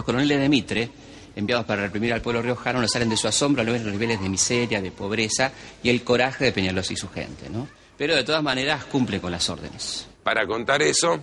Los 0.00 0.06
coroneles 0.06 0.40
de 0.40 0.48
Mitre, 0.48 0.90
enviados 1.36 1.66
para 1.66 1.82
reprimir 1.82 2.14
al 2.14 2.22
pueblo 2.22 2.40
riojano, 2.40 2.80
no 2.80 2.88
salen 2.88 3.10
de 3.10 3.18
su 3.18 3.28
asombro 3.28 3.60
al 3.60 3.68
ver 3.68 3.82
los 3.82 3.92
niveles 3.92 4.18
de 4.18 4.30
miseria, 4.30 4.80
de 4.80 4.90
pobreza 4.90 5.52
y 5.82 5.90
el 5.90 6.02
coraje 6.02 6.46
de 6.46 6.52
Peñalosa 6.52 6.94
y 6.94 6.96
su 6.96 7.10
gente, 7.10 7.50
¿no? 7.50 7.68
Pero 7.98 8.16
de 8.16 8.24
todas 8.24 8.42
maneras 8.42 8.86
cumple 8.86 9.20
con 9.20 9.30
las 9.30 9.50
órdenes. 9.50 10.06
Para 10.22 10.46
contar 10.46 10.80
eso, 10.80 11.22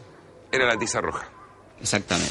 era 0.51 0.67
la 0.67 0.77
tiza 0.77 1.01
roja. 1.01 1.27
Exactamente. 1.81 2.29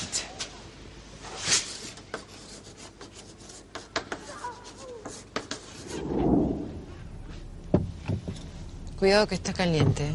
Cuidado 8.96 9.26
que 9.26 9.34
está 9.34 9.52
caliente. 9.52 10.06
¿eh? 10.06 10.14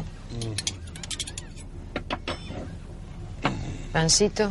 Pancito. 3.92 4.50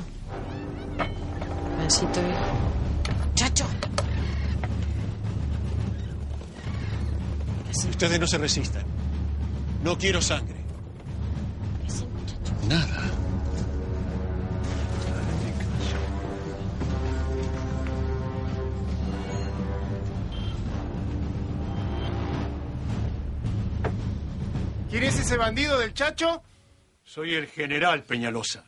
Hijo. 1.92 2.10
Chacho. 3.36 3.66
Ustedes 7.89 8.18
no 8.18 8.28
se 8.28 8.38
resistan. 8.38 8.86
No 9.84 9.98
quiero 9.98 10.22
sangre. 10.22 10.56
Nada. 12.70 13.02
¿Quién 24.89 25.04
es 25.04 25.20
ese 25.20 25.36
bandido 25.36 25.78
del 25.78 25.94
Chacho? 25.94 26.42
Soy 27.04 27.36
el 27.36 27.48
general 27.48 28.04
Peñalosa. 28.04 28.64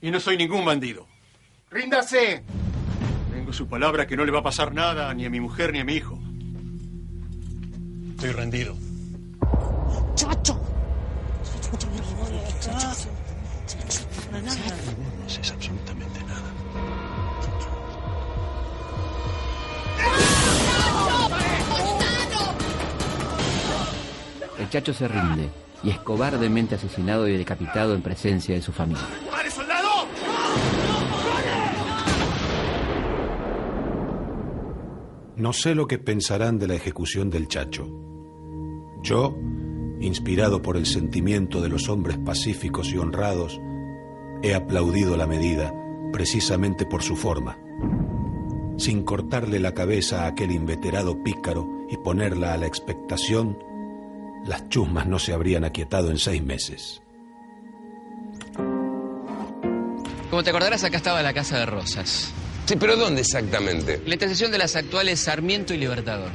Y 0.00 0.12
no 0.12 0.20
soy 0.20 0.36
ningún 0.36 0.64
bandido. 0.64 1.13
Ríndase. 1.74 2.44
Tengo 3.32 3.52
su 3.52 3.66
palabra 3.66 4.06
que 4.06 4.16
no 4.16 4.24
le 4.24 4.30
va 4.30 4.38
a 4.38 4.42
pasar 4.44 4.72
nada 4.72 5.12
ni 5.12 5.26
a 5.26 5.30
mi 5.30 5.40
mujer 5.40 5.72
ni 5.72 5.80
a 5.80 5.84
mi 5.84 5.94
hijo. 5.94 6.16
Estoy 8.10 8.30
rendido. 8.30 8.76
Chacho. 10.14 10.56
No 14.30 15.26
haces 15.26 15.50
absolutamente 15.50 16.20
nada. 16.22 16.52
El 24.60 24.70
Chacho 24.70 24.94
se 24.94 25.08
rinde 25.08 25.50
y 25.82 25.90
es 25.90 25.98
cobardemente 25.98 26.76
asesinado 26.76 27.26
y 27.26 27.36
decapitado 27.36 27.96
en 27.96 28.02
presencia 28.02 28.54
de 28.54 28.62
su 28.62 28.70
familia. 28.70 29.02
¡Pare, 29.28 29.50
soldado! 29.50 30.06
No 35.36 35.52
sé 35.52 35.74
lo 35.74 35.88
que 35.88 35.98
pensarán 35.98 36.58
de 36.58 36.68
la 36.68 36.74
ejecución 36.74 37.28
del 37.28 37.48
Chacho. 37.48 37.88
Yo, 39.02 39.36
inspirado 40.00 40.62
por 40.62 40.76
el 40.76 40.86
sentimiento 40.86 41.60
de 41.60 41.68
los 41.68 41.88
hombres 41.88 42.18
pacíficos 42.18 42.92
y 42.92 42.98
honrados, 42.98 43.60
he 44.42 44.54
aplaudido 44.54 45.16
la 45.16 45.26
medida 45.26 45.74
precisamente 46.12 46.86
por 46.86 47.02
su 47.02 47.16
forma. 47.16 47.58
Sin 48.76 49.02
cortarle 49.02 49.58
la 49.58 49.74
cabeza 49.74 50.24
a 50.24 50.28
aquel 50.28 50.52
inveterado 50.52 51.22
pícaro 51.24 51.68
y 51.90 51.96
ponerla 51.96 52.54
a 52.54 52.56
la 52.56 52.66
expectación, 52.66 53.58
las 54.46 54.68
chusmas 54.68 55.06
no 55.06 55.18
se 55.18 55.32
habrían 55.32 55.64
aquietado 55.64 56.10
en 56.10 56.18
seis 56.18 56.44
meses. 56.44 57.02
Como 60.30 60.42
te 60.42 60.50
acordarás, 60.50 60.84
acá 60.84 60.96
estaba 60.96 61.22
la 61.22 61.32
Casa 61.32 61.58
de 61.58 61.66
Rosas. 61.66 62.32
Sí, 62.66 62.76
pero 62.76 62.96
¿dónde 62.96 63.20
exactamente? 63.20 64.00
La 64.06 64.14
intersección 64.14 64.50
de 64.50 64.58
las 64.58 64.74
actuales 64.74 65.20
Sarmiento 65.20 65.74
y 65.74 65.76
Libertador. 65.76 66.30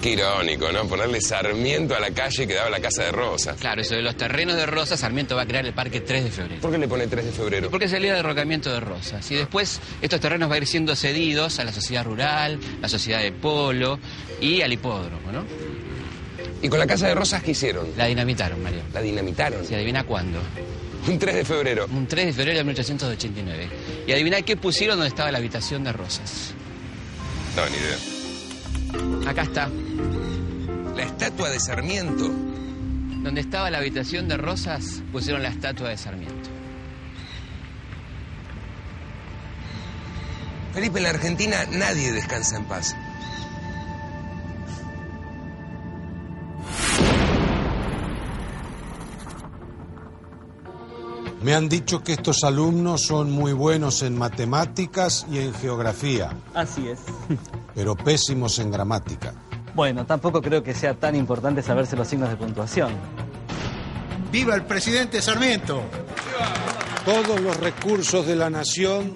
Qué 0.00 0.10
irónico, 0.10 0.70
¿no? 0.70 0.86
Ponerle 0.86 1.20
Sarmiento 1.20 1.96
a 1.96 2.00
la 2.00 2.12
calle 2.12 2.46
que 2.46 2.54
daba 2.54 2.70
la 2.70 2.78
Casa 2.78 3.04
de 3.04 3.12
Rosas. 3.12 3.56
Claro, 3.58 3.80
eso 3.80 3.96
de 3.96 4.02
los 4.02 4.16
terrenos 4.16 4.54
de 4.54 4.64
Rosas, 4.66 5.00
Sarmiento 5.00 5.34
va 5.34 5.42
a 5.42 5.46
crear 5.46 5.66
el 5.66 5.72
Parque 5.72 6.00
3 6.00 6.22
de 6.24 6.30
febrero. 6.30 6.60
¿Por 6.60 6.70
qué 6.70 6.78
le 6.78 6.86
pone 6.86 7.08
3 7.08 7.24
de 7.24 7.32
febrero? 7.32 7.70
Porque 7.70 7.86
es 7.86 7.92
el 7.92 8.02
día 8.02 8.12
de 8.12 8.18
derrocamiento 8.18 8.72
de 8.72 8.78
Rosas. 8.78 9.28
Y 9.32 9.34
después 9.34 9.80
estos 10.00 10.20
terrenos 10.20 10.48
van 10.48 10.56
a 10.56 10.58
ir 10.58 10.66
siendo 10.68 10.94
cedidos 10.94 11.58
a 11.58 11.64
la 11.64 11.72
sociedad 11.72 12.04
rural, 12.04 12.60
la 12.80 12.88
sociedad 12.88 13.20
de 13.20 13.32
polo 13.32 13.98
y 14.40 14.60
al 14.60 14.72
hipódromo, 14.72 15.32
¿no? 15.32 15.44
¿Y 16.62 16.68
con 16.68 16.78
la 16.78 16.86
Casa 16.86 17.08
de 17.08 17.14
Rosas 17.14 17.42
qué 17.42 17.50
hicieron? 17.50 17.88
La 17.96 18.06
dinamitaron, 18.06 18.62
Mario. 18.62 18.82
¿La 18.92 19.00
dinamitaron? 19.00 19.66
¿Se 19.66 19.74
adivina 19.74 20.04
cuándo? 20.04 20.38
Un 21.08 21.18
3 21.18 21.34
de 21.36 21.44
febrero. 21.44 21.86
Un 21.90 22.06
3 22.06 22.26
de 22.26 22.32
febrero 22.32 22.58
de 22.58 22.64
1889. 22.64 23.68
Y 24.06 24.12
adivina 24.12 24.42
qué 24.42 24.56
pusieron 24.56 24.96
donde 24.96 25.08
estaba 25.08 25.30
la 25.30 25.38
habitación 25.38 25.84
de 25.84 25.92
Rosas. 25.92 26.54
No, 27.54 27.62
ni 27.68 27.76
idea. 27.76 29.30
Acá 29.30 29.42
está. 29.42 29.70
La 30.96 31.02
estatua 31.04 31.50
de 31.50 31.60
Sarmiento. 31.60 32.28
Donde 33.22 33.40
estaba 33.40 33.70
la 33.70 33.78
habitación 33.78 34.28
de 34.28 34.36
Rosas, 34.36 35.02
pusieron 35.12 35.42
la 35.42 35.48
estatua 35.48 35.88
de 35.90 35.96
Sarmiento. 35.96 36.50
Felipe, 40.74 40.98
en 40.98 41.04
la 41.04 41.10
Argentina 41.10 41.56
nadie 41.70 42.12
descansa 42.12 42.56
en 42.56 42.64
paz. 42.64 42.94
Me 51.46 51.54
han 51.54 51.68
dicho 51.68 52.02
que 52.02 52.14
estos 52.14 52.42
alumnos 52.42 53.02
son 53.02 53.30
muy 53.30 53.52
buenos 53.52 54.02
en 54.02 54.18
matemáticas 54.18 55.24
y 55.30 55.38
en 55.38 55.54
geografía, 55.54 56.36
Así 56.54 56.88
es. 56.88 56.98
pero 57.72 57.94
pésimos 57.94 58.58
en 58.58 58.72
gramática. 58.72 59.32
Bueno, 59.72 60.04
tampoco 60.04 60.42
creo 60.42 60.64
que 60.64 60.74
sea 60.74 60.94
tan 60.94 61.14
importante 61.14 61.62
saberse 61.62 61.94
los 61.94 62.08
signos 62.08 62.30
de 62.30 62.36
puntuación. 62.36 62.90
¡Viva 64.32 64.56
el 64.56 64.64
presidente 64.64 65.22
Sarmiento! 65.22 65.82
Todos 67.04 67.40
los 67.40 67.56
recursos 67.58 68.26
de 68.26 68.34
la 68.34 68.50
nación 68.50 69.12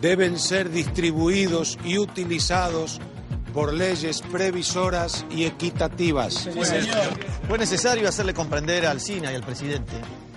deben 0.00 0.38
ser 0.38 0.70
distribuidos 0.70 1.80
y 1.84 1.98
utilizados 1.98 3.00
por 3.52 3.74
leyes 3.74 4.22
previsoras 4.22 5.26
y 5.32 5.46
equitativas. 5.46 6.48
Fue 7.48 7.58
necesario 7.58 8.08
hacerle 8.08 8.34
comprender 8.34 8.86
al 8.86 9.00
SINA 9.00 9.32
y 9.32 9.34
al 9.34 9.42
presidente 9.42 9.94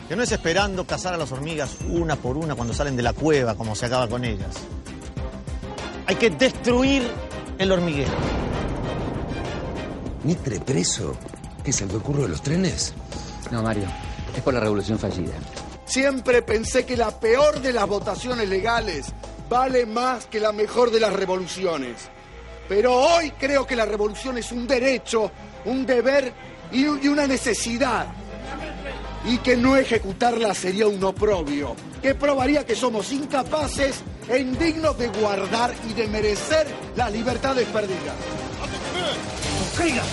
que 0.07 0.15
no 0.15 0.23
es 0.23 0.31
esperando 0.31 0.85
cazar 0.85 1.13
a 1.13 1.17
las 1.17 1.31
hormigas 1.31 1.77
una 1.87 2.15
por 2.15 2.37
una 2.37 2.55
cuando 2.55 2.73
salen 2.73 2.95
de 2.95 3.03
la 3.03 3.13
cueva 3.13 3.55
como 3.55 3.75
se 3.75 3.85
acaba 3.85 4.07
con 4.07 4.25
ellas. 4.25 4.55
Hay 6.05 6.15
que 6.15 6.29
destruir 6.29 7.03
el 7.57 7.71
hormiguero. 7.71 8.11
¿Mitre 10.23 10.59
preso? 10.59 11.15
¿Qué 11.63 11.71
es 11.71 11.81
el 11.81 11.89
que 11.89 11.95
ocurre 11.97 12.23
de 12.23 12.29
los 12.29 12.41
trenes? 12.41 12.93
No, 13.51 13.63
Mario. 13.63 13.87
Es 14.35 14.41
por 14.41 14.53
la 14.53 14.59
revolución 14.59 14.99
fallida. 14.99 15.33
Siempre 15.85 16.41
pensé 16.41 16.85
que 16.85 16.97
la 16.97 17.11
peor 17.19 17.61
de 17.61 17.71
las 17.71 17.87
votaciones 17.87 18.49
legales 18.49 19.07
vale 19.49 19.85
más 19.85 20.25
que 20.25 20.39
la 20.39 20.51
mejor 20.51 20.91
de 20.91 20.99
las 20.99 21.13
revoluciones. 21.13 22.09
Pero 22.67 22.95
hoy 22.95 23.31
creo 23.31 23.67
que 23.67 23.75
la 23.75 23.85
revolución 23.85 24.37
es 24.37 24.51
un 24.51 24.65
derecho, 24.65 25.31
un 25.65 25.85
deber 25.85 26.33
y 26.71 26.85
y 26.85 27.07
una 27.07 27.27
necesidad. 27.27 28.07
Y 29.25 29.37
que 29.37 29.55
no 29.55 29.77
ejecutarla 29.77 30.53
sería 30.53 30.87
un 30.87 31.03
oprobio, 31.03 31.75
que 32.01 32.13
probaría 32.13 32.65
que 32.65 32.75
somos 32.75 33.11
incapaces 33.11 34.01
e 34.27 34.39
indignos 34.39 34.97
de 34.97 35.07
guardar 35.07 35.73
y 35.89 35.93
de 35.93 36.07
merecer 36.07 36.67
las 36.95 37.11
libertades 37.11 37.67
perdidas. 37.67 38.15
¡Caiga! 39.77 40.03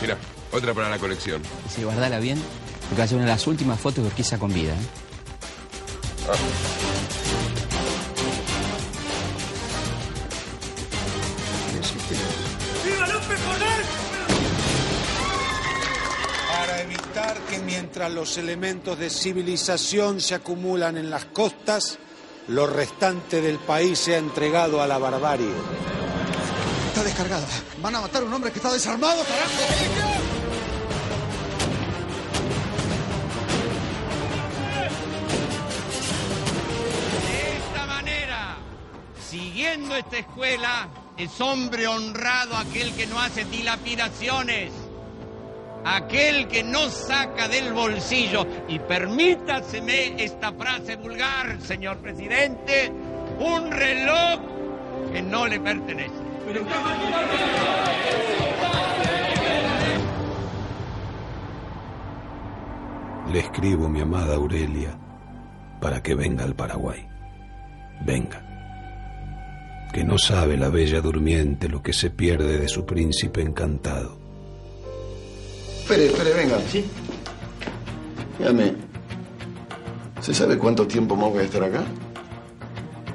Mira, 0.00 0.16
otra 0.52 0.72
para 0.72 0.88
la 0.88 0.98
colección. 0.98 1.42
Si 1.68 1.84
guardala 1.84 2.18
bien, 2.18 2.40
porque 2.88 2.98
va 2.98 3.04
a 3.04 3.08
ser 3.08 3.16
una 3.16 3.26
de 3.26 3.32
las 3.32 3.46
últimas 3.46 3.78
fotos 3.78 4.02
de 4.02 4.08
Urquiza 4.08 4.38
con 4.38 4.52
vida. 4.52 4.72
¿eh? 4.72 5.10
¡Viva 6.26 6.89
mientras 17.90 18.12
los 18.12 18.38
elementos 18.38 18.96
de 19.00 19.10
civilización 19.10 20.20
se 20.20 20.36
acumulan 20.36 20.96
en 20.96 21.10
las 21.10 21.24
costas, 21.24 21.98
lo 22.46 22.64
restante 22.68 23.40
del 23.40 23.58
país 23.58 23.98
sea 23.98 24.18
entregado 24.18 24.80
a 24.80 24.86
la 24.86 24.96
barbarie. 24.96 25.50
Está 26.86 27.02
descargada. 27.02 27.44
Van 27.82 27.96
a 27.96 28.00
matar 28.00 28.22
a 28.22 28.26
un 28.26 28.32
hombre 28.32 28.52
que 28.52 28.60
está 28.60 28.72
desarmado, 28.72 29.24
carajo. 29.24 29.50
De 37.26 37.56
esta 37.56 37.86
manera, 37.86 38.56
siguiendo 39.28 39.96
esta 39.96 40.18
escuela, 40.18 40.88
es 41.16 41.40
hombre 41.40 41.88
honrado 41.88 42.56
aquel 42.56 42.94
que 42.94 43.08
no 43.08 43.18
hace 43.18 43.44
dilapidaciones, 43.46 44.70
aquel 45.84 46.48
que 46.48 46.62
no 46.62 46.88
saca 46.90 47.48
del 47.48 47.72
bolsillo. 47.72 48.46
Y 48.68 48.78
permítaseme 48.78 50.22
esta 50.22 50.52
frase 50.52 50.96
vulgar, 50.96 51.60
señor 51.60 51.98
presidente, 51.98 52.92
un 53.38 53.70
reloj 53.70 54.40
que 55.12 55.22
no 55.22 55.46
le 55.46 55.60
pertenece. 55.60 56.30
Le 63.32 63.38
escribo, 63.38 63.88
mi 63.88 64.00
amada 64.00 64.34
Aurelia, 64.34 64.98
para 65.80 66.02
que 66.02 66.14
venga 66.14 66.44
al 66.44 66.56
Paraguay. 66.56 67.06
Venga. 68.04 68.46
Que 69.92 70.04
no 70.04 70.18
sabe 70.18 70.56
la 70.56 70.68
bella 70.68 71.00
durmiente 71.00 71.68
lo 71.68 71.82
que 71.82 71.92
se 71.92 72.10
pierde 72.10 72.58
de 72.58 72.68
su 72.68 72.84
príncipe 72.84 73.42
encantado. 73.42 74.19
Espere, 75.90 76.06
espere, 76.06 76.34
venga. 76.34 76.56
¿Sí? 76.70 76.84
Dígame, 78.38 78.74
¿se 80.20 80.32
sabe 80.32 80.56
cuánto 80.56 80.86
tiempo 80.86 81.16
más 81.16 81.30
voy 81.30 81.40
a 81.40 81.42
estar 81.42 81.64
acá? 81.64 81.82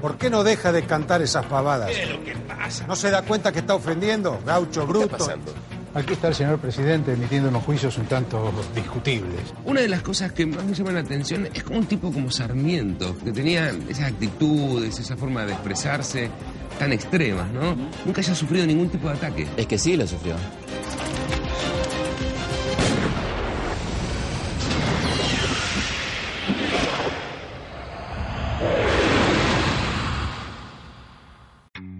¿Por 0.01 0.17
qué 0.17 0.29
no 0.29 0.43
deja 0.43 0.73
de 0.73 0.83
cantar 0.83 1.21
esas 1.21 1.45
pavadas? 1.45 1.89
¿Qué 1.89 2.03
es 2.03 2.09
lo 2.09 2.21
que 2.21 2.35
pasa? 2.35 2.85
¿No 2.85 2.97
se 2.97 3.09
da 3.11 3.21
cuenta 3.21 3.53
que 3.53 3.59
está 3.59 3.75
ofendiendo? 3.75 4.41
Gaucho, 4.45 4.85
bruto. 4.85 5.07
pasando? 5.07 5.53
Aquí 5.93 6.11
está 6.11 6.27
el 6.27 6.35
señor 6.35 6.59
presidente 6.59 7.13
emitiendo 7.13 7.47
unos 7.47 7.63
juicios 7.63 7.97
un 7.97 8.07
tanto 8.07 8.51
discutibles. 8.75 9.53
Una 9.63 9.79
de 9.79 9.87
las 9.87 10.01
cosas 10.01 10.33
que 10.33 10.45
más 10.45 10.65
me 10.65 10.73
llaman 10.73 10.95
la 10.95 10.99
atención 10.99 11.47
es 11.53 11.63
como 11.63 11.79
un 11.79 11.85
tipo 11.85 12.11
como 12.11 12.29
Sarmiento, 12.29 13.15
que 13.23 13.31
tenía 13.31 13.69
esas 13.87 14.11
actitudes, 14.11 14.99
esa 14.99 15.15
forma 15.15 15.45
de 15.45 15.53
expresarse 15.53 16.29
tan 16.77 16.91
extremas, 16.91 17.49
¿no? 17.53 17.77
Nunca 18.03 18.19
haya 18.19 18.35
sufrido 18.35 18.65
ningún 18.65 18.89
tipo 18.89 19.07
de 19.07 19.13
ataque. 19.13 19.47
Es 19.55 19.65
que 19.65 19.77
sí 19.77 19.95
lo 19.95 20.05
sufrió. 20.05 20.35